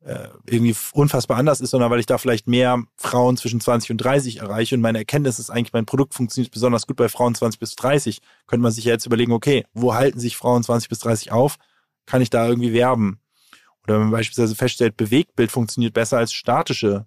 äh, 0.00 0.28
irgendwie 0.46 0.74
unfassbar 0.92 1.38
anders 1.38 1.60
ist, 1.60 1.70
sondern 1.70 1.90
weil 1.90 2.00
ich 2.00 2.06
da 2.06 2.18
vielleicht 2.18 2.48
mehr 2.48 2.82
Frauen 2.96 3.36
zwischen 3.36 3.60
20 3.60 3.92
und 3.92 3.98
30 3.98 4.38
erreiche 4.38 4.74
und 4.74 4.80
meine 4.80 4.98
Erkenntnis 4.98 5.38
ist 5.38 5.50
eigentlich, 5.50 5.72
mein 5.72 5.86
Produkt 5.86 6.14
funktioniert 6.14 6.52
besonders 6.52 6.86
gut 6.86 6.96
bei 6.96 7.08
Frauen 7.08 7.34
20 7.34 7.60
bis 7.60 7.76
30. 7.76 8.20
Könnte 8.46 8.62
man 8.62 8.72
sich 8.72 8.84
ja 8.84 8.92
jetzt 8.92 9.06
überlegen, 9.06 9.32
okay, 9.32 9.64
wo 9.72 9.94
halten 9.94 10.18
sich 10.18 10.36
Frauen 10.36 10.62
20 10.62 10.88
bis 10.88 10.98
30 10.98 11.32
auf? 11.32 11.56
Kann 12.04 12.20
ich 12.20 12.30
da 12.30 12.46
irgendwie 12.46 12.72
werben? 12.72 13.20
Oder 13.84 13.94
wenn 13.94 14.02
man 14.02 14.10
beispielsweise 14.10 14.56
feststellt, 14.56 14.96
Bewegtbild 14.96 15.52
funktioniert 15.52 15.94
besser 15.94 16.18
als 16.18 16.32
statische 16.32 17.06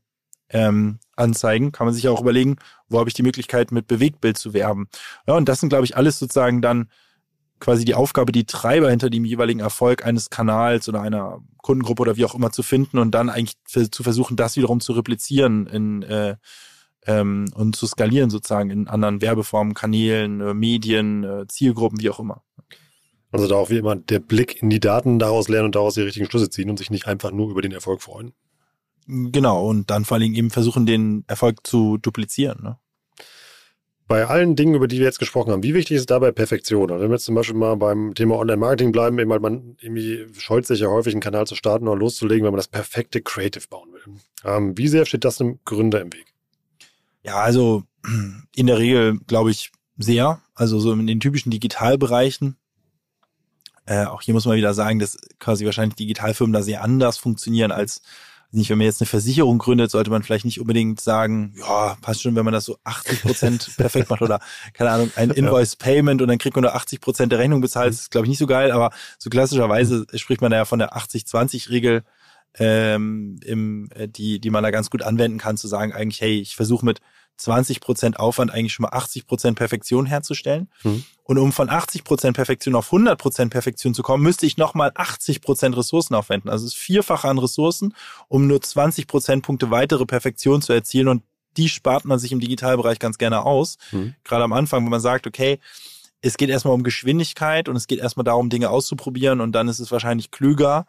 ähm, 0.50 1.00
Anzeigen, 1.16 1.72
kann 1.72 1.88
man 1.88 1.94
sich 1.94 2.08
auch 2.08 2.22
überlegen, 2.22 2.58
wo 2.90 3.00
habe 3.00 3.10
ich 3.10 3.14
die 3.14 3.24
Möglichkeit, 3.24 3.72
mit 3.72 3.88
Bewegtbild 3.88 4.38
zu 4.38 4.54
werben. 4.54 4.88
Ja, 5.28 5.36
und 5.36 5.50
das 5.50 5.60
sind, 5.60 5.70
glaube 5.70 5.86
ich, 5.86 5.98
alles 5.98 6.20
sozusagen 6.20 6.62
dann 6.62 6.90
quasi 7.60 7.86
die 7.86 7.96
Aufgabe, 7.96 8.32
die 8.32 8.46
Treiber 8.46 8.90
hinter 8.90 9.10
dem 9.10 9.26
jeweiligen 9.26 9.60
Erfolg 9.60 10.06
eines 10.06 10.30
Kanals 10.30 10.88
oder 10.88 11.02
einer 11.02 11.40
Kundengruppe 11.58 12.04
oder 12.04 12.18
wie 12.18 12.26
auch 12.26 12.36
immer 12.36 12.52
zu 12.52 12.64
finden 12.64 13.00
und 13.00 13.12
dann 13.12 13.30
eigentlich 13.30 13.58
zu 13.66 14.04
versuchen, 14.04 14.38
das 14.38 14.58
wiederum 14.58 14.80
zu 14.80 14.94
replizieren 14.94 15.66
in, 15.68 16.04
äh, 16.04 16.36
ähm, 17.08 17.46
und 17.56 17.76
zu 17.76 17.88
skalieren 17.88 18.30
sozusagen 18.30 18.70
in 18.70 18.88
anderen 18.88 19.22
Werbeformen, 19.22 19.74
Kanälen, 19.74 20.40
äh, 20.42 20.54
Medien, 20.54 21.24
äh, 21.24 21.48
Zielgruppen, 21.48 22.00
wie 22.00 22.10
auch 22.10 22.20
immer. 22.20 22.44
Also 23.32 23.48
da 23.48 23.56
auch 23.56 23.70
wie 23.70 23.78
immer 23.78 23.96
der 23.96 24.20
Blick 24.20 24.62
in 24.62 24.70
die 24.70 24.80
Daten 24.80 25.20
daraus 25.20 25.50
lernen 25.50 25.66
und 25.66 25.76
daraus 25.76 25.96
die 25.96 26.02
richtigen 26.02 26.28
Schlüsse 26.28 26.50
ziehen 26.50 26.70
und 26.70 26.78
sich 26.78 26.90
nicht 26.90 27.08
einfach 27.08 27.32
nur 27.32 27.50
über 27.50 27.62
den 27.62 27.72
Erfolg 27.72 28.02
freuen. 28.02 28.34
Genau, 29.08 29.68
und 29.68 29.90
dann 29.90 30.04
vor 30.04 30.16
allen 30.16 30.24
Dingen 30.24 30.36
eben 30.36 30.50
versuchen, 30.50 30.86
den 30.86 31.24
Erfolg 31.28 31.66
zu 31.66 31.98
duplizieren. 31.98 32.62
Ne? 32.62 32.78
Bei 34.08 34.26
allen 34.28 34.56
Dingen, 34.56 34.76
über 34.76 34.88
die 34.88 35.00
wir 35.00 35.06
jetzt 35.06 35.20
gesprochen 35.20 35.52
haben, 35.52 35.64
wie 35.64 35.74
wichtig 35.74 35.98
ist 35.98 36.10
dabei 36.10 36.32
Perfektion? 36.32 36.92
Also 36.92 37.04
wenn 37.04 37.10
wir 37.10 37.16
jetzt 37.16 37.26
zum 37.26 37.36
Beispiel 37.36 37.56
mal 37.56 37.76
beim 37.76 38.14
Thema 38.16 38.36
Online-Marketing 38.36 38.92
bleiben, 38.92 39.20
eben, 39.20 39.30
weil 39.30 39.40
man 39.40 39.78
irgendwie 39.82 40.26
scheut 40.38 40.66
sich 40.66 40.82
ja 40.82 40.88
häufig, 40.88 41.14
einen 41.14 41.22
Kanal 41.22 41.48
zu 41.48 41.56
starten 41.56 41.88
oder 41.88 42.00
loszulegen, 42.00 42.46
wenn 42.46 42.52
man 42.52 42.58
das 42.58 42.68
perfekte 42.68 43.22
Creative 43.22 43.68
bauen 43.70 43.90
will. 43.94 44.16
Ähm, 44.46 44.78
wie 44.78 44.88
sehr 44.88 45.06
steht 45.06 45.26
das 45.26 45.40
einem 45.40 45.60
Gründer 45.66 46.02
im 46.02 46.14
Weg? 46.14 46.34
Ja, 47.24 47.38
also 47.38 47.84
in 48.56 48.68
der 48.68 48.78
Regel 48.78 49.20
glaube 49.28 49.52
ich 49.52 49.72
sehr. 49.98 50.42
Also 50.54 50.80
so 50.80 50.94
in 50.94 51.08
den 51.08 51.20
typischen 51.20 51.52
Digitalbereichen. 51.52 52.58
Äh, 53.86 54.06
auch 54.06 54.22
hier 54.22 54.34
muss 54.34 54.46
man 54.46 54.58
wieder 54.58 54.74
sagen, 54.74 55.00
dass 55.00 55.18
quasi 55.40 55.66
wahrscheinlich 55.66 55.96
Digitalfirmen 55.96 56.54
da 56.54 56.62
sehr 56.62 56.82
anders 56.82 57.18
funktionieren 57.18 57.72
als 57.72 58.02
nicht, 58.52 58.70
wenn 58.70 58.78
man 58.78 58.86
jetzt 58.86 59.02
eine 59.02 59.08
Versicherung 59.08 59.58
gründet, 59.58 59.92
sollte 59.92 60.10
man 60.10 60.24
vielleicht 60.24 60.46
nicht 60.46 60.60
unbedingt 60.60 61.02
sagen, 61.02 61.54
ja, 61.58 61.98
passt 62.02 62.22
schon, 62.22 62.36
wenn 62.36 62.46
man 62.46 62.54
das 62.54 62.66
so 62.66 62.78
80 62.84 63.22
Prozent 63.22 63.72
perfekt 63.78 64.10
macht 64.10 64.22
oder, 64.22 64.40
keine 64.74 64.92
Ahnung, 64.92 65.12
ein 65.16 65.32
Invoice-Payment 65.32 66.22
und 66.22 66.30
dann 66.30 66.38
kriegt 66.38 66.56
man 66.56 66.64
nur 66.64 66.76
80 66.76 67.02
Prozent 67.02 67.32
der 67.32 67.40
Rechnung 67.40 67.62
bezahlt. 67.62 67.92
Das 67.92 68.02
ist, 68.02 68.12
glaube 68.12 68.26
ich, 68.26 68.30
nicht 68.30 68.40
so 68.40 68.48
geil, 68.48 68.72
aber 68.72 68.92
so 69.20 69.30
klassischerweise 69.30 70.06
spricht 70.16 70.42
man 70.42 70.52
da 70.52 70.58
ja 70.58 70.66
von 70.66 70.80
der 70.80 70.96
80-20-Regel, 70.96 72.04
ähm, 72.60 73.40
im, 73.44 73.90
äh, 73.94 74.08
die, 74.08 74.40
die 74.40 74.50
man 74.50 74.64
da 74.64 74.72
ganz 74.72 74.90
gut 74.90 75.04
anwenden 75.04 75.38
kann, 75.38 75.58
zu 75.58 75.68
sagen, 75.68 75.94
eigentlich, 75.94 76.22
hey, 76.22 76.40
ich 76.40 76.56
versuche 76.56 76.86
mit 76.86 77.02
20 77.38 77.80
Prozent 77.80 78.20
Aufwand 78.20 78.52
eigentlich 78.52 78.74
schon 78.74 78.84
mal 78.84 78.94
80 78.98 79.28
Prozent 79.28 79.58
Perfektion 79.58 80.06
herzustellen. 80.06 80.70
Mhm. 80.84 81.04
Und 81.24 81.38
um 81.38 81.52
von 81.52 81.70
80 81.70 82.04
Prozent 82.04 82.36
Perfektion 82.36 82.76
auf 82.76 82.88
100 82.88 83.18
Prozent 83.20 83.52
Perfektion 83.52 83.94
zu 83.94 84.02
kommen, 84.02 84.24
müsste 84.24 84.46
ich 84.46 84.58
nochmal 84.58 84.92
80 84.96 85.42
Prozent 85.42 85.78
Ressourcen 85.78 86.16
aufwenden. 86.16 86.50
Also 86.50 86.66
es 86.66 86.74
ist 86.74 86.80
vierfache 86.80 87.28
an 87.28 87.38
Ressourcen, 87.38 87.94
um 88.28 88.48
nur 88.48 88.62
20 88.62 89.08
Prozentpunkte 89.08 89.72
weitere 89.72 90.06
Perfektion 90.06 90.62
zu 90.62 90.74
erzielen. 90.74 91.08
Und 91.08 91.24
die 91.58 91.70
spart 91.70 92.06
man 92.06 92.20
sich 92.20 92.32
im 92.32 92.40
Digitalbereich 92.40 93.00
ganz 93.00 93.18
gerne 93.18 93.46
aus. 93.46 93.78
Mhm. 93.92 94.16
Gerade 94.24 94.44
am 94.44 94.54
Anfang, 94.54 94.86
wo 94.86 94.90
man 94.90 95.02
sagt, 95.02 95.28
okay, 95.28 95.60
es 96.22 96.38
geht 96.38 96.50
erstmal 96.50 96.74
um 96.74 96.84
Geschwindigkeit 96.84 97.70
und 97.70 97.76
es 97.76 97.88
geht 97.88 98.00
erstmal 98.00 98.24
darum, 98.24 98.50
Dinge 98.50 98.70
auszuprobieren. 98.70 99.42
Und 99.42 99.52
dann 99.52 99.68
ist 99.68 99.80
es 99.80 99.92
wahrscheinlich 99.92 100.32
klüger, 100.32 100.86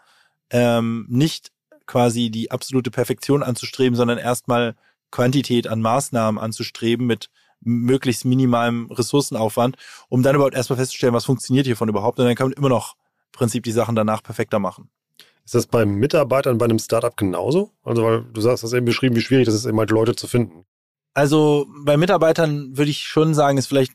ähm, 0.51 1.07
nicht 1.09 1.53
quasi 1.87 2.31
die 2.31 2.51
absolute 2.51 2.91
Perfektion 2.91 3.43
anzustreben, 3.43 3.97
sondern 3.97 4.19
erstmal 4.19 4.77
Quantität 5.11 5.67
an 5.67 5.81
Maßnahmen 5.81 6.41
anzustreben 6.41 7.07
mit 7.07 7.31
möglichst 7.61 8.25
minimalem 8.25 8.91
Ressourcenaufwand, 8.91 9.77
um 10.09 10.23
dann 10.23 10.37
überhaupt 10.37 10.55
erstmal 10.55 10.79
festzustellen, 10.79 11.15
was 11.15 11.25
funktioniert 11.25 11.67
hiervon 11.67 11.89
überhaupt. 11.89 12.19
Und 12.19 12.27
dann 12.27 12.35
kann 12.35 12.49
man 12.49 12.57
immer 12.57 12.69
noch 12.69 12.95
im 12.95 13.33
Prinzip 13.33 13.65
die 13.65 13.73
Sachen 13.73 13.97
danach 13.97 14.23
perfekter 14.23 14.59
machen. 14.59 14.91
Ist 15.45 15.55
das 15.55 15.67
bei 15.67 15.87
Mitarbeitern 15.87 16.59
bei 16.59 16.67
einem 16.67 16.79
Startup 16.79 17.17
genauso? 17.17 17.73
Also, 17.83 18.05
weil 18.05 18.23
du 18.23 18.41
sagst, 18.41 18.63
hast 18.63 18.75
eben 18.75 18.85
beschrieben, 18.85 19.17
wie 19.17 19.23
schwierig 19.23 19.47
das 19.47 19.55
ist, 19.55 19.65
eben 19.65 19.79
halt 19.79 19.91
Leute 19.91 20.15
zu 20.15 20.27
finden. 20.27 20.67
Also, 21.15 21.67
bei 21.85 21.97
Mitarbeitern 21.97 22.77
würde 22.77 22.91
ich 22.91 22.99
schon 23.01 23.33
sagen, 23.33 23.57
ist 23.57 23.67
vielleicht, 23.67 23.93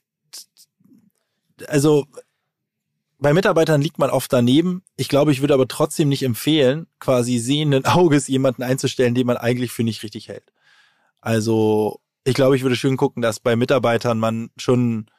also, 1.68 2.06
bei 3.20 3.34
Mitarbeitern 3.34 3.82
liegt 3.82 4.00
man 4.00 4.10
oft 4.10 4.34
daneben. 4.34 4.84
Ich 4.98 5.10
glaube, 5.10 5.32
ich 5.32 5.42
würde 5.42 5.54
aber 5.54 5.68
trotzdem 5.68 6.10
nicht 6.10 6.24
empfehlen, 6.24 6.88
quasi 7.00 7.38
sehenden 7.38 7.86
Auges 7.86 8.28
jemanden 8.28 8.64
einzustellen, 8.64 9.14
den 9.14 9.28
man 9.28 9.38
eigentlich 9.38 9.72
für 9.72 9.84
nicht 9.84 10.02
richtig 10.02 10.30
hält. 10.30 10.53
Also 11.24 12.02
ich 12.26 12.34
glaube, 12.34 12.58
ich 12.58 12.64
würde 12.64 12.76
schön 12.76 12.98
gucken, 12.98 13.22
dass 13.22 13.40
bei 13.40 13.56
Mitarbeitern 13.56 14.20
man 14.20 14.50
schon 14.58 15.10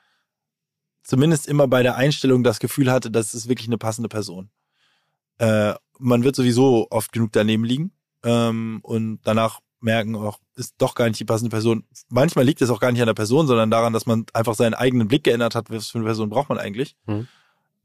zumindest 1.02 1.48
immer 1.48 1.66
bei 1.66 1.82
der 1.82 1.96
Einstellung 1.96 2.44
das 2.44 2.58
Gefühl 2.58 2.90
hatte, 2.90 3.10
das 3.10 3.32
ist 3.32 3.48
wirklich 3.48 3.68
eine 3.68 3.78
passende 3.78 4.10
Person. 4.10 4.50
Äh, 5.38 5.74
man 5.98 6.22
wird 6.22 6.36
sowieso 6.36 6.88
oft 6.90 7.10
genug 7.12 7.32
daneben 7.32 7.64
liegen 7.64 7.92
ähm, 8.22 8.80
und 8.82 9.20
danach 9.24 9.60
merken, 9.80 10.14
auch 10.14 10.38
ist 10.56 10.74
doch 10.78 10.94
gar 10.94 11.08
nicht 11.08 11.20
die 11.20 11.24
passende 11.24 11.50
Person. 11.50 11.84
Manchmal 12.10 12.44
liegt 12.44 12.60
es 12.60 12.70
auch 12.70 12.80
gar 12.80 12.92
nicht 12.92 13.00
an 13.00 13.06
der 13.06 13.14
Person, 13.14 13.46
sondern 13.46 13.70
daran, 13.70 13.94
dass 13.94 14.06
man 14.06 14.26
einfach 14.34 14.54
seinen 14.54 14.74
eigenen 14.74 15.08
Blick 15.08 15.24
geändert 15.24 15.54
hat, 15.54 15.70
was 15.70 15.88
für 15.88 15.98
eine 15.98 16.06
Person 16.06 16.28
braucht 16.28 16.50
man 16.50 16.58
eigentlich. 16.58 16.96
Mhm. 17.06 17.28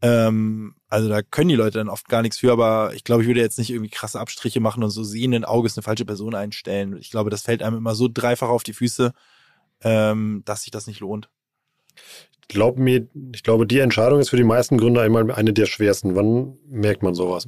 Ähm, 0.02 0.76
also 0.88 1.10
da 1.10 1.22
können 1.22 1.50
die 1.50 1.56
Leute 1.56 1.78
dann 1.80 1.90
oft 1.90 2.08
gar 2.08 2.22
nichts 2.22 2.38
für, 2.38 2.52
aber 2.52 2.94
ich 2.96 3.04
glaube, 3.04 3.24
ich 3.24 3.28
würde 3.28 3.42
jetzt 3.42 3.60
nicht 3.60 3.70
irgendwie 3.70 3.90
krasse 3.90 4.20
Abstriche 4.20 4.60
machen 4.60 4.84
und 4.84 4.92
so 4.92 5.04
sehenden 5.04 5.44
Auges 5.44 5.78
eine 5.78 5.84
falsche 5.84 6.06
Person 6.06 6.36
einstellen. 6.36 6.98
Ich 6.98 7.12
glaube, 7.12 7.30
das 7.30 7.42
fällt 7.42 7.62
einem 7.62 7.78
immer 7.78 7.96
so 7.96 8.08
dreifach 8.12 8.50
auf 8.50 8.64
die 8.64 8.74
Füße, 8.74 9.12
ähm, 9.84 10.42
dass 10.46 10.62
sich 10.62 10.72
das 10.72 10.88
nicht 10.88 11.02
lohnt. 11.02 11.30
Ich 12.42 12.48
glaube 12.48 12.82
mir, 12.82 13.08
ich 13.34 13.44
glaube, 13.44 13.68
die 13.68 13.80
Entscheidung 13.80 14.20
ist 14.20 14.30
für 14.30 14.38
die 14.38 14.44
meisten 14.44 14.78
Gründer 14.78 15.06
immer 15.06 15.36
eine 15.36 15.54
der 15.54 15.66
schwersten. 15.66 16.16
Wann 16.16 16.58
merkt 16.68 17.04
man 17.04 17.14
sowas? 17.14 17.48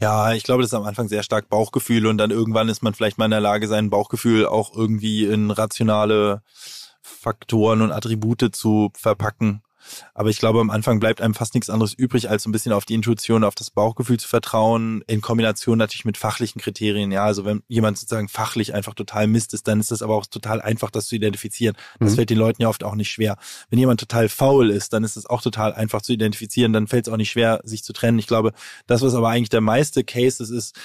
Ja, 0.00 0.32
ich 0.32 0.42
glaube, 0.42 0.62
das 0.62 0.70
ist 0.70 0.74
am 0.74 0.84
Anfang 0.84 1.08
sehr 1.08 1.22
stark 1.22 1.48
Bauchgefühl 1.48 2.06
und 2.06 2.18
dann 2.18 2.30
irgendwann 2.30 2.68
ist 2.68 2.82
man 2.82 2.94
vielleicht 2.94 3.18
mal 3.18 3.24
in 3.24 3.30
der 3.30 3.40
Lage, 3.40 3.68
sein 3.68 3.90
Bauchgefühl 3.90 4.46
auch 4.46 4.76
irgendwie 4.76 5.24
in 5.24 5.50
rationale 5.50 6.42
Faktoren 7.00 7.80
und 7.80 7.92
Attribute 7.92 8.54
zu 8.54 8.90
verpacken 8.94 9.62
Aber 10.14 10.30
ich 10.30 10.38
glaube, 10.38 10.60
am 10.60 10.70
Anfang 10.70 11.00
bleibt 11.00 11.20
einem 11.20 11.34
fast 11.34 11.54
nichts 11.54 11.70
anderes 11.70 11.94
übrig, 11.94 12.28
als 12.30 12.42
so 12.42 12.48
ein 12.48 12.52
bisschen 12.52 12.72
auf 12.72 12.84
die 12.84 12.94
Intuition, 12.94 13.44
auf 13.44 13.54
das 13.54 13.70
Bauchgefühl 13.70 14.18
zu 14.18 14.28
vertrauen, 14.28 15.02
in 15.06 15.20
Kombination 15.20 15.78
natürlich 15.78 16.04
mit 16.04 16.16
fachlichen 16.16 16.60
Kriterien. 16.60 17.12
Ja, 17.12 17.24
also 17.24 17.44
wenn 17.44 17.62
jemand 17.68 17.98
sozusagen 17.98 18.28
fachlich 18.28 18.74
einfach 18.74 18.94
total 18.94 19.26
Mist 19.26 19.54
ist, 19.54 19.68
dann 19.68 19.80
ist 19.80 19.90
das 19.90 20.02
aber 20.02 20.14
auch 20.14 20.26
total 20.26 20.60
einfach, 20.60 20.90
das 20.90 21.06
zu 21.06 21.16
identifizieren. 21.16 21.76
Das 21.98 22.12
mhm. 22.12 22.16
fällt 22.16 22.30
den 22.30 22.38
Leuten 22.38 22.62
ja 22.62 22.68
oft 22.68 22.84
auch 22.84 22.94
nicht 22.94 23.10
schwer. 23.10 23.36
Wenn 23.70 23.78
jemand 23.78 24.00
total 24.00 24.28
faul 24.28 24.70
ist, 24.70 24.92
dann 24.92 25.04
ist 25.04 25.16
es 25.16 25.26
auch 25.26 25.42
total 25.42 25.72
einfach 25.74 26.02
zu 26.02 26.12
identifizieren, 26.12 26.72
dann 26.72 26.86
fällt 26.86 27.06
es 27.06 27.12
auch 27.12 27.16
nicht 27.16 27.30
schwer, 27.30 27.60
sich 27.64 27.84
zu 27.84 27.92
trennen. 27.92 28.18
Ich 28.18 28.26
glaube, 28.26 28.52
das, 28.86 29.02
was 29.02 29.14
aber 29.14 29.28
eigentlich 29.28 29.48
der 29.48 29.60
meiste 29.60 30.04
Case 30.04 30.42
ist, 30.42 30.50
ist, 30.50 30.78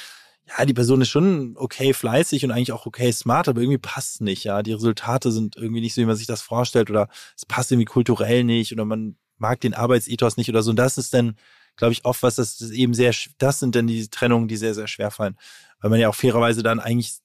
ja, 0.47 0.65
die 0.65 0.73
Person 0.73 1.01
ist 1.01 1.09
schon 1.09 1.55
okay 1.57 1.93
fleißig 1.93 2.43
und 2.43 2.51
eigentlich 2.51 2.73
auch 2.73 2.85
okay 2.85 3.11
smart, 3.11 3.47
aber 3.47 3.61
irgendwie 3.61 3.77
passt 3.77 4.21
nicht, 4.21 4.43
ja. 4.43 4.61
Die 4.61 4.73
Resultate 4.73 5.31
sind 5.31 5.55
irgendwie 5.55 5.81
nicht 5.81 5.93
so, 5.93 6.01
wie 6.01 6.05
man 6.05 6.17
sich 6.17 6.27
das 6.27 6.41
vorstellt 6.41 6.89
oder 6.89 7.07
es 7.35 7.45
passt 7.45 7.71
irgendwie 7.71 7.85
kulturell 7.85 8.43
nicht 8.43 8.73
oder 8.73 8.85
man 8.85 9.15
mag 9.37 9.61
den 9.61 9.73
Arbeitsethos 9.73 10.37
nicht 10.37 10.49
oder 10.49 10.61
so. 10.61 10.71
Und 10.71 10.77
das 10.77 10.97
ist 10.97 11.13
dann, 11.13 11.37
glaube 11.77 11.93
ich, 11.93 12.05
oft 12.05 12.23
was, 12.23 12.35
das 12.35 12.59
ist 12.61 12.71
eben 12.71 12.93
sehr, 12.93 13.13
das 13.37 13.59
sind 13.59 13.75
dann 13.75 13.87
die 13.87 14.07
Trennungen, 14.09 14.47
die 14.47 14.57
sehr, 14.57 14.73
sehr 14.73 14.87
schwer 14.87 15.11
fallen. 15.11 15.37
Weil 15.79 15.89
man 15.89 15.99
ja 15.99 16.09
auch 16.09 16.15
fairerweise 16.15 16.63
dann 16.63 16.79
eigentlich 16.79 17.15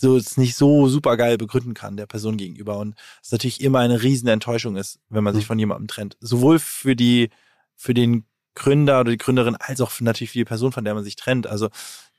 so 0.00 0.16
es 0.16 0.36
nicht 0.36 0.56
so 0.56 0.88
super 0.88 1.16
geil 1.16 1.38
begründen 1.38 1.74
kann 1.74 1.96
der 1.96 2.06
Person 2.06 2.36
gegenüber 2.36 2.78
und 2.78 2.96
es 3.22 3.30
natürlich 3.30 3.60
immer 3.60 3.80
eine 3.80 4.02
riesen 4.02 4.28
Enttäuschung 4.28 4.76
ist, 4.76 4.98
wenn 5.10 5.22
man 5.22 5.34
sich 5.34 5.44
mhm. 5.44 5.48
von 5.48 5.58
jemandem 5.58 5.86
trennt. 5.86 6.16
Sowohl 6.20 6.58
für 6.58 6.96
die, 6.96 7.30
für 7.76 7.94
den 7.94 8.24
Gründer 8.54 9.00
oder 9.00 9.10
die 9.10 9.18
Gründerin 9.18 9.56
als 9.56 9.80
auch 9.80 9.92
natürlich 10.00 10.30
für 10.30 10.38
die 10.38 10.44
Person, 10.44 10.72
von 10.72 10.84
der 10.84 10.94
man 10.94 11.04
sich 11.04 11.16
trennt. 11.16 11.46
Also 11.46 11.68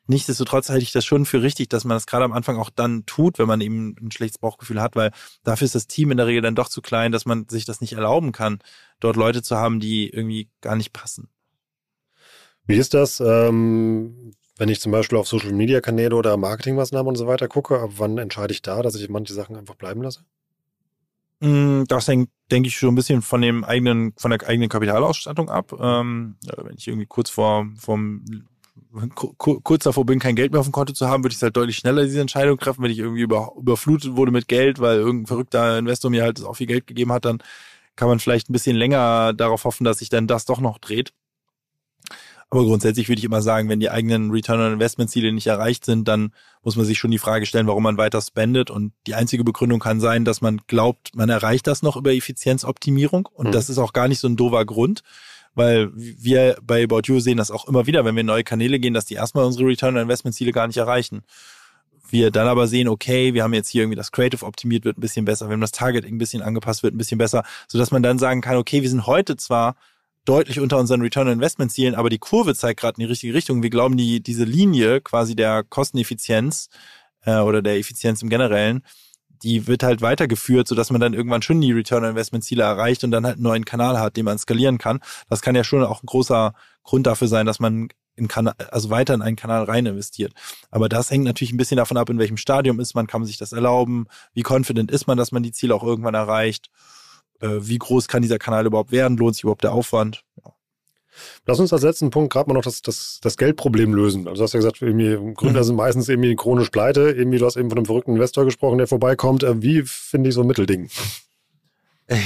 Nichtsdestotrotz 0.05 0.69
halte 0.69 0.83
ich 0.83 0.91
das 0.91 1.05
schon 1.05 1.25
für 1.25 1.41
richtig, 1.41 1.69
dass 1.69 1.85
man 1.85 1.95
das 1.95 2.05
gerade 2.05 2.25
am 2.25 2.33
Anfang 2.33 2.57
auch 2.57 2.69
dann 2.69 3.05
tut, 3.05 3.39
wenn 3.39 3.47
man 3.47 3.61
eben 3.61 3.95
ein 4.01 4.11
schlechtes 4.11 4.37
Bauchgefühl 4.37 4.81
hat, 4.81 4.95
weil 4.95 5.11
dafür 5.43 5.65
ist 5.65 5.75
das 5.75 5.87
Team 5.87 6.11
in 6.11 6.17
der 6.17 6.27
Regel 6.27 6.41
dann 6.41 6.55
doch 6.55 6.67
zu 6.67 6.81
klein, 6.81 7.13
dass 7.13 7.25
man 7.25 7.47
sich 7.47 7.63
das 7.63 7.79
nicht 7.79 7.93
erlauben 7.93 8.33
kann, 8.33 8.59
dort 8.99 9.15
Leute 9.15 9.41
zu 9.41 9.55
haben, 9.55 9.79
die 9.79 10.09
irgendwie 10.09 10.49
gar 10.59 10.75
nicht 10.75 10.91
passen. 10.91 11.29
Wie 12.65 12.75
ist 12.75 12.93
das, 12.93 13.21
ähm, 13.21 14.33
wenn 14.57 14.69
ich 14.69 14.81
zum 14.81 14.91
Beispiel 14.91 15.17
auf 15.17 15.27
Social 15.27 15.53
Media 15.53 15.79
Kanäle 15.79 16.15
oder 16.15 16.35
Marketingmaßnahmen 16.35 17.07
und 17.07 17.15
so 17.15 17.27
weiter 17.27 17.47
gucke? 17.47 17.79
Ab 17.79 17.91
wann 17.97 18.17
entscheide 18.17 18.53
ich 18.53 18.61
da, 18.61 18.81
dass 18.81 18.95
ich 18.95 19.09
manche 19.09 19.33
Sachen 19.33 19.55
einfach 19.55 19.75
bleiben 19.75 20.01
lasse? 20.01 20.21
Mm, 21.39 21.83
das 21.87 22.07
hängt, 22.07 22.29
denke 22.51 22.67
ich, 22.67 22.77
schon 22.77 22.93
ein 22.93 22.95
bisschen 22.95 23.21
von 23.21 23.41
dem 23.41 23.63
eigenen, 23.63 24.13
von 24.17 24.31
der 24.31 24.47
eigenen 24.47 24.69
Kapitalausstattung 24.69 25.49
ab. 25.49 25.73
Ähm, 25.77 26.35
wenn 26.57 26.75
ich 26.77 26.87
irgendwie 26.87 27.07
kurz 27.07 27.29
vor 27.29 27.67
vom 27.77 28.23
kurz 29.15 29.83
davor 29.83 30.05
bin, 30.05 30.19
kein 30.19 30.35
Geld 30.35 30.51
mehr 30.51 30.59
auf 30.59 30.67
dem 30.67 30.71
Konto 30.71 30.93
zu 30.93 31.07
haben, 31.07 31.23
würde 31.23 31.35
ich 31.35 31.41
halt 31.41 31.57
deutlich 31.57 31.77
schneller 31.77 32.03
diese 32.03 32.21
Entscheidung 32.21 32.57
treffen. 32.59 32.83
Wenn 32.83 32.91
ich 32.91 32.99
irgendwie 32.99 33.21
über, 33.21 33.53
überflutet 33.57 34.15
wurde 34.15 34.31
mit 34.31 34.47
Geld, 34.47 34.79
weil 34.79 34.97
irgendein 34.97 35.27
verrückter 35.27 35.77
Investor 35.79 36.11
mir 36.11 36.23
halt 36.23 36.43
auch 36.43 36.55
viel 36.55 36.67
Geld 36.67 36.87
gegeben 36.87 37.11
hat, 37.11 37.25
dann 37.25 37.39
kann 37.95 38.07
man 38.07 38.19
vielleicht 38.19 38.49
ein 38.49 38.53
bisschen 38.53 38.75
länger 38.75 39.33
darauf 39.33 39.65
hoffen, 39.65 39.83
dass 39.83 39.99
sich 39.99 40.09
dann 40.09 40.27
das 40.27 40.45
doch 40.45 40.59
noch 40.59 40.77
dreht. 40.77 41.13
Aber 42.49 42.65
grundsätzlich 42.65 43.09
würde 43.09 43.17
ich 43.17 43.25
immer 43.25 43.41
sagen, 43.41 43.67
wenn 43.67 43.79
die 43.79 43.89
eigenen 43.89 44.29
Return 44.29 44.61
on 44.61 44.73
Investment 44.73 45.09
Ziele 45.09 45.31
nicht 45.31 45.47
erreicht 45.47 45.85
sind, 45.85 46.07
dann 46.07 46.31
muss 46.61 46.75
man 46.75 46.85
sich 46.85 46.99
schon 46.99 47.09
die 47.09 47.17
Frage 47.17 47.47
stellen, 47.47 47.65
warum 47.65 47.81
man 47.81 47.97
weiter 47.97 48.21
spendet. 48.21 48.69
Und 48.69 48.93
die 49.07 49.15
einzige 49.15 49.43
Begründung 49.43 49.79
kann 49.79 49.99
sein, 49.99 50.23
dass 50.23 50.41
man 50.41 50.61
glaubt, 50.67 51.15
man 51.15 51.29
erreicht 51.29 51.65
das 51.65 51.81
noch 51.81 51.95
über 51.95 52.13
Effizienzoptimierung. 52.13 53.27
Und 53.33 53.47
mhm. 53.47 53.51
das 53.53 53.71
ist 53.71 53.79
auch 53.79 53.91
gar 53.91 54.07
nicht 54.07 54.19
so 54.19 54.27
ein 54.27 54.35
doofer 54.35 54.65
Grund 54.65 55.01
weil 55.55 55.91
wir 55.95 56.57
bei 56.63 56.83
About 56.83 57.01
You 57.05 57.19
sehen 57.19 57.37
das 57.37 57.51
auch 57.51 57.67
immer 57.67 57.85
wieder, 57.85 58.05
wenn 58.05 58.15
wir 58.15 58.21
in 58.21 58.27
neue 58.27 58.43
Kanäle 58.43 58.79
gehen, 58.79 58.93
dass 58.93 59.05
die 59.05 59.15
erstmal 59.15 59.45
unsere 59.45 59.67
Return 59.67 59.95
on 59.95 60.03
Investment 60.03 60.35
Ziele 60.35 60.51
gar 60.51 60.67
nicht 60.67 60.77
erreichen. 60.77 61.23
Wir 62.09 62.31
dann 62.31 62.47
aber 62.47 62.67
sehen, 62.67 62.87
okay, 62.87 63.33
wir 63.33 63.43
haben 63.43 63.53
jetzt 63.53 63.69
hier 63.69 63.83
irgendwie 63.83 63.95
das 63.95 64.11
Creative 64.11 64.45
optimiert, 64.45 64.85
wird 64.85 64.97
ein 64.97 65.01
bisschen 65.01 65.25
besser, 65.25 65.47
wir 65.47 65.53
haben 65.53 65.61
das 65.61 65.71
Targeting 65.71 66.15
ein 66.15 66.19
bisschen 66.19 66.41
angepasst, 66.41 66.83
wird 66.83 66.93
ein 66.93 66.97
bisschen 66.97 67.17
besser, 67.17 67.43
sodass 67.67 67.91
man 67.91 68.03
dann 68.03 68.19
sagen 68.19 68.41
kann, 68.41 68.57
okay, 68.57 68.81
wir 68.81 68.89
sind 68.89 69.07
heute 69.07 69.35
zwar 69.35 69.75
deutlich 70.25 70.59
unter 70.59 70.77
unseren 70.77 71.01
Return 71.01 71.27
on 71.27 71.33
Investment 71.33 71.71
Zielen, 71.71 71.95
aber 71.95 72.09
die 72.09 72.19
Kurve 72.19 72.55
zeigt 72.55 72.79
gerade 72.79 72.95
in 72.97 73.01
die 73.01 73.09
richtige 73.09 73.33
Richtung. 73.33 73.63
Wir 73.63 73.69
glauben, 73.69 73.97
die, 73.97 74.21
diese 74.21 74.43
Linie 74.43 75.01
quasi 75.01 75.35
der 75.35 75.63
Kosteneffizienz 75.63 76.69
äh, 77.25 77.39
oder 77.39 77.61
der 77.61 77.77
Effizienz 77.77 78.21
im 78.21 78.29
Generellen, 78.29 78.83
die 79.43 79.67
wird 79.67 79.83
halt 79.83 80.01
weitergeführt, 80.01 80.67
sodass 80.67 80.89
man 80.89 81.01
dann 81.01 81.13
irgendwann 81.13 81.41
schon 81.41 81.61
die 81.61 81.71
Return 81.71 82.03
on 82.03 82.11
Investment 82.11 82.43
Ziele 82.43 82.63
erreicht 82.63 83.03
und 83.03 83.11
dann 83.11 83.25
halt 83.25 83.35
einen 83.35 83.43
neuen 83.43 83.65
Kanal 83.65 83.99
hat, 83.99 84.17
den 84.17 84.25
man 84.25 84.39
skalieren 84.39 84.77
kann. 84.77 84.99
Das 85.29 85.41
kann 85.41 85.55
ja 85.55 85.63
schon 85.63 85.83
auch 85.83 86.01
ein 86.01 86.07
großer 86.07 86.53
Grund 86.83 87.05
dafür 87.05 87.27
sein, 87.27 87.45
dass 87.45 87.59
man 87.59 87.89
in 88.15 88.27
Kanal, 88.27 88.53
also 88.71 88.89
weiter 88.89 89.13
in 89.13 89.21
einen 89.21 89.35
Kanal 89.35 89.63
rein 89.63 89.85
investiert. 89.85 90.33
Aber 90.71 90.87
das 90.87 91.11
hängt 91.11 91.25
natürlich 91.25 91.51
ein 91.51 91.57
bisschen 91.57 91.77
davon 91.77 91.97
ab, 91.97 92.09
in 92.09 92.19
welchem 92.19 92.37
Stadium 92.37 92.79
ist 92.79 92.95
man, 92.95 93.07
kann 93.07 93.21
man 93.21 93.27
sich 93.27 93.37
das 93.37 93.53
erlauben, 93.53 94.05
wie 94.33 94.43
confident 94.47 94.91
ist 94.91 95.07
man, 95.07 95.17
dass 95.17 95.31
man 95.31 95.43
die 95.43 95.51
Ziele 95.51 95.75
auch 95.75 95.83
irgendwann 95.83 96.13
erreicht, 96.13 96.69
äh, 97.41 97.59
wie 97.59 97.79
groß 97.79 98.07
kann 98.07 98.21
dieser 98.21 98.39
Kanal 98.39 98.65
überhaupt 98.65 98.91
werden, 98.91 99.17
lohnt 99.17 99.35
sich 99.35 99.43
überhaupt 99.43 99.63
der 99.63 99.73
Aufwand. 99.73 100.23
Ja. 100.43 100.52
Lass 101.45 101.59
uns 101.59 101.73
als 101.73 101.83
letzten 101.83 102.09
Punkt 102.09 102.31
gerade 102.33 102.49
mal 102.49 102.55
noch 102.55 102.63
das, 102.63 102.81
das, 102.81 103.19
das 103.21 103.37
Geldproblem 103.37 103.93
lösen. 103.93 104.27
Also 104.27 104.39
du 104.39 104.43
hast 104.43 104.53
ja 104.53 104.59
gesagt, 104.59 104.81
irgendwie 104.81 105.33
Gründer 105.33 105.61
mhm. 105.61 105.65
sind 105.65 105.75
meistens 105.75 106.09
irgendwie 106.09 106.35
chronisch 106.35 106.69
pleite. 106.69 107.11
Irgendwie, 107.11 107.37
du 107.37 107.45
hast 107.45 107.57
eben 107.57 107.69
von 107.69 107.77
einem 107.77 107.85
verrückten 107.85 108.13
Investor 108.13 108.45
gesprochen, 108.45 108.77
der 108.77 108.87
vorbeikommt. 108.87 109.43
Äh, 109.43 109.61
wie 109.61 109.83
finde 109.83 110.29
ich 110.29 110.35
so 110.35 110.41
ein 110.41 110.47
Mittelding? 110.47 110.89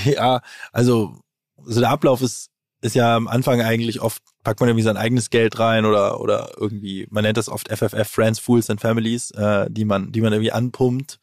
Ja, 0.06 0.42
also, 0.74 1.20
also 1.64 1.80
der 1.80 1.92
Ablauf 1.92 2.22
ist, 2.22 2.50
ist 2.82 2.96
ja 2.96 3.16
am 3.16 3.28
Anfang 3.28 3.62
eigentlich 3.62 4.02
oft, 4.02 4.22
packt 4.44 4.60
man 4.60 4.70
irgendwie 4.70 4.84
sein 4.84 4.98
eigenes 4.98 5.30
Geld 5.30 5.60
rein 5.60 5.86
oder, 5.86 6.20
oder 6.20 6.52
irgendwie, 6.58 7.08
man 7.12 7.24
nennt 7.24 7.38
das 7.38 7.48
oft 7.48 7.70
FFF, 7.70 8.08
Friends, 8.08 8.40
Fools 8.40 8.70
and 8.70 8.82
Families, 8.82 9.32
äh, 9.32 9.70
die 9.70 9.86
man, 9.86 10.12
die 10.12 10.22
man 10.22 10.34
irgendwie 10.34 10.52
anpumpt. 10.52 11.20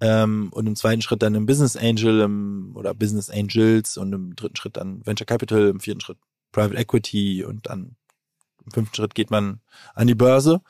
Ähm, 0.00 0.50
und 0.52 0.66
im 0.66 0.76
zweiten 0.76 1.02
Schritt 1.02 1.22
dann 1.22 1.34
im 1.34 1.46
Business 1.46 1.76
Angel 1.76 2.20
im, 2.20 2.72
oder 2.74 2.94
Business 2.94 3.30
Angels 3.30 3.96
und 3.96 4.12
im 4.12 4.34
dritten 4.36 4.56
Schritt 4.56 4.76
dann 4.76 5.06
Venture 5.06 5.26
Capital, 5.26 5.68
im 5.68 5.80
vierten 5.80 6.00
Schritt 6.00 6.18
Private 6.54 6.76
Equity 6.76 7.44
und 7.44 7.66
dann 7.68 7.96
im 8.64 8.72
fünften 8.72 8.96
Schritt 8.96 9.14
geht 9.14 9.30
man 9.30 9.60
an 9.94 10.06
die 10.06 10.14
Börse. 10.14 10.62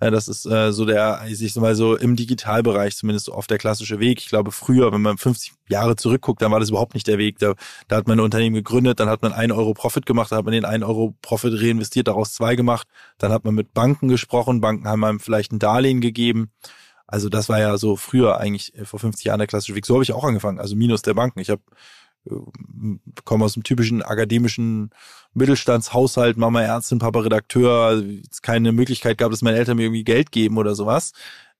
Äh, 0.00 0.10
das 0.10 0.28
ist 0.28 0.46
äh, 0.46 0.72
so 0.72 0.86
der, 0.86 1.22
ich 1.28 1.52
sag 1.52 1.60
mal 1.60 1.74
so 1.74 1.96
im 1.96 2.16
Digitalbereich 2.16 2.96
zumindest 2.96 3.28
oft 3.28 3.50
der 3.50 3.58
klassische 3.58 4.00
Weg. 4.00 4.20
Ich 4.20 4.28
glaube, 4.28 4.50
früher, 4.50 4.92
wenn 4.92 5.02
man 5.02 5.18
50 5.18 5.52
Jahre 5.68 5.96
zurückguckt, 5.96 6.40
dann 6.40 6.52
war 6.52 6.60
das 6.60 6.70
überhaupt 6.70 6.94
nicht 6.94 7.06
der 7.06 7.18
Weg. 7.18 7.38
Da, 7.38 7.54
da 7.88 7.96
hat 7.96 8.08
man 8.08 8.18
ein 8.18 8.24
Unternehmen 8.24 8.54
gegründet, 8.54 8.98
dann 9.00 9.10
hat 9.10 9.22
man 9.22 9.32
einen 9.32 9.52
Euro 9.52 9.74
Profit 9.74 10.06
gemacht, 10.06 10.32
dann 10.32 10.38
hat 10.38 10.44
man 10.44 10.52
den 10.52 10.64
einen 10.64 10.84
Euro 10.84 11.14
Profit 11.20 11.52
reinvestiert, 11.60 12.08
daraus 12.08 12.32
zwei 12.32 12.56
gemacht. 12.56 12.86
Dann 13.18 13.32
hat 13.32 13.44
man 13.44 13.54
mit 13.54 13.74
Banken 13.74 14.08
gesprochen, 14.08 14.60
Banken 14.60 14.88
haben 14.88 15.04
einem 15.04 15.20
vielleicht 15.20 15.52
ein 15.52 15.58
Darlehen 15.58 16.00
gegeben. 16.00 16.50
Also 17.06 17.28
das 17.28 17.50
war 17.50 17.60
ja 17.60 17.76
so 17.76 17.96
früher 17.96 18.38
eigentlich 18.38 18.74
äh, 18.74 18.86
vor 18.86 18.98
50 19.00 19.24
Jahren 19.26 19.38
der 19.38 19.46
klassische 19.46 19.74
Weg. 19.74 19.84
So 19.84 19.94
habe 19.94 20.04
ich 20.04 20.12
auch 20.12 20.24
angefangen, 20.24 20.58
also 20.58 20.76
minus 20.76 21.02
der 21.02 21.14
Banken. 21.14 21.40
Ich 21.40 21.50
habe 21.50 21.62
komme 23.24 23.44
aus 23.44 23.54
dem 23.54 23.62
typischen 23.62 24.02
akademischen 24.02 24.90
Mittelstandshaushalt, 25.34 26.36
Mama 26.36 26.62
Ärztin, 26.62 26.98
Papa 26.98 27.20
Redakteur, 27.20 28.02
es 28.30 28.42
keine 28.42 28.72
Möglichkeit 28.72 29.18
gab, 29.18 29.30
dass 29.30 29.42
meine 29.42 29.58
Eltern 29.58 29.76
mir 29.76 29.84
irgendwie 29.84 30.04
Geld 30.04 30.32
geben 30.32 30.56
oder 30.56 30.74
sowas. 30.74 31.12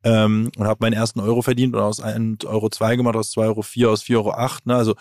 Ähm, 0.07 0.51
und 0.59 0.67
habe 0.67 0.81
meinen 0.81 0.93
ersten 0.93 1.19
Euro 1.21 1.41
verdient 1.41 1.75
und 1.75 1.81
aus 1.81 1.99
1 1.99 2.45
Euro 2.45 2.69
2 2.69 2.97
gemacht, 2.97 3.17
aus 3.17 3.31
2 3.31 3.47
Euro 3.47 3.63
4, 3.63 3.91
aus 3.91 4.03
4 4.03 4.19
Euro 4.19 4.33
8. 4.33 4.67
Ne? 4.67 4.77
Also 4.77 4.95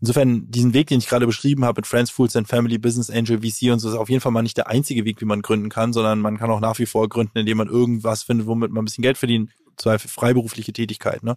insofern, 0.00 0.50
diesen 0.50 0.74
Weg, 0.74 0.88
den 0.88 0.98
ich 0.98 1.06
gerade 1.06 1.26
beschrieben 1.26 1.64
habe 1.64 1.78
mit 1.78 1.86
Friends, 1.86 2.10
Fools 2.10 2.34
and 2.34 2.48
Family, 2.48 2.76
Business 2.76 3.08
Angel, 3.08 3.38
VC 3.38 3.70
und 3.70 3.78
so, 3.78 3.88
ist 3.88 3.94
auf 3.94 4.08
jeden 4.08 4.20
Fall 4.20 4.32
mal 4.32 4.42
nicht 4.42 4.56
der 4.56 4.66
einzige 4.66 5.04
Weg, 5.04 5.20
wie 5.20 5.26
man 5.26 5.42
gründen 5.42 5.68
kann, 5.68 5.92
sondern 5.92 6.18
man 6.18 6.38
kann 6.38 6.50
auch 6.50 6.58
nach 6.58 6.76
wie 6.80 6.86
vor 6.86 7.08
gründen, 7.08 7.38
indem 7.38 7.58
man 7.58 7.68
irgendwas 7.68 8.24
findet, 8.24 8.48
womit 8.48 8.72
man 8.72 8.82
ein 8.82 8.86
bisschen 8.86 9.02
Geld 9.02 9.16
verdient, 9.16 9.52
Zweifel 9.76 10.10
freiberufliche 10.10 10.72
Tätigkeit. 10.72 11.22
Ne? 11.22 11.36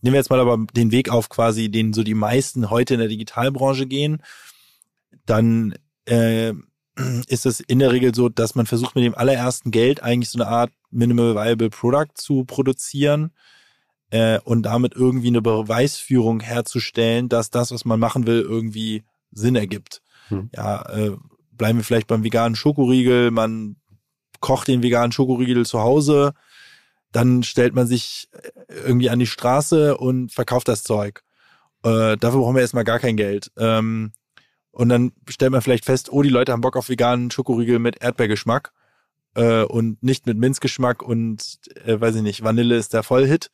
Nehmen 0.00 0.14
wir 0.14 0.20
jetzt 0.20 0.30
mal 0.30 0.40
aber 0.40 0.64
den 0.74 0.92
Weg 0.92 1.10
auf 1.10 1.28
quasi, 1.28 1.70
den 1.70 1.92
so 1.92 2.02
die 2.02 2.14
meisten 2.14 2.70
heute 2.70 2.94
in 2.94 3.00
der 3.00 3.08
Digitalbranche 3.08 3.86
gehen, 3.86 4.22
dann 5.26 5.74
äh, 6.06 6.54
ist 7.26 7.46
es 7.46 7.60
in 7.60 7.78
der 7.78 7.92
Regel 7.92 8.14
so, 8.14 8.28
dass 8.28 8.54
man 8.54 8.66
versucht 8.66 8.94
mit 8.94 9.04
dem 9.04 9.14
allerersten 9.14 9.70
Geld 9.70 10.02
eigentlich 10.02 10.30
so 10.30 10.38
eine 10.38 10.48
Art 10.48 10.72
Minimal 10.90 11.34
Viable 11.34 11.70
Product 11.70 12.14
zu 12.14 12.44
produzieren 12.44 13.32
äh, 14.10 14.38
und 14.40 14.62
damit 14.62 14.94
irgendwie 14.94 15.28
eine 15.28 15.42
Beweisführung 15.42 16.40
herzustellen, 16.40 17.28
dass 17.28 17.50
das, 17.50 17.70
was 17.72 17.84
man 17.84 18.00
machen 18.00 18.26
will, 18.26 18.40
irgendwie 18.40 19.04
Sinn 19.30 19.56
ergibt. 19.56 20.02
Hm. 20.28 20.50
Ja, 20.54 20.82
äh, 20.90 21.16
bleiben 21.52 21.78
wir 21.78 21.84
vielleicht 21.84 22.06
beim 22.06 22.24
veganen 22.24 22.56
Schokoriegel, 22.56 23.30
man 23.30 23.76
kocht 24.40 24.68
den 24.68 24.82
veganen 24.82 25.12
Schokoriegel 25.12 25.66
zu 25.66 25.80
Hause, 25.80 26.32
dann 27.12 27.42
stellt 27.42 27.74
man 27.74 27.86
sich 27.86 28.28
äh, 28.32 28.74
irgendwie 28.86 29.10
an 29.10 29.18
die 29.18 29.26
Straße 29.26 29.96
und 29.96 30.32
verkauft 30.32 30.68
das 30.68 30.82
Zeug. 30.82 31.22
Äh, 31.82 32.16
dafür 32.16 32.40
brauchen 32.40 32.54
wir 32.54 32.62
erstmal 32.62 32.84
gar 32.84 32.98
kein 32.98 33.16
Geld. 33.16 33.50
Ähm, 33.56 34.12
und 34.70 34.88
dann 34.88 35.12
stellt 35.28 35.52
man 35.52 35.62
vielleicht 35.62 35.84
fest, 35.84 36.12
oh, 36.12 36.22
die 36.22 36.28
Leute 36.28 36.52
haben 36.52 36.60
Bock 36.60 36.76
auf 36.76 36.88
veganen 36.88 37.30
Schokoriegel 37.30 37.78
mit 37.78 38.02
Erdbeergeschmack 38.02 38.72
äh, 39.34 39.62
und 39.62 40.02
nicht 40.02 40.26
mit 40.26 40.38
Minzgeschmack 40.38 41.02
und, 41.02 41.58
äh, 41.84 42.00
weiß 42.00 42.16
ich 42.16 42.22
nicht, 42.22 42.44
Vanille 42.44 42.76
ist 42.76 42.92
der 42.92 43.02
Vollhit. 43.02 43.50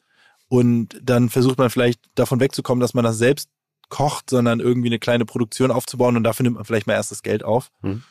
Und 0.48 1.00
dann 1.02 1.30
versucht 1.30 1.58
man 1.58 1.70
vielleicht 1.70 2.00
davon 2.14 2.40
wegzukommen, 2.40 2.80
dass 2.80 2.94
man 2.94 3.04
das 3.04 3.18
selbst 3.18 3.48
kocht, 3.88 4.30
sondern 4.30 4.60
irgendwie 4.60 4.88
eine 4.88 4.98
kleine 4.98 5.24
Produktion 5.24 5.70
aufzubauen 5.70 6.16
und 6.16 6.24
dafür 6.24 6.44
nimmt 6.44 6.56
man 6.56 6.64
vielleicht 6.64 6.86
mal 6.86 6.94
erst 6.94 7.10
das 7.10 7.22
Geld 7.22 7.44
auf. 7.44 7.70
Mhm. 7.82 8.02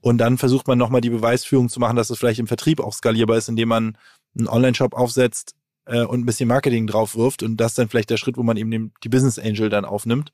Und 0.00 0.18
dann 0.18 0.36
versucht 0.36 0.66
man 0.66 0.78
nochmal 0.78 1.00
die 1.00 1.10
Beweisführung 1.10 1.68
zu 1.68 1.78
machen, 1.80 1.96
dass 1.96 2.10
es 2.10 2.18
vielleicht 2.18 2.40
im 2.40 2.48
Vertrieb 2.48 2.80
auch 2.80 2.92
skalierbar 2.92 3.36
ist, 3.36 3.48
indem 3.48 3.68
man 3.68 3.96
einen 4.36 4.48
Online-Shop 4.48 4.94
aufsetzt 4.94 5.54
äh, 5.86 6.02
und 6.02 6.20
ein 6.20 6.26
bisschen 6.26 6.48
Marketing 6.48 6.86
drauf 6.86 7.16
wirft 7.16 7.42
und 7.42 7.56
das 7.58 7.74
dann 7.74 7.88
vielleicht 7.88 8.10
der 8.10 8.16
Schritt, 8.16 8.36
wo 8.36 8.42
man 8.42 8.56
eben 8.56 8.70
den, 8.70 8.92
die 9.04 9.08
Business 9.08 9.38
Angel 9.38 9.68
dann 9.68 9.84
aufnimmt. 9.84 10.32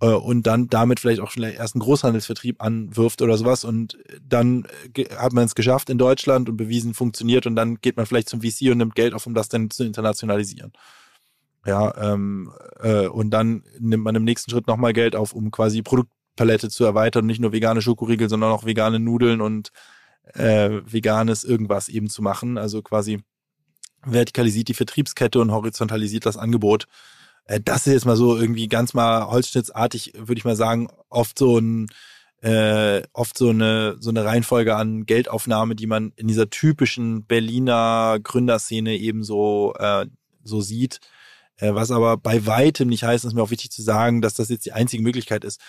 äh, 0.00 0.06
und 0.06 0.46
dann 0.46 0.68
damit 0.68 1.00
vielleicht 1.00 1.20
auch 1.20 1.30
vielleicht 1.30 1.58
erst 1.58 1.74
einen 1.74 1.82
Großhandelsvertrieb 1.82 2.62
anwirft 2.62 3.22
oder 3.22 3.36
sowas 3.36 3.64
und 3.64 3.98
dann 4.22 4.66
äh, 4.96 5.04
hat 5.16 5.32
man 5.32 5.44
es 5.44 5.54
geschafft 5.54 5.90
in 5.90 5.98
Deutschland 5.98 6.48
und 6.48 6.56
bewiesen, 6.56 6.94
funktioniert 6.94 7.46
und 7.46 7.56
dann 7.56 7.80
geht 7.80 7.96
man 7.96 8.06
vielleicht 8.06 8.28
zum 8.28 8.40
VC 8.42 8.70
und 8.70 8.78
nimmt 8.78 8.94
Geld 8.94 9.14
auf, 9.14 9.26
um 9.26 9.34
das 9.34 9.48
dann 9.48 9.70
zu 9.70 9.84
internationalisieren. 9.84 10.72
Ja, 11.66 11.94
ähm, 12.14 12.52
äh, 12.80 13.08
und 13.08 13.30
dann 13.30 13.64
nimmt 13.78 14.04
man 14.04 14.14
im 14.14 14.24
nächsten 14.24 14.50
Schritt 14.50 14.66
nochmal 14.68 14.92
Geld 14.92 15.16
auf, 15.16 15.32
um 15.34 15.50
quasi 15.50 15.82
Produktpalette 15.82 16.70
zu 16.70 16.84
erweitern, 16.84 17.26
nicht 17.26 17.40
nur 17.40 17.52
vegane 17.52 17.82
Schokoriegel, 17.82 18.28
sondern 18.28 18.52
auch 18.52 18.64
vegane 18.64 19.00
Nudeln 19.00 19.40
und 19.40 19.70
äh, 20.34 20.80
veganes 20.84 21.44
irgendwas 21.44 21.88
eben 21.88 22.08
zu 22.08 22.22
machen. 22.22 22.58
Also 22.58 22.82
quasi 22.82 23.20
vertikalisiert 24.04 24.68
die 24.68 24.74
Vertriebskette 24.74 25.40
und 25.40 25.52
horizontalisiert 25.52 26.26
das 26.26 26.36
Angebot. 26.36 26.86
Äh, 27.44 27.60
das 27.64 27.86
ist 27.86 27.92
jetzt 27.92 28.06
mal 28.06 28.16
so 28.16 28.36
irgendwie 28.36 28.68
ganz 28.68 28.94
mal 28.94 29.28
holzschnittsartig, 29.28 30.12
würde 30.16 30.38
ich 30.38 30.44
mal 30.44 30.56
sagen, 30.56 30.88
oft 31.08 31.38
so 31.38 31.58
ein 31.58 31.88
äh, 32.40 33.02
oft 33.12 33.36
so 33.36 33.50
eine 33.50 33.96
so 33.98 34.10
eine 34.10 34.24
Reihenfolge 34.24 34.76
an 34.76 35.06
Geldaufnahme, 35.06 35.74
die 35.74 35.88
man 35.88 36.12
in 36.14 36.28
dieser 36.28 36.50
typischen 36.50 37.24
Berliner 37.26 38.18
Gründerszene 38.22 38.96
eben 38.96 39.24
so 39.24 39.74
äh, 39.78 40.06
so 40.44 40.60
sieht. 40.60 41.00
Äh, 41.56 41.74
was 41.74 41.90
aber 41.90 42.16
bei 42.16 42.46
weitem 42.46 42.88
nicht 42.88 43.02
heißt, 43.02 43.24
ist 43.24 43.34
mir 43.34 43.42
auch 43.42 43.50
wichtig 43.50 43.72
zu 43.72 43.82
sagen, 43.82 44.22
dass 44.22 44.34
das 44.34 44.48
jetzt 44.50 44.66
die 44.66 44.72
einzige 44.72 45.02
Möglichkeit 45.02 45.44
ist. 45.44 45.60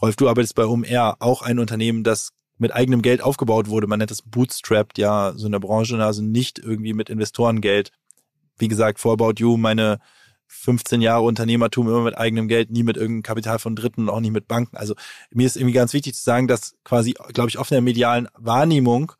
Rolf, 0.00 0.16
du 0.16 0.28
arbeitest 0.28 0.54
bei 0.54 0.64
OMR, 0.64 1.16
auch 1.20 1.42
ein 1.42 1.58
Unternehmen, 1.58 2.04
das 2.04 2.30
mit 2.58 2.74
eigenem 2.74 3.02
Geld 3.02 3.22
aufgebaut 3.22 3.68
wurde. 3.68 3.86
Man 3.86 3.98
nennt 3.98 4.10
das 4.10 4.22
Bootstrapped, 4.22 4.98
ja, 4.98 5.32
so 5.36 5.46
in 5.46 5.52
der 5.52 5.60
Branche, 5.60 6.02
also 6.02 6.22
nicht 6.22 6.58
irgendwie 6.58 6.92
mit 6.92 7.10
Investorengeld. 7.10 7.90
Wie 8.58 8.68
gesagt, 8.68 9.00
for 9.00 9.12
About 9.12 9.34
You, 9.38 9.56
meine 9.56 9.98
15 10.46 11.00
Jahre 11.00 11.24
Unternehmertum 11.24 11.88
immer 11.88 12.02
mit 12.02 12.16
eigenem 12.16 12.46
Geld, 12.46 12.70
nie 12.70 12.82
mit 12.82 12.96
irgendeinem 12.96 13.22
Kapital 13.22 13.58
von 13.58 13.74
Dritten 13.74 14.02
und 14.02 14.10
auch 14.10 14.20
nicht 14.20 14.32
mit 14.32 14.48
Banken. 14.48 14.76
Also 14.76 14.94
mir 15.30 15.46
ist 15.46 15.56
irgendwie 15.56 15.74
ganz 15.74 15.94
wichtig 15.94 16.14
zu 16.14 16.22
sagen, 16.22 16.46
dass 16.46 16.74
quasi, 16.84 17.14
glaube 17.32 17.48
ich, 17.48 17.56
in 17.56 17.64
der 17.70 17.80
medialen 17.80 18.28
Wahrnehmung 18.36 19.12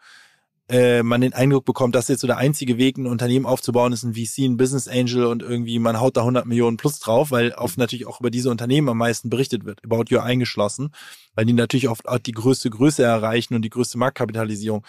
äh, 0.72 1.02
man 1.02 1.20
den 1.20 1.34
Eindruck 1.34 1.66
bekommt, 1.66 1.94
dass 1.94 2.08
jetzt 2.08 2.22
so 2.22 2.26
der 2.26 2.38
einzige 2.38 2.78
Weg, 2.78 2.96
ein 2.96 3.06
Unternehmen 3.06 3.44
aufzubauen, 3.44 3.92
ist 3.92 4.04
ein 4.04 4.14
VC, 4.14 4.38
ein 4.38 4.56
Business 4.56 4.88
Angel 4.88 5.26
und 5.26 5.42
irgendwie 5.42 5.78
man 5.78 6.00
haut 6.00 6.16
da 6.16 6.22
100 6.22 6.46
Millionen 6.46 6.78
plus 6.78 6.98
drauf, 6.98 7.30
weil 7.30 7.52
oft 7.52 7.76
natürlich 7.76 8.06
auch 8.06 8.20
über 8.20 8.30
diese 8.30 8.50
Unternehmen 8.50 8.88
am 8.88 8.96
meisten 8.96 9.28
berichtet 9.28 9.66
wird, 9.66 9.84
About 9.84 10.04
You 10.08 10.20
eingeschlossen, 10.20 10.94
weil 11.34 11.44
die 11.44 11.52
natürlich 11.52 11.90
oft 11.90 12.08
auch 12.08 12.18
die 12.18 12.32
größte 12.32 12.70
Größe 12.70 13.02
erreichen 13.02 13.54
und 13.54 13.62
die 13.62 13.70
größte 13.70 13.98
Marktkapitalisierung. 13.98 14.82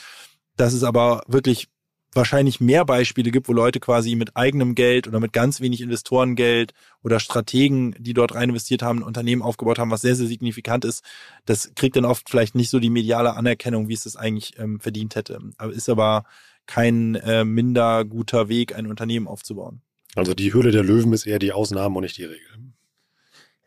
Das 0.55 0.73
ist 0.73 0.83
aber 0.83 1.23
wirklich 1.27 1.67
wahrscheinlich 2.15 2.59
mehr 2.59 2.85
Beispiele 2.85 3.31
gibt, 3.31 3.47
wo 3.47 3.53
Leute 3.53 3.79
quasi 3.79 4.15
mit 4.15 4.35
eigenem 4.35 4.75
Geld 4.75 5.07
oder 5.07 5.19
mit 5.19 5.33
ganz 5.33 5.61
wenig 5.61 5.81
Investorengeld 5.81 6.73
oder 7.03 7.19
Strategen, 7.19 7.95
die 7.99 8.13
dort 8.13 8.35
rein 8.35 8.49
investiert 8.49 8.81
haben, 8.81 8.99
ein 8.99 9.03
Unternehmen 9.03 9.41
aufgebaut 9.41 9.79
haben, 9.79 9.91
was 9.91 10.01
sehr, 10.01 10.15
sehr 10.15 10.27
signifikant 10.27 10.85
ist. 10.85 11.03
Das 11.45 11.73
kriegt 11.75 11.95
dann 11.95 12.05
oft 12.05 12.29
vielleicht 12.29 12.55
nicht 12.55 12.69
so 12.69 12.79
die 12.79 12.89
mediale 12.89 13.35
Anerkennung, 13.35 13.87
wie 13.87 13.93
es 13.93 14.03
das 14.03 14.15
eigentlich 14.15 14.57
ähm, 14.57 14.79
verdient 14.79 15.15
hätte. 15.15 15.39
Aber 15.57 15.73
ist 15.73 15.89
aber 15.89 16.25
kein 16.65 17.15
äh, 17.15 17.43
minder 17.43 18.05
guter 18.05 18.49
Weg, 18.49 18.75
ein 18.75 18.87
Unternehmen 18.87 19.27
aufzubauen. 19.27 19.81
Also 20.15 20.33
die 20.33 20.53
Höhle 20.53 20.71
der 20.71 20.83
Löwen 20.83 21.13
ist 21.13 21.25
eher 21.25 21.39
die 21.39 21.51
Ausnahme 21.51 21.97
und 21.97 22.03
nicht 22.03 22.17
die 22.17 22.25
Regel. 22.25 22.47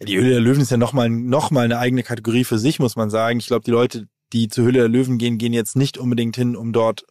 Die 0.03 0.16
Höhle 0.16 0.30
der 0.30 0.40
Löwen 0.40 0.61
ist 0.61 0.70
ja 0.70 0.76
nochmal 0.76 1.09
noch 1.09 1.51
mal 1.51 1.64
eine 1.64 1.78
eigene 1.78 2.03
Kategorie 2.03 2.44
für 2.44 2.59
sich, 2.59 2.78
muss 2.78 2.97
man 2.97 3.09
sagen. 3.11 3.38
Ich 3.38 3.47
glaube, 3.47 3.64
die 3.64 3.70
Leute, 3.70 4.09
die 4.32 4.49
zur 4.49 4.64
Höhle 4.64 4.80
der 4.80 4.88
Löwen 4.88 5.18
gehen, 5.18 5.38
gehen 5.38 5.55
jetzt 5.55 5.74
nicht 5.74 5.97
unbedingt 5.97 6.36
hin, 6.36 6.55
um 6.55 6.72
dort 6.72 7.07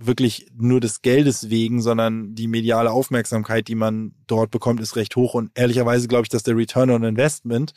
wirklich 0.00 0.46
nur 0.56 0.80
des 0.80 1.02
Geldes 1.02 1.50
wegen, 1.50 1.82
sondern 1.82 2.34
die 2.34 2.48
mediale 2.48 2.90
Aufmerksamkeit, 2.90 3.68
die 3.68 3.74
man 3.74 4.14
dort 4.26 4.50
bekommt, 4.50 4.80
ist 4.80 4.96
recht 4.96 5.14
hoch. 5.16 5.34
Und 5.34 5.50
ehrlicherweise 5.54 6.08
glaube 6.08 6.24
ich, 6.24 6.28
dass 6.30 6.42
der 6.42 6.56
Return 6.56 6.90
on 6.90 7.04
Investment 7.04 7.72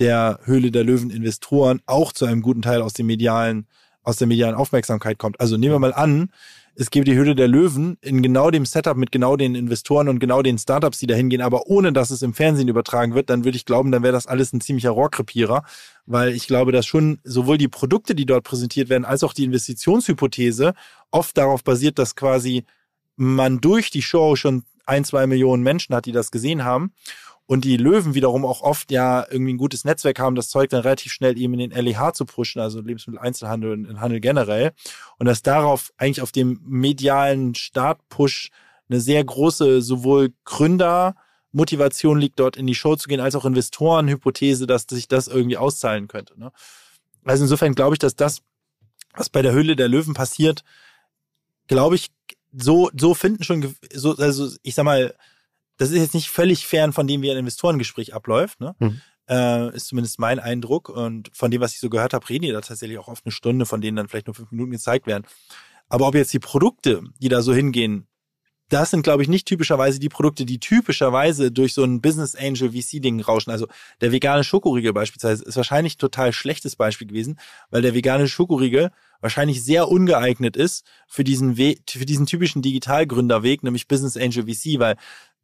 der 0.00 0.40
Höhle 0.44 0.70
der 0.70 0.84
Löwen 0.84 1.10
Investoren 1.10 1.80
auch 1.86 2.12
zu 2.12 2.24
einem 2.24 2.42
guten 2.42 2.62
Teil 2.62 2.82
aus 2.82 2.94
dem 2.94 3.06
medialen, 3.06 3.66
aus 4.02 4.16
der 4.16 4.26
medialen 4.26 4.54
Aufmerksamkeit 4.54 5.18
kommt. 5.18 5.40
Also 5.40 5.56
nehmen 5.56 5.74
wir 5.74 5.78
mal 5.78 5.94
an, 5.94 6.30
es 6.74 6.90
gäbe 6.90 7.04
die 7.04 7.14
Höhle 7.14 7.34
der 7.34 7.48
Löwen 7.48 7.98
in 8.00 8.22
genau 8.22 8.50
dem 8.50 8.64
Setup 8.64 8.96
mit 8.96 9.12
genau 9.12 9.36
den 9.36 9.54
Investoren 9.54 10.08
und 10.08 10.18
genau 10.18 10.40
den 10.40 10.56
Startups, 10.56 10.98
die 10.98 11.06
da 11.06 11.14
hingehen, 11.14 11.42
aber 11.42 11.66
ohne 11.66 11.92
dass 11.92 12.10
es 12.10 12.22
im 12.22 12.32
Fernsehen 12.32 12.68
übertragen 12.68 13.14
wird, 13.14 13.28
dann 13.28 13.44
würde 13.44 13.56
ich 13.56 13.66
glauben, 13.66 13.92
dann 13.92 14.02
wäre 14.02 14.12
das 14.12 14.26
alles 14.26 14.52
ein 14.52 14.60
ziemlicher 14.60 14.90
Rohrkrepierer, 14.90 15.64
weil 16.06 16.32
ich 16.32 16.46
glaube, 16.46 16.72
dass 16.72 16.86
schon 16.86 17.18
sowohl 17.24 17.58
die 17.58 17.68
Produkte, 17.68 18.14
die 18.14 18.24
dort 18.24 18.44
präsentiert 18.44 18.88
werden, 18.88 19.04
als 19.04 19.24
auch 19.24 19.34
die 19.34 19.44
Investitionshypothese 19.44 20.74
oft 21.10 21.36
darauf 21.36 21.64
basiert, 21.64 21.98
dass 21.98 22.16
quasi 22.16 22.64
man 23.16 23.60
durch 23.60 23.90
die 23.90 24.02
Show 24.02 24.36
schon 24.36 24.64
ein, 24.86 25.04
zwei 25.04 25.26
Millionen 25.26 25.62
Menschen 25.62 25.94
hat, 25.94 26.06
die 26.06 26.12
das 26.12 26.30
gesehen 26.30 26.64
haben 26.64 26.92
und 27.50 27.64
die 27.64 27.76
Löwen 27.76 28.14
wiederum 28.14 28.44
auch 28.44 28.62
oft 28.62 28.92
ja 28.92 29.26
irgendwie 29.28 29.52
ein 29.54 29.58
gutes 29.58 29.84
Netzwerk 29.84 30.20
haben, 30.20 30.36
das 30.36 30.50
Zeug 30.50 30.70
dann 30.70 30.82
relativ 30.82 31.10
schnell 31.10 31.36
eben 31.36 31.52
in 31.54 31.70
den 31.70 31.72
LEH 31.72 32.12
zu 32.12 32.24
pushen, 32.24 32.62
also 32.62 32.80
Lebensmitteleinzelhandel 32.80 33.72
und 33.72 34.00
Handel 34.00 34.20
generell. 34.20 34.70
Und 35.18 35.26
dass 35.26 35.42
darauf 35.42 35.92
eigentlich 35.96 36.22
auf 36.22 36.30
dem 36.30 36.60
medialen 36.62 37.56
Startpush 37.56 38.50
eine 38.88 39.00
sehr 39.00 39.24
große 39.24 39.82
sowohl 39.82 40.32
Gründermotivation 40.44 42.20
liegt, 42.20 42.38
dort 42.38 42.56
in 42.56 42.68
die 42.68 42.76
Show 42.76 42.94
zu 42.94 43.08
gehen, 43.08 43.18
als 43.18 43.34
auch 43.34 43.44
Investorenhypothese, 43.44 44.68
dass 44.68 44.86
sich 44.88 45.08
das 45.08 45.26
irgendwie 45.26 45.56
auszahlen 45.56 46.06
könnte. 46.06 46.38
Ne? 46.38 46.52
Also 47.24 47.42
insofern 47.42 47.74
glaube 47.74 47.96
ich, 47.96 47.98
dass 47.98 48.14
das, 48.14 48.42
was 49.14 49.28
bei 49.28 49.42
der 49.42 49.50
Höhle 49.50 49.74
der 49.74 49.88
Löwen 49.88 50.14
passiert, 50.14 50.62
glaube 51.66 51.96
ich, 51.96 52.12
so, 52.52 52.92
so 52.96 53.14
finden 53.14 53.42
schon, 53.42 53.74
so, 53.92 54.14
also 54.18 54.48
ich 54.62 54.76
sag 54.76 54.84
mal, 54.84 55.16
das 55.80 55.90
ist 55.90 55.98
jetzt 55.98 56.14
nicht 56.14 56.28
völlig 56.28 56.66
fern 56.66 56.92
von 56.92 57.06
dem, 57.06 57.22
wie 57.22 57.30
ein 57.30 57.38
Investorengespräch 57.38 58.12
abläuft. 58.12 58.60
Ne? 58.60 58.74
Mhm. 58.80 59.00
Äh, 59.30 59.74
ist 59.74 59.86
zumindest 59.86 60.18
mein 60.18 60.38
Eindruck. 60.38 60.90
Und 60.90 61.30
von 61.32 61.50
dem, 61.50 61.62
was 61.62 61.72
ich 61.72 61.80
so 61.80 61.88
gehört 61.88 62.12
habe, 62.12 62.28
reden 62.28 62.44
die 62.44 62.52
da 62.52 62.60
tatsächlich 62.60 62.98
auch 62.98 63.08
oft 63.08 63.24
eine 63.24 63.32
Stunde, 63.32 63.64
von 63.64 63.80
denen 63.80 63.96
dann 63.96 64.06
vielleicht 64.06 64.26
nur 64.26 64.34
fünf 64.34 64.50
Minuten 64.50 64.72
gezeigt 64.72 65.06
werden. 65.06 65.24
Aber 65.88 66.06
ob 66.06 66.14
jetzt 66.14 66.34
die 66.34 66.38
Produkte, 66.38 67.02
die 67.22 67.30
da 67.30 67.40
so 67.40 67.54
hingehen, 67.54 68.06
das 68.68 68.90
sind, 68.90 69.02
glaube 69.02 69.22
ich, 69.22 69.28
nicht 69.28 69.48
typischerweise 69.48 69.98
die 69.98 70.10
Produkte, 70.10 70.44
die 70.44 70.60
typischerweise 70.60 71.50
durch 71.50 71.72
so 71.72 71.82
ein 71.82 72.02
Business 72.02 72.36
Angel 72.36 72.72
VC-Ding 72.72 73.20
rauschen. 73.20 73.50
Also 73.50 73.66
der 74.02 74.12
vegane 74.12 74.44
Schokoriegel 74.44 74.92
beispielsweise 74.92 75.44
ist 75.44 75.56
wahrscheinlich 75.56 75.96
total 75.96 76.34
schlechtes 76.34 76.76
Beispiel 76.76 77.08
gewesen, 77.08 77.38
weil 77.70 77.80
der 77.80 77.94
vegane 77.94 78.28
Schokoriegel 78.28 78.90
wahrscheinlich 79.20 79.64
sehr 79.64 79.88
ungeeignet 79.88 80.56
ist 80.56 80.84
für 81.08 81.24
diesen 81.24 81.56
Weg, 81.56 81.82
für 81.88 82.06
diesen 82.06 82.26
typischen 82.26 82.62
Digitalgründerweg, 82.62 83.62
nämlich 83.62 83.88
Business 83.88 84.16
Angel 84.16 84.44
VC, 84.44 84.78
weil 84.78 84.96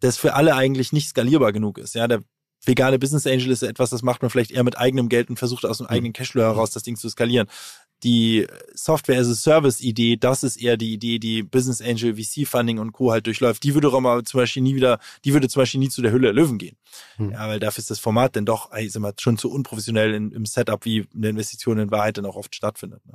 das 0.06 0.16
für 0.16 0.34
alle 0.34 0.54
eigentlich 0.54 0.92
nicht 0.92 1.08
skalierbar 1.08 1.52
genug 1.52 1.78
ist. 1.78 1.94
Ja, 1.94 2.08
der 2.08 2.22
vegane 2.64 2.98
Business 2.98 3.26
Angel 3.26 3.50
ist 3.50 3.62
etwas, 3.62 3.90
das 3.90 4.02
macht 4.02 4.22
man 4.22 4.30
vielleicht 4.30 4.50
eher 4.50 4.64
mit 4.64 4.78
eigenem 4.78 5.08
Geld 5.08 5.30
und 5.30 5.38
versucht 5.38 5.64
aus 5.64 5.80
einem 5.80 5.88
eigenen 5.88 6.12
Cashflow 6.12 6.42
heraus 6.42 6.70
das 6.70 6.82
Ding 6.82 6.96
zu 6.96 7.08
skalieren. 7.08 7.48
Die 8.02 8.46
Software 8.74 9.18
as 9.18 9.28
a 9.28 9.34
Service 9.34 9.80
Idee, 9.80 10.16
das 10.16 10.42
ist 10.42 10.56
eher 10.56 10.76
die 10.76 10.92
Idee, 10.92 11.18
die 11.18 11.42
Business 11.42 11.80
Angel 11.80 12.16
VC 12.16 12.46
Funding 12.46 12.78
und 12.78 12.92
Co. 12.92 13.10
halt 13.10 13.26
durchläuft. 13.26 13.62
Die 13.62 13.72
würde 13.72 13.88
mal 14.00 14.22
zum 14.24 14.38
Beispiel 14.38 14.62
nie 14.62 14.74
wieder, 14.74 14.98
die 15.24 15.32
würde 15.32 15.48
zum 15.48 15.62
Beispiel 15.62 15.80
nie 15.80 15.88
zu 15.88 16.02
der 16.02 16.12
Hülle 16.12 16.26
der 16.26 16.34
Löwen 16.34 16.58
gehen. 16.58 16.76
Hm. 17.16 17.32
Ja, 17.32 17.48
weil 17.48 17.58
dafür 17.58 17.80
ist 17.80 17.90
das 17.90 17.98
Format 17.98 18.36
denn 18.36 18.44
doch, 18.44 18.70
ich 18.76 18.92
sag 18.92 19.00
mal, 19.00 19.14
schon 19.18 19.38
zu 19.38 19.50
unprofessionell 19.50 20.12
in, 20.12 20.30
im 20.32 20.44
Setup, 20.44 20.84
wie 20.84 21.06
eine 21.14 21.30
Investition 21.30 21.78
in 21.78 21.90
Wahrheit 21.90 22.18
dann 22.18 22.26
auch 22.26 22.36
oft 22.36 22.54
stattfindet. 22.54 23.00
Ne? 23.06 23.14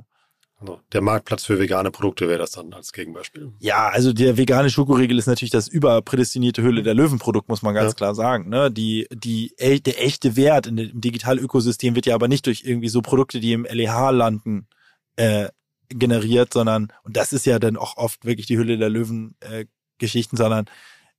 Also 0.62 0.80
der 0.92 1.00
Marktplatz 1.00 1.44
für 1.44 1.58
vegane 1.58 1.90
Produkte 1.90 2.28
wäre 2.28 2.38
das 2.38 2.52
dann 2.52 2.72
als 2.72 2.92
Gegenbeispiel. 2.92 3.52
Ja, 3.58 3.88
also 3.88 4.12
der 4.12 4.36
vegane 4.36 4.70
Schokoriegel 4.70 5.18
ist 5.18 5.26
natürlich 5.26 5.50
das 5.50 5.66
überprädestinierte 5.66 6.62
Höhle 6.62 6.84
der 6.84 6.94
Löwen-Produkt, 6.94 7.48
muss 7.48 7.62
man 7.62 7.74
ganz 7.74 7.92
ja. 7.92 7.96
klar 7.96 8.14
sagen. 8.14 8.48
Ne? 8.48 8.70
Die, 8.70 9.08
die, 9.12 9.52
der 9.58 10.02
echte 10.02 10.36
Wert 10.36 10.68
in 10.68 10.76
dem 10.76 11.00
Digitalökosystem 11.00 11.96
wird 11.96 12.06
ja 12.06 12.14
aber 12.14 12.28
nicht 12.28 12.46
durch 12.46 12.62
irgendwie 12.64 12.88
so 12.88 13.02
Produkte, 13.02 13.40
die 13.40 13.52
im 13.52 13.64
LEH 13.64 14.10
landen, 14.12 14.68
äh, 15.16 15.48
generiert, 15.88 16.52
sondern, 16.52 16.92
und 17.02 17.16
das 17.16 17.32
ist 17.32 17.44
ja 17.44 17.58
dann 17.58 17.76
auch 17.76 17.96
oft 17.96 18.24
wirklich 18.24 18.46
die 18.46 18.56
Hülle 18.56 18.78
der 18.78 18.88
Löwen-Geschichten, 18.88 20.36
äh, 20.36 20.38
sondern 20.38 20.66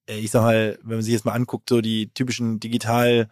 äh, 0.08 0.18
ich 0.18 0.32
sag 0.32 0.41
mal, 0.41 0.80
wenn 0.82 0.98
man 0.98 1.04
sich 1.04 1.14
jetzt 1.14 1.26
mal 1.26 1.34
anguckt, 1.34 1.70
so 1.70 1.82
die 1.82 2.12
typischen 2.14 2.60
Digital- 2.60 3.28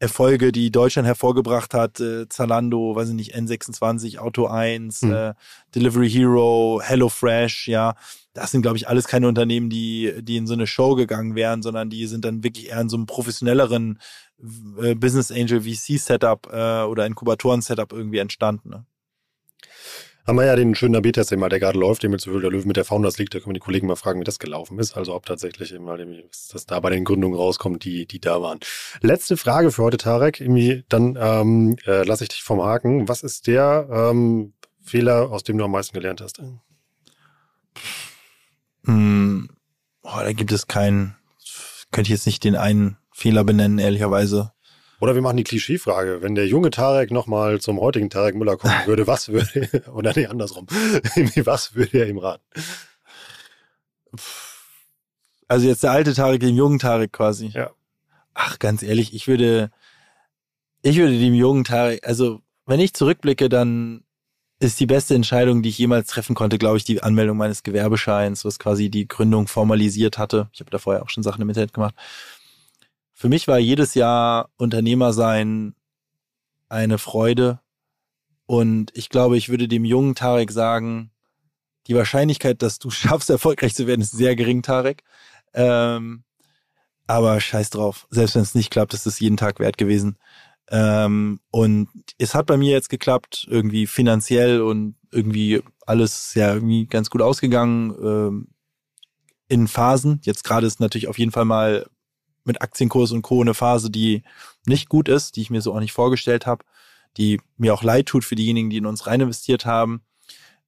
Erfolge, 0.00 0.52
die 0.52 0.70
Deutschland 0.70 1.06
hervorgebracht 1.06 1.74
hat, 1.74 1.98
äh, 2.00 2.28
Zalando, 2.28 2.94
weiß 2.94 3.08
ich 3.08 3.14
nicht, 3.14 3.34
N26, 3.34 4.18
Auto 4.18 4.46
1, 4.46 5.02
mhm. 5.02 5.12
äh, 5.12 5.34
Delivery 5.74 6.08
Hero, 6.08 6.80
HelloFresh, 6.82 7.68
ja, 7.68 7.94
das 8.32 8.52
sind, 8.52 8.62
glaube 8.62 8.76
ich, 8.76 8.88
alles 8.88 9.08
keine 9.08 9.26
Unternehmen, 9.26 9.70
die, 9.70 10.14
die 10.20 10.36
in 10.36 10.46
so 10.46 10.54
eine 10.54 10.68
Show 10.68 10.94
gegangen 10.94 11.34
wären, 11.34 11.62
sondern 11.62 11.90
die 11.90 12.06
sind 12.06 12.24
dann 12.24 12.44
wirklich 12.44 12.68
eher 12.68 12.80
in 12.80 12.88
so 12.88 12.96
einem 12.96 13.06
professionelleren 13.06 13.98
äh, 14.80 14.94
Business 14.94 15.32
Angel 15.32 15.62
VC 15.62 15.98
Setup 15.98 16.46
äh, 16.52 16.82
oder 16.82 17.04
Inkubatoren 17.04 17.62
Setup 17.62 17.92
irgendwie 17.92 18.18
entstanden. 18.18 18.68
Ne? 18.68 18.86
Haben 20.28 20.36
wir 20.36 20.44
ja 20.44 20.56
den 20.56 20.74
schönen 20.74 20.94
AB-Test, 20.94 21.30
der 21.30 21.38
gerade 21.38 21.78
läuft, 21.78 22.02
den 22.02 22.10
mit 22.10 22.20
so 22.20 22.38
der 22.38 22.50
Löwen 22.50 22.68
mit 22.68 22.76
der 22.76 22.84
Founders 22.84 23.16
League, 23.16 23.30
da 23.30 23.38
können 23.38 23.48
wir 23.48 23.54
die 23.54 23.60
Kollegen 23.60 23.86
mal 23.86 23.96
fragen, 23.96 24.20
wie 24.20 24.24
das 24.24 24.38
gelaufen 24.38 24.78
ist. 24.78 24.94
Also 24.94 25.14
ob 25.14 25.24
tatsächlich 25.24 25.72
immer, 25.72 25.96
dass 25.96 26.66
da 26.66 26.80
bei 26.80 26.90
den 26.90 27.04
Gründungen 27.04 27.34
rauskommt, 27.34 27.82
die, 27.82 28.06
die 28.06 28.20
da 28.20 28.42
waren. 28.42 28.60
Letzte 29.00 29.38
Frage 29.38 29.72
für 29.72 29.82
heute, 29.82 29.96
Tarek. 29.96 30.40
Irgendwie, 30.40 30.84
dann 30.90 31.16
ähm, 31.18 31.76
äh, 31.86 32.04
lasse 32.04 32.24
ich 32.24 32.28
dich 32.28 32.42
vom 32.42 32.62
Haken. 32.62 33.08
Was 33.08 33.22
ist 33.22 33.46
der 33.46 33.88
ähm, 33.90 34.52
Fehler, 34.82 35.30
aus 35.30 35.44
dem 35.44 35.56
du 35.56 35.64
am 35.64 35.70
meisten 35.70 35.94
gelernt 35.94 36.20
hast? 36.20 36.42
Hm, 38.84 39.48
oh, 40.02 40.18
da 40.20 40.32
gibt 40.34 40.52
es 40.52 40.66
keinen, 40.66 41.16
könnte 41.90 42.08
ich 42.08 42.18
jetzt 42.18 42.26
nicht 42.26 42.44
den 42.44 42.54
einen 42.54 42.98
Fehler 43.12 43.44
benennen, 43.44 43.78
ehrlicherweise. 43.78 44.52
Oder 45.00 45.14
wir 45.14 45.22
machen 45.22 45.36
die 45.36 45.44
Klischeefrage. 45.44 46.22
Wenn 46.22 46.34
der 46.34 46.46
junge 46.46 46.70
Tarek 46.70 47.10
nochmal 47.10 47.60
zum 47.60 47.80
heutigen 47.80 48.10
Tarek 48.10 48.34
Müller 48.34 48.56
kommen 48.56 48.74
würde, 48.86 49.06
was 49.06 49.28
würde, 49.28 49.84
oder 49.92 50.12
nee, 50.14 50.26
andersrum, 50.26 50.66
was 50.68 51.74
würde 51.74 51.98
er 51.98 52.08
ihm 52.08 52.18
raten? 52.18 52.42
Also 55.46 55.66
jetzt 55.66 55.82
der 55.82 55.92
alte 55.92 56.14
Tarek, 56.14 56.40
den 56.40 56.56
jungen 56.56 56.78
Tarek 56.78 57.12
quasi. 57.12 57.46
Ja. 57.48 57.70
Ach, 58.34 58.58
ganz 58.58 58.82
ehrlich, 58.82 59.14
ich 59.14 59.26
würde, 59.28 59.70
ich 60.82 60.96
würde 60.96 61.18
dem 61.18 61.34
jungen 61.34 61.64
Tarek, 61.64 62.06
also 62.06 62.40
wenn 62.66 62.80
ich 62.80 62.94
zurückblicke, 62.94 63.48
dann 63.48 64.04
ist 64.60 64.80
die 64.80 64.86
beste 64.86 65.14
Entscheidung, 65.14 65.62
die 65.62 65.68
ich 65.68 65.78
jemals 65.78 66.08
treffen 66.08 66.34
konnte, 66.34 66.58
glaube 66.58 66.76
ich, 66.76 66.84
die 66.84 67.02
Anmeldung 67.02 67.36
meines 67.36 67.62
Gewerbescheins, 67.62 68.44
was 68.44 68.58
quasi 68.58 68.90
die 68.90 69.06
Gründung 69.06 69.46
formalisiert 69.46 70.18
hatte. 70.18 70.48
Ich 70.52 70.60
habe 70.60 70.70
da 70.70 70.78
vorher 70.78 71.02
auch 71.02 71.10
schon 71.10 71.22
Sachen 71.22 71.42
im 71.42 71.48
Internet 71.48 71.72
gemacht. 71.72 71.94
Für 73.18 73.28
mich 73.28 73.48
war 73.48 73.58
jedes 73.58 73.94
Jahr 73.94 74.48
Unternehmer 74.58 75.12
sein 75.12 75.74
eine 76.68 76.98
Freude. 76.98 77.58
Und 78.46 78.96
ich 78.96 79.08
glaube, 79.08 79.36
ich 79.36 79.48
würde 79.48 79.66
dem 79.66 79.84
jungen 79.84 80.14
Tarek 80.14 80.52
sagen, 80.52 81.10
die 81.88 81.96
Wahrscheinlichkeit, 81.96 82.62
dass 82.62 82.78
du 82.78 82.90
schaffst, 82.90 83.28
erfolgreich 83.28 83.74
zu 83.74 83.88
werden, 83.88 84.02
ist 84.02 84.12
sehr 84.12 84.36
gering, 84.36 84.62
Tarek. 84.62 85.02
Ähm, 85.52 86.22
aber 87.08 87.40
scheiß 87.40 87.70
drauf. 87.70 88.06
Selbst 88.08 88.36
wenn 88.36 88.42
es 88.42 88.54
nicht 88.54 88.70
klappt, 88.70 88.94
ist 88.94 89.04
es 89.04 89.18
jeden 89.18 89.36
Tag 89.36 89.58
wert 89.58 89.78
gewesen. 89.78 90.16
Ähm, 90.70 91.40
und 91.50 91.88
es 92.18 92.36
hat 92.36 92.46
bei 92.46 92.56
mir 92.56 92.70
jetzt 92.70 92.88
geklappt, 92.88 93.48
irgendwie 93.50 93.88
finanziell 93.88 94.62
und 94.62 94.94
irgendwie 95.10 95.60
alles 95.86 96.34
ja 96.34 96.54
irgendwie 96.54 96.86
ganz 96.86 97.10
gut 97.10 97.22
ausgegangen 97.22 97.96
ähm, 98.00 98.48
in 99.48 99.66
Phasen. 99.66 100.20
Jetzt 100.22 100.44
gerade 100.44 100.68
ist 100.68 100.78
natürlich 100.78 101.08
auf 101.08 101.18
jeden 101.18 101.32
Fall 101.32 101.46
mal 101.46 101.84
mit 102.48 102.60
Aktienkurs 102.60 103.12
und 103.12 103.22
Co. 103.22 103.40
eine 103.40 103.54
Phase, 103.54 103.90
die 103.90 104.24
nicht 104.66 104.88
gut 104.88 105.08
ist, 105.08 105.36
die 105.36 105.42
ich 105.42 105.50
mir 105.50 105.62
so 105.62 105.72
auch 105.72 105.80
nicht 105.80 105.92
vorgestellt 105.92 106.46
habe, 106.46 106.64
die 107.16 107.40
mir 107.56 107.72
auch 107.72 107.84
leid 107.84 108.06
tut 108.06 108.24
für 108.24 108.34
diejenigen, 108.34 108.70
die 108.70 108.78
in 108.78 108.86
uns 108.86 109.06
rein 109.06 109.20
investiert 109.20 109.64
haben, 109.64 110.02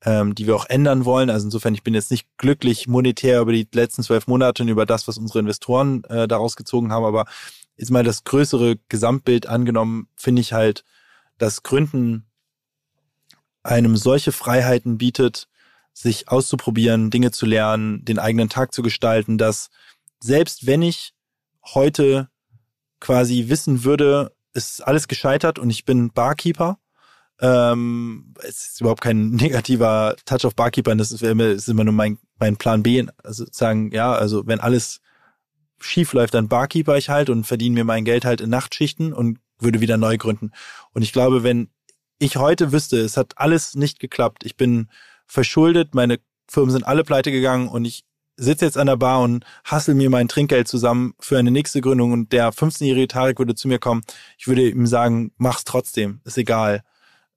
ähm, 0.04 0.34
die 0.34 0.46
wir 0.46 0.54
auch 0.54 0.66
ändern 0.66 1.04
wollen. 1.04 1.30
Also 1.30 1.46
insofern, 1.46 1.74
ich 1.74 1.82
bin 1.82 1.94
jetzt 1.94 2.10
nicht 2.10 2.26
glücklich 2.38 2.86
monetär 2.86 3.40
über 3.40 3.52
die 3.52 3.66
letzten 3.72 4.02
zwölf 4.02 4.26
Monate 4.26 4.62
und 4.62 4.68
über 4.68 4.86
das, 4.86 5.08
was 5.08 5.18
unsere 5.18 5.40
Investoren 5.40 6.04
äh, 6.04 6.28
daraus 6.28 6.56
gezogen 6.56 6.92
haben, 6.92 7.04
aber 7.04 7.24
jetzt 7.76 7.90
mal 7.90 8.04
das 8.04 8.24
größere 8.24 8.76
Gesamtbild 8.88 9.46
angenommen, 9.46 10.08
finde 10.16 10.42
ich 10.42 10.52
halt, 10.52 10.84
dass 11.38 11.62
Gründen 11.62 12.26
einem 13.62 13.96
solche 13.96 14.32
Freiheiten 14.32 14.98
bietet, 14.98 15.48
sich 15.92 16.28
auszuprobieren, 16.28 17.10
Dinge 17.10 17.30
zu 17.30 17.46
lernen, 17.46 18.04
den 18.04 18.18
eigenen 18.18 18.48
Tag 18.48 18.72
zu 18.72 18.82
gestalten, 18.82 19.38
dass 19.38 19.70
selbst 20.22 20.66
wenn 20.66 20.82
ich 20.82 21.14
heute 21.66 22.28
quasi 23.00 23.48
wissen 23.48 23.84
würde, 23.84 24.32
ist 24.52 24.86
alles 24.86 25.08
gescheitert 25.08 25.58
und 25.58 25.70
ich 25.70 25.84
bin 25.84 26.12
Barkeeper, 26.12 26.78
ähm, 27.40 28.34
es 28.42 28.68
ist 28.68 28.80
überhaupt 28.80 29.00
kein 29.00 29.30
negativer 29.30 30.16
Touch 30.24 30.44
auf 30.44 30.54
Barkeeper, 30.54 30.94
das 30.94 31.12
ist, 31.12 31.22
ist 31.22 31.68
immer 31.68 31.84
nur 31.84 31.94
mein, 31.94 32.18
mein 32.38 32.56
Plan 32.56 32.82
B, 32.82 33.04
also 33.22 33.46
sagen, 33.50 33.90
ja, 33.92 34.12
also 34.12 34.46
wenn 34.46 34.60
alles 34.60 35.00
schief 35.78 36.12
läuft, 36.12 36.34
dann 36.34 36.48
Barkeeper 36.48 36.98
ich 36.98 37.08
halt 37.08 37.30
und 37.30 37.44
verdiene 37.46 37.74
mir 37.74 37.84
mein 37.84 38.04
Geld 38.04 38.24
halt 38.24 38.40
in 38.40 38.50
Nachtschichten 38.50 39.12
und 39.12 39.38
würde 39.58 39.80
wieder 39.80 39.96
neu 39.96 40.18
gründen. 40.18 40.52
Und 40.92 41.02
ich 41.02 41.12
glaube, 41.12 41.42
wenn 41.42 41.70
ich 42.18 42.36
heute 42.36 42.72
wüsste, 42.72 42.98
es 42.98 43.16
hat 43.16 43.32
alles 43.36 43.74
nicht 43.74 43.98
geklappt, 43.98 44.44
ich 44.44 44.56
bin 44.56 44.90
verschuldet, 45.26 45.94
meine 45.94 46.18
Firmen 46.48 46.70
sind 46.70 46.84
alle 46.84 47.04
pleite 47.04 47.30
gegangen 47.30 47.68
und 47.68 47.84
ich 47.84 48.04
sitze 48.36 48.64
jetzt 48.64 48.78
an 48.78 48.86
der 48.86 48.96
Bar 48.96 49.20
und 49.20 49.44
hassel 49.64 49.94
mir 49.94 50.10
mein 50.10 50.28
Trinkgeld 50.28 50.68
zusammen 50.68 51.14
für 51.20 51.38
eine 51.38 51.50
nächste 51.50 51.80
Gründung 51.80 52.12
und 52.12 52.32
der 52.32 52.52
15-jährige 52.52 53.08
Tarek 53.08 53.38
würde 53.38 53.54
zu 53.54 53.68
mir 53.68 53.78
kommen, 53.78 54.02
ich 54.38 54.48
würde 54.48 54.68
ihm 54.68 54.86
sagen, 54.86 55.32
mach's 55.36 55.64
trotzdem, 55.64 56.20
ist 56.24 56.38
egal. 56.38 56.82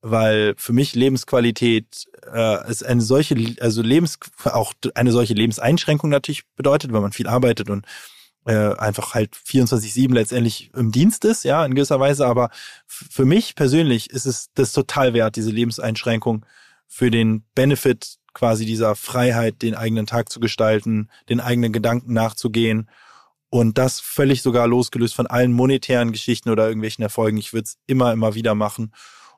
Weil 0.06 0.54
für 0.58 0.74
mich 0.74 0.94
Lebensqualität 0.94 2.06
äh, 2.30 2.70
ist 2.70 2.84
eine 2.84 3.00
solche, 3.00 3.36
also 3.60 3.80
Lebens, 3.80 4.18
auch 4.44 4.74
eine 4.94 5.12
solche 5.12 5.32
Lebenseinschränkung 5.32 6.10
natürlich 6.10 6.44
bedeutet, 6.56 6.92
weil 6.92 7.00
man 7.00 7.12
viel 7.12 7.26
arbeitet 7.26 7.70
und 7.70 7.86
äh, 8.46 8.74
einfach 8.76 9.14
halt 9.14 9.34
24-7 9.34 10.12
letztendlich 10.12 10.70
im 10.74 10.92
Dienst 10.92 11.24
ist, 11.24 11.44
ja, 11.44 11.64
in 11.64 11.74
gewisser 11.74 12.00
Weise. 12.00 12.26
Aber 12.26 12.50
für 12.86 13.24
mich 13.24 13.54
persönlich 13.54 14.10
ist 14.10 14.26
es 14.26 14.50
das 14.54 14.72
total 14.72 15.14
wert, 15.14 15.36
diese 15.36 15.50
Lebenseinschränkung 15.50 16.44
für 16.86 17.10
den 17.10 17.44
Benefit 17.54 18.18
quasi 18.34 18.66
dieser 18.66 18.96
Freiheit, 18.96 19.62
den 19.62 19.74
eigenen 19.74 20.06
Tag 20.06 20.30
zu 20.30 20.40
gestalten, 20.40 21.08
den 21.28 21.40
eigenen 21.40 21.72
Gedanken 21.72 22.12
nachzugehen. 22.12 22.90
Und 23.48 23.78
das 23.78 24.00
völlig 24.00 24.42
sogar 24.42 24.66
losgelöst 24.66 25.14
von 25.14 25.28
allen 25.28 25.52
monetären 25.52 26.10
Geschichten 26.10 26.50
oder 26.50 26.66
irgendwelchen 26.66 27.02
Erfolgen. 27.02 27.38
Ich 27.38 27.52
würde 27.52 27.64
es 27.64 27.78
immer, 27.86 28.12
immer 28.12 28.34
wieder 28.34 28.56
machen. 28.56 28.92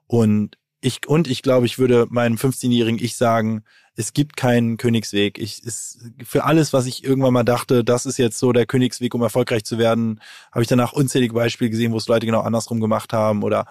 Und 0.07 0.57
ich, 0.81 1.07
und 1.07 1.29
ich 1.29 1.43
glaube, 1.43 1.67
ich 1.67 1.79
würde 1.79 2.07
meinem 2.09 2.37
15-jährigen 2.37 3.03
Ich 3.03 3.17
sagen, 3.17 3.65
es 3.95 4.13
gibt 4.13 4.37
keinen 4.37 4.77
Königsweg. 4.77 5.39
Ich, 5.39 5.63
ist, 5.63 5.99
für 6.25 6.45
alles, 6.45 6.73
was 6.73 6.87
ich 6.87 7.03
irgendwann 7.03 7.33
mal 7.33 7.45
dachte, 7.45 7.83
das 7.83 8.07
ist 8.07 8.19
jetzt 8.19 8.39
so 8.39 8.53
der 8.53 8.67
Königsweg, 8.67 9.15
um 9.15 9.23
erfolgreich 9.23 9.65
zu 9.65 9.79
werden, 9.79 10.21
habe 10.53 10.63
ich 10.63 10.69
danach 10.69 10.93
unzählige 10.93 11.35
Beispiele 11.35 11.71
gesehen, 11.71 11.93
wo 11.93 11.97
es 11.97 12.09
Leute 12.09 12.27
genau 12.27 12.41
andersrum 12.41 12.81
gemacht 12.81 13.13
haben 13.13 13.43
oder 13.43 13.67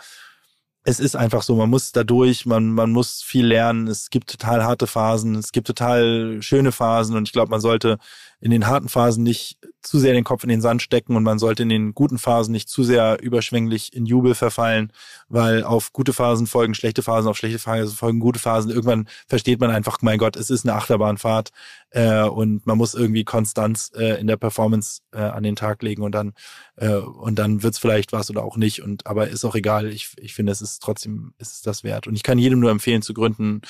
es 0.87 0.99
ist 0.99 1.15
einfach 1.15 1.41
so, 1.41 1.55
man 1.55 1.69
muss 1.69 1.91
da 1.91 2.03
durch, 2.03 2.45
man, 2.45 2.69
man 2.69 2.91
muss 2.91 3.23
viel 3.23 3.47
lernen. 3.47 3.87
Es 3.87 4.11
gibt 4.11 4.29
total 4.29 4.63
harte 4.63 4.85
Phasen, 4.85 5.33
es 5.35 5.51
gibt 5.51 5.65
total 5.65 6.37
schöne 6.41 6.71
Phasen 6.71 7.17
und 7.17 7.27
ich 7.27 7.33
glaube, 7.33 7.49
man 7.49 7.59
sollte 7.59 7.97
in 8.45 8.51
den 8.51 8.67
harten 8.67 8.89
Phasen 8.89 9.23
nicht 9.23 9.57
zu 9.81 9.97
sehr 9.97 10.13
den 10.13 10.23
Kopf 10.23 10.43
in 10.43 10.49
den 10.49 10.61
Sand 10.61 10.83
stecken 10.83 11.15
und 11.15 11.23
man 11.23 11.39
sollte 11.39 11.63
in 11.63 11.69
den 11.69 11.95
guten 11.95 12.19
Phasen 12.19 12.51
nicht 12.51 12.69
zu 12.69 12.83
sehr 12.83 13.17
überschwänglich 13.19 13.91
in 13.91 14.05
Jubel 14.05 14.35
verfallen, 14.35 14.93
weil 15.29 15.63
auf 15.63 15.93
gute 15.93 16.13
Phasen 16.13 16.45
folgen 16.45 16.75
schlechte 16.75 17.01
Phasen, 17.01 17.27
auf 17.27 17.37
schlechte 17.37 17.57
Phasen 17.57 17.97
folgen 17.97 18.19
gute 18.19 18.37
Phasen. 18.37 18.69
Irgendwann 18.69 19.07
versteht 19.27 19.59
man 19.59 19.71
einfach, 19.71 19.97
mein 20.03 20.19
Gott, 20.19 20.35
es 20.35 20.51
ist 20.51 20.63
eine 20.63 20.75
Achterbahnfahrt 20.75 21.49
äh, 21.89 22.21
und 22.21 22.67
man 22.67 22.77
muss 22.77 22.93
irgendwie 22.93 23.23
Konstanz 23.23 23.91
äh, 23.95 24.19
in 24.21 24.27
der 24.27 24.37
Performance 24.37 25.01
äh, 25.11 25.21
an 25.21 25.41
den 25.41 25.55
Tag 25.55 25.81
legen 25.81 26.03
und 26.03 26.13
dann 26.13 26.33
äh, 26.75 26.97
und 26.97 27.39
dann 27.39 27.63
wird's 27.63 27.79
vielleicht 27.79 28.13
was 28.13 28.29
oder 28.29 28.43
auch 28.43 28.57
nicht. 28.57 28.83
Und 28.83 29.07
aber 29.07 29.27
ist 29.27 29.43
auch 29.43 29.55
egal. 29.55 29.87
Ich, 29.87 30.11
ich 30.17 30.35
finde, 30.35 30.51
es 30.51 30.61
ist 30.61 30.83
trotzdem 30.83 31.33
ist 31.39 31.53
es 31.53 31.61
das 31.63 31.83
wert. 31.83 32.05
Und 32.05 32.13
ich 32.13 32.21
kann 32.21 32.37
jedem 32.37 32.59
nur 32.59 32.69
empfehlen 32.69 33.01
zu 33.01 33.15
gründen, 33.15 33.61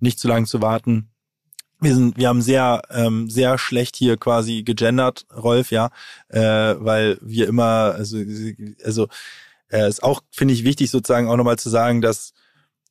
nicht 0.00 0.18
zu 0.18 0.26
lange 0.26 0.46
zu 0.46 0.60
warten 0.60 1.13
wir 1.80 1.94
sind, 1.94 2.16
wir 2.16 2.28
haben 2.28 2.42
sehr, 2.42 2.82
ähm, 2.90 3.28
sehr 3.28 3.58
schlecht 3.58 3.96
hier 3.96 4.16
quasi 4.16 4.62
gegendert, 4.62 5.26
Rolf, 5.34 5.70
ja, 5.70 5.90
äh, 6.28 6.40
weil 6.40 7.18
wir 7.20 7.48
immer, 7.48 7.94
also, 7.96 8.18
also 8.84 9.08
äh, 9.68 9.88
ist 9.88 10.02
auch, 10.02 10.22
finde 10.30 10.54
ich, 10.54 10.64
wichtig 10.64 10.90
sozusagen 10.90 11.28
auch 11.28 11.36
nochmal 11.36 11.58
zu 11.58 11.68
sagen, 11.68 12.00
dass 12.00 12.32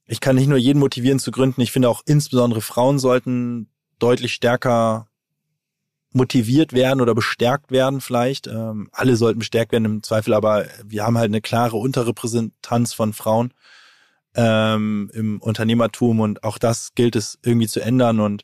ich 0.06 0.20
kann 0.20 0.36
nicht 0.36 0.48
nur 0.48 0.58
jeden 0.58 0.80
motivieren 0.80 1.20
zu 1.20 1.32
gründen, 1.32 1.62
ich 1.62 1.72
finde 1.72 1.90
auch 1.90 2.02
insbesondere 2.06 2.62
Frauen 2.62 3.00
sollten 3.00 3.70
deutlich 4.00 4.34
stärker 4.34 5.08
motiviert 6.12 6.74
werden 6.74 7.02
oder 7.02 7.16
bestärkt 7.16 7.72
werden 7.72 8.00
vielleicht. 8.00 8.48
Ähm, 8.48 8.90
alle 8.92 9.16
sollten 9.16 9.40
bestärkt 9.40 9.72
werden 9.72 9.86
im 9.86 10.04
Zweifel, 10.04 10.34
aber 10.34 10.66
wir 10.86 11.04
haben 11.04 11.18
halt 11.18 11.30
eine 11.30 11.42
klare 11.42 11.78
Unterrepräsentanz 11.78 12.94
von 12.94 13.14
Frauen 13.14 13.54
ähm, 14.36 15.10
im 15.14 15.42
Unternehmertum 15.42 16.20
und 16.20 16.44
auch 16.44 16.58
das 16.58 16.94
gilt 16.96 17.16
es 17.16 17.40
irgendwie 17.44 17.68
zu 17.68 17.80
ändern 17.82 18.20
und 18.20 18.44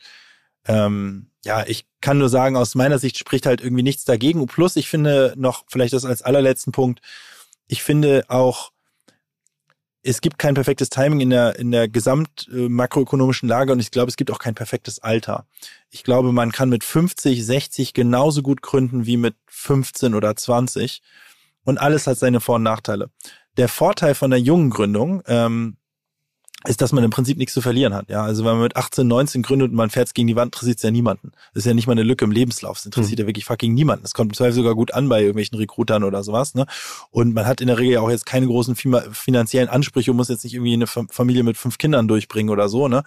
ähm, 0.70 1.32
ja, 1.44 1.66
ich 1.66 1.88
kann 2.00 2.20
nur 2.20 2.30
sagen, 2.30 2.56
aus 2.56 2.76
meiner 2.76 3.00
Sicht 3.00 3.18
spricht 3.18 3.46
halt 3.46 3.60
irgendwie 3.60 3.84
nichts 3.84 4.06
dagegen. 4.06 4.40
Und 4.40 4.52
plus, 4.52 4.76
ich 4.76 4.88
finde 4.88 5.34
noch, 5.36 5.64
vielleicht 5.68 5.94
das 5.94 6.06
als 6.06 6.22
allerletzten 6.22 6.72
Punkt, 6.72 7.02
ich 7.68 7.82
finde 7.82 8.26
auch, 8.28 8.72
es 10.02 10.22
gibt 10.22 10.38
kein 10.38 10.54
perfektes 10.54 10.90
Timing 10.90 11.22
in 11.22 11.32
der, 11.32 11.58
in 11.58 11.72
der 11.72 11.90
gesamt 11.90 12.48
äh, 12.54 12.70
makroökonomischen 12.70 13.50
Lage 13.50 13.72
und 13.74 13.80
ich 13.80 13.92
glaube, 13.92 14.10
es 14.10 14.16
gibt 14.16 14.32
auch 14.32 14.40
kein 14.40 14.56
perfektes 14.56 15.00
Alter. 15.00 15.46
Ich 15.90 16.04
glaube, 16.04 16.32
man 16.32 16.52
kann 16.52 16.70
mit 16.70 16.84
50, 16.84 17.44
60 17.44 17.94
genauso 17.94 18.42
gut 18.42 18.62
gründen 18.62 19.06
wie 19.06 19.18
mit 19.18 19.36
15 19.48 20.14
oder 20.14 20.36
20 20.36 21.02
und 21.66 21.80
alles 21.80 22.08
hat 22.08 22.18
seine 22.18 22.40
Vor- 22.40 22.56
und 22.56 22.64
Nachteile. 22.64 23.10
Der 23.58 23.68
Vorteil 23.68 24.16
von 24.16 24.30
der 24.30 24.40
jungen 24.40 24.70
Gründung, 24.70 25.22
ähm, 25.28 25.78
ist, 26.68 26.82
dass 26.82 26.92
man 26.92 27.06
im 27.06 27.10
Prinzip 27.10 27.38
nichts 27.38 27.54
zu 27.54 27.62
verlieren 27.62 27.94
hat. 27.94 28.10
Ja, 28.10 28.24
also 28.24 28.44
wenn 28.44 28.52
man 28.52 28.64
mit 28.64 28.76
18, 28.76 29.08
19 29.08 29.44
gründet 29.44 29.70
und 29.70 29.78
man 29.78 29.90
fährt 29.90 30.14
gegen 30.14 30.28
die 30.28 30.36
Wand, 30.36 30.54
interessiert 30.54 30.78
es 30.78 30.84
ja 30.84 30.92
niemanden. 30.92 31.32
Das 31.54 31.62
ist 31.62 31.66
ja 31.66 31.74
nicht 31.74 31.88
mal 31.88 31.94
eine 31.94 32.04
Lücke 32.04 32.26
im 32.26 32.32
Lebenslauf. 32.32 32.78
Das 32.78 32.86
interessiert 32.86 33.18
mhm. 33.20 33.24
ja 33.24 33.28
wirklich 33.28 33.46
fucking 33.46 33.74
niemanden. 33.74 34.04
Das 34.04 34.14
kommt 34.14 34.32
im 34.32 34.36
Zweifel 34.36 34.54
sogar 34.54 34.76
gut 34.76 34.94
an 34.94 35.08
bei 35.08 35.22
irgendwelchen 35.22 35.58
Recruitern 35.58 36.04
oder 36.04 36.22
sowas. 36.22 36.56
Ne? 36.56 36.66
Und 37.12 37.34
man 37.34 37.46
hat 37.46 37.62
in 37.62 37.68
der 37.68 37.78
Regel 37.78 37.98
auch 38.00 38.10
jetzt 38.10 38.26
keine 38.26 38.48
großen 38.48 38.76
finanziellen 38.76 39.70
Ansprüche 39.70 40.12
und 40.12 40.18
muss 40.18 40.28
jetzt 40.28 40.44
nicht 40.44 40.54
irgendwie 40.54 40.74
eine 40.74 40.88
Familie 40.88 41.44
mit 41.44 41.56
fünf 41.56 41.78
Kindern 41.78 42.10
durchbringen 42.10 42.50
oder 42.50 42.68
so. 42.68 42.90
Ne? 42.90 43.04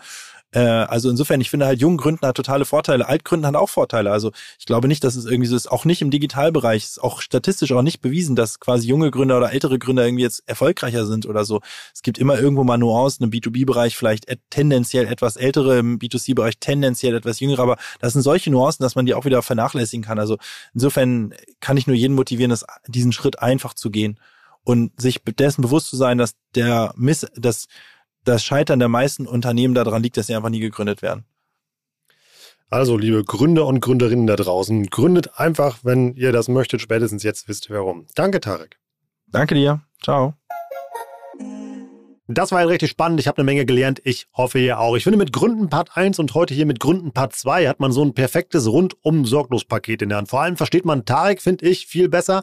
Äh, 0.53 0.61
also 0.61 1.11
insofern, 1.11 1.41
ich 1.41 1.51
finde 1.51 1.67
halt, 1.67 1.81
jungen 1.81 1.97
Gründen 1.97 2.27
hat 2.27 2.37
totale 2.37 2.65
Vorteile, 2.65 3.09
Altgründen 3.09 3.47
hat 3.47 3.57
auch 3.57 3.69
Vorteile. 3.69 4.13
Also 4.13 4.31
ich 4.59 4.67
glaube 4.67 4.87
nicht, 4.87 5.03
dass 5.03 5.17
es 5.17 5.25
irgendwie 5.25 5.49
so 5.49 5.57
ist, 5.57 5.71
auch 5.71 5.85
nicht 5.85 6.03
im 6.03 6.11
Digitalbereich, 6.11 6.85
ist 6.85 7.03
auch 7.03 7.21
statistisch 7.21 7.73
auch 7.73 7.83
nicht 7.83 8.03
bewiesen, 8.03 8.37
dass 8.37 8.61
quasi 8.61 8.87
junge 8.87 9.11
Gründer 9.11 9.39
oder 9.39 9.53
ältere 9.53 9.79
Gründer 9.79 10.05
irgendwie 10.05 10.23
jetzt 10.23 10.43
erfolgreicher 10.47 11.07
sind 11.07 11.27
oder 11.27 11.45
so. 11.45 11.61
Es 11.95 12.03
gibt 12.03 12.19
immer 12.19 12.39
irgendwo 12.39 12.65
mal 12.65 12.79
Nuancen 12.79 13.25
im 13.25 13.31
B2B-Bereich, 13.31 13.97
vielleicht 13.97 14.27
tendenziell 14.51 15.07
etwas 15.07 15.37
ältere, 15.37 15.79
im 15.79 15.99
B2C-Bereich 15.99 16.59
tendenziell 16.59 17.17
etwas 17.17 17.41
jüngere, 17.41 17.63
aber 17.63 17.77
das 18.01 18.13
sind 18.13 18.23
solche 18.23 18.51
Nuancen, 18.51 18.83
dass 18.83 18.95
man 18.95 19.07
die 19.07 19.15
auch 19.15 19.25
wieder 19.25 19.43
vernachlässigen 19.43 20.05
kann. 20.05 20.19
Also 20.19 20.37
insofern 20.75 21.35
kann 21.61 21.77
ich 21.77 21.87
nur 21.87 21.97
jeden 21.97 22.15
motivieren, 22.15 22.51
das, 22.51 22.65
diesen 22.87 23.13
Schritt 23.13 23.41
einfach 23.41 23.75
zu 23.75 23.91
gehen 23.91 24.19
und 24.65 25.01
sich 25.01 25.21
dessen 25.25 25.63
bewusst 25.63 25.89
zu 25.89 25.97
sein, 25.97 26.19
dass 26.19 26.35
der 26.55 26.93
Miss, 26.97 27.27
dass 27.35 27.67
das 28.25 28.45
Scheitern 28.45 28.79
der 28.79 28.89
meisten 28.89 29.27
Unternehmen 29.27 29.75
daran 29.75 30.03
liegt, 30.03 30.17
dass 30.17 30.27
sie 30.27 30.35
einfach 30.35 30.51
nie 30.51 30.61
gegründet 30.61 31.03
werden. 31.03 31.25
Also, 32.71 32.97
liebe 32.97 33.23
Gründer 33.23 33.67
und 33.67 33.81
Gründerinnen 33.81 34.27
da 34.27 34.37
draußen, 34.37 34.87
gründet 34.87 35.39
einfach, 35.39 35.81
wenn 35.83 36.15
ihr 36.15 36.33
das 36.33 36.49
möchtet. 36.49 36.81
Spätestens 36.81 37.23
jetzt 37.23 37.47
wisst 37.47 37.69
ihr 37.69 37.77
warum. 37.77 38.07
Danke, 38.15 38.41
Tarek. 38.41 38.79
Danke 39.27 39.55
dir. 39.55 39.83
Ciao. 40.03 40.35
Das 42.35 42.51
war 42.51 42.61
ja 42.61 42.67
richtig 42.67 42.91
spannend. 42.91 43.21
Ich 43.21 43.29
habe 43.29 43.39
eine 43.39 43.45
Menge 43.45 43.67
gelernt. 43.67 44.01
Ich 44.05 44.27
hoffe 44.33 44.59
ihr 44.59 44.79
auch. 44.79 44.97
Ich 44.97 45.05
finde, 45.05 45.19
mit 45.19 45.33
Gründen 45.33 45.69
Part 45.69 45.97
1 45.97 46.19
und 46.19 46.33
heute 46.35 46.55
hier 46.55 46.65
mit 46.65 46.81
Gründen 46.81 47.13
Part 47.13 47.35
2 47.35 47.69
hat 47.69 47.79
man 47.79 47.93
so 47.93 48.03
ein 48.03 48.15
perfektes 48.15 48.67
Rundum-Sorglos-Paket 48.69 50.01
in 50.01 50.09
der 50.09 50.19
Hand. 50.19 50.29
Vor 50.31 50.41
allem 50.41 50.57
versteht 50.57 50.87
man 50.87 51.05
Tarek, 51.05 51.43
finde 51.43 51.67
ich, 51.67 51.87
viel 51.87 52.09
besser. 52.09 52.43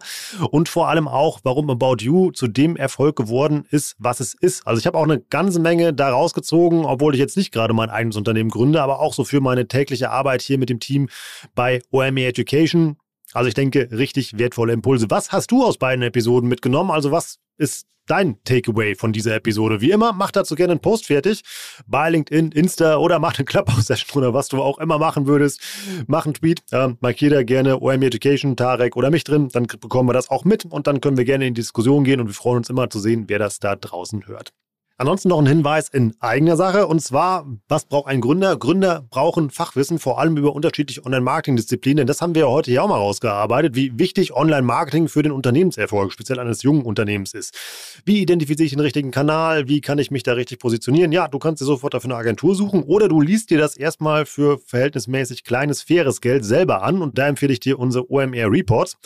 Und 0.52 0.70
vor 0.70 0.90
allem 0.90 1.08
auch, 1.08 1.40
warum 1.44 1.70
About 1.70 1.98
You 2.02 2.32
zu 2.32 2.48
dem 2.48 2.76
Erfolg 2.76 3.16
geworden 3.16 3.66
ist, 3.72 3.96
was 3.98 4.20
es 4.20 4.36
ist. 4.36 4.68
Also 4.68 4.80
ich 4.80 4.86
habe 4.86 4.98
auch 4.98 5.04
eine 5.04 5.20
ganze 5.20 5.60
Menge 5.60 5.94
da 5.94 6.10
rausgezogen, 6.10 6.86
obwohl 6.86 7.16
ich 7.16 7.20
jetzt 7.20 7.38
nicht 7.38 7.52
gerade 7.52 7.74
mein 7.74 7.90
eigenes 7.90 8.16
Unternehmen 8.16 8.52
gründe, 8.52 8.84
aber 8.84 9.00
auch 9.00 9.14
so 9.14 9.24
für 9.24 9.42
meine 9.42 9.68
tägliche 9.68 10.12
Arbeit 10.12 10.42
hier 10.44 10.60
mit 10.60 10.70
dem 10.70 10.80
Team 10.80 11.10
bei 11.56 11.82
OME 11.92 12.26
Education. 12.26 12.98
Also 13.34 13.48
ich 13.48 13.54
denke, 13.54 13.90
richtig 13.92 14.38
wertvolle 14.38 14.74
Impulse. 14.74 15.08
Was 15.10 15.32
hast 15.32 15.52
du 15.52 15.64
aus 15.64 15.78
beiden 15.78 16.04
Episoden 16.04 16.50
mitgenommen? 16.50 16.92
Also 16.92 17.12
was 17.12 17.38
ist 17.58 17.88
dein 18.10 18.44
Takeaway 18.44 18.96
von 18.96 19.14
dieser 19.14 19.36
Episode. 19.36 19.82
Wie 19.82 19.92
immer, 19.92 20.14
mach 20.14 20.32
dazu 20.32 20.56
gerne 20.56 20.72
einen 20.72 20.82
Post 20.82 21.06
fertig 21.06 21.44
bei 21.88 22.10
LinkedIn, 22.10 22.52
Insta 22.52 22.98
oder 22.98 23.20
mach 23.20 23.38
eine 23.38 23.46
Clubhouse-Session 23.46 24.24
oder 24.24 24.34
was 24.34 24.48
du 24.48 24.62
auch 24.62 24.80
immer 24.80 24.98
machen 24.98 25.28
würdest. 25.28 25.62
Mach 26.08 26.26
einen 26.26 26.34
Tweet, 26.34 26.64
äh, 26.72 26.90
markier 27.00 27.30
da 27.30 27.44
gerne 27.44 27.80
OM 27.80 28.02
Education, 28.02 28.56
Tarek 28.56 28.96
oder 28.98 29.12
mich 29.12 29.24
drin, 29.24 29.50
dann 29.50 29.68
bekommen 29.68 30.10
wir 30.10 30.14
das 30.14 30.30
auch 30.30 30.44
mit 30.44 30.66
und 30.66 30.88
dann 30.88 31.02
können 31.02 31.18
wir 31.18 31.26
gerne 31.26 31.48
in 31.48 31.54
die 31.54 31.62
Diskussion 31.62 32.04
gehen 32.04 32.20
und 32.20 32.28
wir 32.28 32.34
freuen 32.34 32.58
uns 32.58 32.70
immer 32.70 32.90
zu 32.90 33.00
sehen, 33.00 33.26
wer 33.28 33.40
das 33.40 33.60
da 33.60 33.76
draußen 33.76 34.28
hört. 34.28 34.54
Ansonsten 35.02 35.30
noch 35.30 35.40
ein 35.40 35.48
Hinweis 35.48 35.88
in 35.88 36.14
eigener 36.20 36.58
Sache 36.58 36.86
und 36.86 37.00
zwar, 37.00 37.48
was 37.70 37.86
braucht 37.86 38.10
ein 38.10 38.20
Gründer? 38.20 38.58
Gründer 38.58 39.06
brauchen 39.10 39.50
Fachwissen, 39.50 39.98
vor 39.98 40.20
allem 40.20 40.36
über 40.36 40.54
unterschiedliche 40.54 41.06
Online-Marketing-Disziplinen. 41.06 42.06
Das 42.06 42.20
haben 42.20 42.36
wir 42.36 42.42
ja 42.42 42.48
heute 42.50 42.70
hier 42.70 42.84
auch 42.84 42.90
mal 42.90 42.98
rausgearbeitet, 42.98 43.76
wie 43.76 43.98
wichtig 43.98 44.34
Online-Marketing 44.34 45.08
für 45.08 45.24
den 45.24 45.32
Unternehmenserfolg, 45.32 46.12
speziell 46.12 46.38
eines 46.38 46.64
jungen 46.64 46.82
Unternehmens 46.82 47.34
ist. 47.34 47.56
Wie 48.04 48.20
identifiziere 48.20 48.66
ich 48.66 48.74
den 48.74 48.82
richtigen 48.82 49.12
Kanal? 49.12 49.70
Wie 49.70 49.80
kann 49.80 50.00
ich 50.00 50.12
mich 50.12 50.24
da 50.24 50.34
richtig 50.34 50.60
positionieren? 50.60 51.14
Ja, 51.14 51.30
du 51.30 51.40
kannst 51.40 51.62
dir 51.62 51.66
sofort 51.66 51.94
dafür 51.94 52.10
eine 52.10 52.20
Agentur 52.20 52.54
suchen 52.54 52.84
oder 52.84 53.08
du 53.08 53.22
liest 53.22 53.52
dir 53.52 53.58
das 53.58 53.78
erstmal 53.78 54.26
für 54.26 54.58
verhältnismäßig 54.58 55.46
kleines, 55.46 55.82
faires 55.82 56.20
Geld 56.20 56.44
selber 56.44 56.84
an 56.84 57.02
und 57.02 57.18
da 57.18 57.30
empfehle 57.30 57.54
ich 57.54 57.62
dir 57.62 57.80
unsere 57.80 58.12
OMR 58.12 58.52
Reports. 58.52 58.98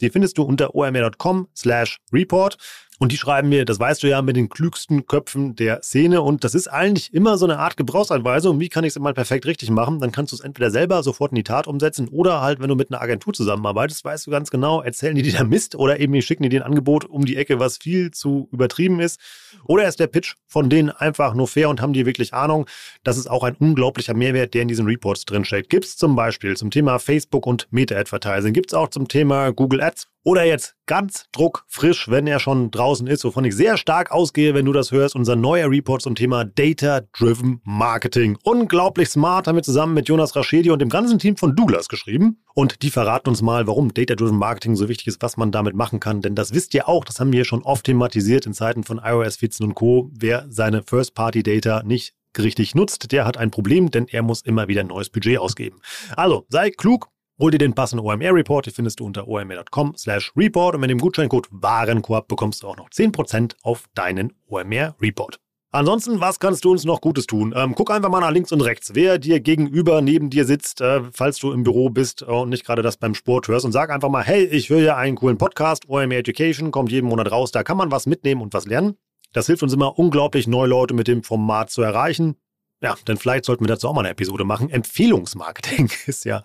Die 0.00 0.10
findest 0.10 0.38
du 0.38 0.44
unter 0.44 0.76
omr.com 0.76 1.48
slash 1.56 1.98
report. 2.12 2.56
Und 3.02 3.12
die 3.12 3.16
schreiben 3.16 3.48
mir, 3.48 3.64
das 3.64 3.80
weißt 3.80 4.02
du 4.02 4.08
ja, 4.08 4.20
mit 4.20 4.36
den 4.36 4.50
klügsten 4.50 5.06
Köpfen 5.06 5.56
der 5.56 5.80
Szene. 5.80 6.20
Und 6.20 6.44
das 6.44 6.54
ist 6.54 6.68
eigentlich 6.68 7.14
immer 7.14 7.38
so 7.38 7.46
eine 7.46 7.58
Art 7.58 7.78
Gebrauchsanweisung. 7.78 8.60
Wie 8.60 8.68
kann 8.68 8.84
ich 8.84 8.90
es 8.90 8.98
mal 8.98 9.14
perfekt 9.14 9.46
richtig 9.46 9.70
machen? 9.70 10.00
Dann 10.00 10.12
kannst 10.12 10.32
du 10.32 10.36
es 10.36 10.42
entweder 10.42 10.70
selber 10.70 11.02
sofort 11.02 11.32
in 11.32 11.36
die 11.36 11.42
Tat 11.42 11.66
umsetzen 11.66 12.08
oder 12.08 12.42
halt, 12.42 12.60
wenn 12.60 12.68
du 12.68 12.74
mit 12.74 12.92
einer 12.92 13.00
Agentur 13.00 13.32
zusammenarbeitest, 13.32 14.04
weißt 14.04 14.26
du 14.26 14.30
ganz 14.30 14.50
genau, 14.50 14.82
erzählen 14.82 15.14
die 15.14 15.22
dir 15.22 15.32
da 15.32 15.44
Mist 15.44 15.76
oder 15.76 15.98
eben 15.98 16.20
schicken 16.20 16.42
die 16.42 16.50
dir 16.50 16.60
ein 16.60 16.66
Angebot 16.66 17.06
um 17.06 17.24
die 17.24 17.36
Ecke, 17.36 17.58
was 17.58 17.78
viel 17.78 18.10
zu 18.10 18.50
übertrieben 18.52 19.00
ist. 19.00 19.18
Oder 19.64 19.88
ist 19.88 19.98
der 19.98 20.06
Pitch 20.06 20.34
von 20.46 20.68
denen 20.68 20.90
einfach 20.90 21.32
nur 21.32 21.48
fair 21.48 21.70
und 21.70 21.80
haben 21.80 21.94
die 21.94 22.04
wirklich 22.04 22.34
Ahnung? 22.34 22.66
Das 23.02 23.16
ist 23.16 23.30
auch 23.30 23.44
ein 23.44 23.54
unglaublicher 23.54 24.12
Mehrwert, 24.12 24.52
der 24.52 24.60
in 24.60 24.68
diesen 24.68 24.84
Reports 24.84 25.24
drinsteckt. 25.24 25.70
Gibt 25.70 25.86
es 25.86 25.96
zum 25.96 26.16
Beispiel 26.16 26.54
zum 26.54 26.70
Thema 26.70 26.98
Facebook 26.98 27.46
und 27.46 27.66
Meta-Advertising, 27.70 28.52
gibt 28.52 28.72
es 28.72 28.74
auch 28.74 28.88
zum 28.88 29.08
Thema 29.08 29.52
Google 29.52 29.80
Ads 29.80 30.06
oder 30.22 30.44
jetzt 30.44 30.76
ganz 30.86 31.26
druckfrisch, 31.32 32.08
wenn 32.08 32.26
er 32.26 32.40
schon 32.40 32.70
draußen 32.70 33.06
ist, 33.06 33.24
wovon 33.24 33.44
ich 33.44 33.54
sehr 33.54 33.76
stark 33.76 34.10
ausgehe, 34.10 34.54
wenn 34.54 34.66
du 34.66 34.72
das 34.72 34.92
hörst, 34.92 35.16
unser 35.16 35.36
neuer 35.36 35.70
Report 35.70 36.02
zum 36.02 36.14
Thema 36.14 36.44
Data-Driven 36.44 37.60
Marketing. 37.64 38.36
Unglaublich 38.42 39.08
smart, 39.08 39.46
haben 39.46 39.56
wir 39.56 39.62
zusammen 39.62 39.94
mit 39.94 40.08
Jonas 40.08 40.36
Raschedi 40.36 40.70
und 40.70 40.80
dem 40.80 40.88
ganzen 40.88 41.18
Team 41.18 41.36
von 41.36 41.56
Douglas 41.56 41.88
geschrieben. 41.88 42.42
Und 42.54 42.82
die 42.82 42.90
verraten 42.90 43.30
uns 43.30 43.40
mal, 43.40 43.66
warum 43.66 43.94
Data-Driven 43.94 44.36
Marketing 44.36 44.76
so 44.76 44.88
wichtig 44.88 45.06
ist, 45.06 45.22
was 45.22 45.36
man 45.36 45.52
damit 45.52 45.74
machen 45.74 46.00
kann. 46.00 46.20
Denn 46.20 46.34
das 46.34 46.52
wisst 46.52 46.74
ihr 46.74 46.88
auch, 46.88 47.04
das 47.04 47.20
haben 47.20 47.32
wir 47.32 47.44
schon 47.44 47.62
oft 47.62 47.86
thematisiert 47.86 48.44
in 48.46 48.52
Zeiten 48.52 48.84
von 48.84 49.00
iOS 49.02 49.36
14 49.36 49.66
und 49.66 49.74
Co. 49.74 50.10
Wer 50.12 50.46
seine 50.50 50.82
First-Party-Data 50.82 51.82
nicht 51.84 52.14
richtig 52.38 52.74
nutzt, 52.74 53.12
der 53.12 53.24
hat 53.24 53.36
ein 53.36 53.50
Problem, 53.50 53.90
denn 53.90 54.06
er 54.08 54.22
muss 54.22 54.42
immer 54.42 54.68
wieder 54.68 54.82
ein 54.82 54.88
neues 54.88 55.10
Budget 55.10 55.38
ausgeben. 55.38 55.80
Also, 56.16 56.46
sei 56.48 56.70
klug, 56.70 57.08
Hol 57.40 57.50
dir 57.50 57.56
den 57.56 57.72
passenden 57.72 58.04
OMR-Report, 58.04 58.66
den 58.66 58.74
findest 58.74 59.00
du 59.00 59.06
unter 59.06 59.26
omr.com 59.26 59.94
slash 59.96 60.30
report 60.36 60.74
und 60.74 60.82
mit 60.82 60.90
dem 60.90 60.98
Gutscheincode 60.98 61.48
Warenkorb 61.50 62.28
bekommst 62.28 62.62
du 62.62 62.68
auch 62.68 62.76
noch 62.76 62.90
10% 62.90 63.54
auf 63.62 63.84
deinen 63.94 64.34
OMR-Report. 64.46 65.40
Ansonsten, 65.70 66.20
was 66.20 66.38
kannst 66.38 66.66
du 66.66 66.72
uns 66.72 66.84
noch 66.84 67.00
Gutes 67.00 67.26
tun? 67.26 67.54
Ähm, 67.56 67.74
guck 67.74 67.92
einfach 67.92 68.10
mal 68.10 68.20
nach 68.20 68.30
links 68.30 68.52
und 68.52 68.60
rechts, 68.60 68.90
wer 68.92 69.16
dir 69.16 69.40
gegenüber 69.40 70.02
neben 70.02 70.28
dir 70.28 70.44
sitzt, 70.44 70.82
äh, 70.82 71.00
falls 71.14 71.38
du 71.38 71.52
im 71.52 71.62
Büro 71.62 71.88
bist 71.88 72.22
und 72.22 72.50
nicht 72.50 72.66
gerade 72.66 72.82
das 72.82 72.98
beim 72.98 73.14
Sport 73.14 73.48
hörst 73.48 73.64
und 73.64 73.72
sag 73.72 73.88
einfach 73.88 74.10
mal, 74.10 74.22
hey, 74.22 74.44
ich 74.44 74.68
höre 74.68 74.82
ja 74.82 74.96
einen 74.98 75.16
coolen 75.16 75.38
Podcast, 75.38 75.88
OMR 75.88 76.18
Education, 76.18 76.70
kommt 76.70 76.92
jeden 76.92 77.08
Monat 77.08 77.32
raus, 77.32 77.52
da 77.52 77.62
kann 77.62 77.78
man 77.78 77.90
was 77.90 78.04
mitnehmen 78.04 78.42
und 78.42 78.52
was 78.52 78.66
lernen. 78.66 78.98
Das 79.32 79.46
hilft 79.46 79.62
uns 79.62 79.72
immer 79.72 79.98
unglaublich, 79.98 80.46
neue 80.46 80.68
Leute 80.68 80.92
mit 80.92 81.08
dem 81.08 81.22
Format 81.22 81.70
zu 81.70 81.80
erreichen. 81.80 82.36
Ja, 82.82 82.96
denn 83.08 83.16
vielleicht 83.16 83.46
sollten 83.46 83.64
wir 83.64 83.68
dazu 83.68 83.88
auch 83.88 83.94
mal 83.94 84.00
eine 84.00 84.10
Episode 84.10 84.44
machen. 84.44 84.68
Empfehlungsmarketing 84.68 85.90
ist 86.06 86.26
ja 86.26 86.42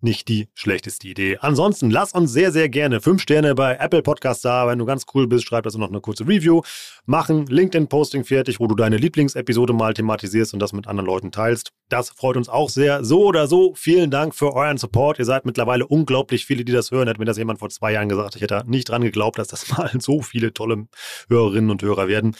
nicht 0.00 0.28
die 0.28 0.48
schlechteste 0.54 1.08
Idee. 1.08 1.38
Ansonsten 1.40 1.90
lass 1.90 2.12
uns 2.12 2.32
sehr, 2.32 2.52
sehr 2.52 2.68
gerne 2.68 3.00
fünf 3.00 3.22
Sterne 3.22 3.54
bei 3.54 3.76
Apple 3.76 4.02
Podcasts 4.02 4.42
da. 4.42 4.66
Wenn 4.66 4.78
du 4.78 4.84
ganz 4.84 5.06
cool 5.14 5.26
bist, 5.26 5.44
schreib 5.44 5.64
das 5.64 5.76
noch 5.76 5.88
eine 5.88 6.00
kurze 6.00 6.26
Review. 6.26 6.62
Machen 7.04 7.46
LinkedIn-Posting 7.46 8.24
fertig, 8.24 8.60
wo 8.60 8.66
du 8.66 8.74
deine 8.74 8.96
Lieblingsepisode 8.96 9.72
mal 9.72 9.94
thematisierst 9.94 10.54
und 10.54 10.60
das 10.60 10.72
mit 10.72 10.86
anderen 10.86 11.06
Leuten 11.06 11.32
teilst. 11.32 11.72
Das 11.88 12.10
freut 12.10 12.36
uns 12.36 12.48
auch 12.48 12.70
sehr. 12.70 13.04
So 13.04 13.24
oder 13.24 13.46
so, 13.48 13.74
vielen 13.74 14.10
Dank 14.10 14.34
für 14.34 14.54
euren 14.54 14.78
Support. 14.78 15.18
Ihr 15.18 15.24
seid 15.24 15.46
mittlerweile 15.46 15.86
unglaublich 15.86 16.46
viele, 16.46 16.64
die 16.64 16.72
das 16.72 16.90
hören. 16.90 17.08
Hätte 17.08 17.20
mir 17.20 17.26
das 17.26 17.38
jemand 17.38 17.58
vor 17.58 17.70
zwei 17.70 17.92
Jahren 17.92 18.08
gesagt, 18.08 18.36
ich 18.36 18.42
hätte 18.42 18.62
nicht 18.66 18.88
dran 18.88 19.02
geglaubt, 19.02 19.38
dass 19.38 19.48
das 19.48 19.68
mal 19.76 19.90
so 19.98 20.22
viele 20.22 20.52
tolle 20.52 20.86
Hörerinnen 21.28 21.70
und 21.70 21.82
Hörer 21.82 22.08
werden. 22.08 22.36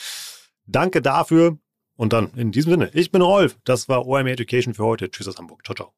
Danke 0.67 1.03
dafür. 1.03 1.59
Und 1.97 2.13
dann 2.13 2.31
in 2.37 2.53
diesem 2.53 2.71
Sinne, 2.71 2.91
ich 2.95 3.11
bin 3.11 3.23
Rolf. 3.23 3.59
Das 3.65 3.89
war 3.89 4.07
OMR 4.07 4.29
Education 4.29 4.75
für 4.75 4.85
heute. 4.85 5.11
Tschüss 5.11 5.27
aus 5.27 5.37
Hamburg. 5.37 5.65
Ciao, 5.65 5.75
ciao. 5.75 5.98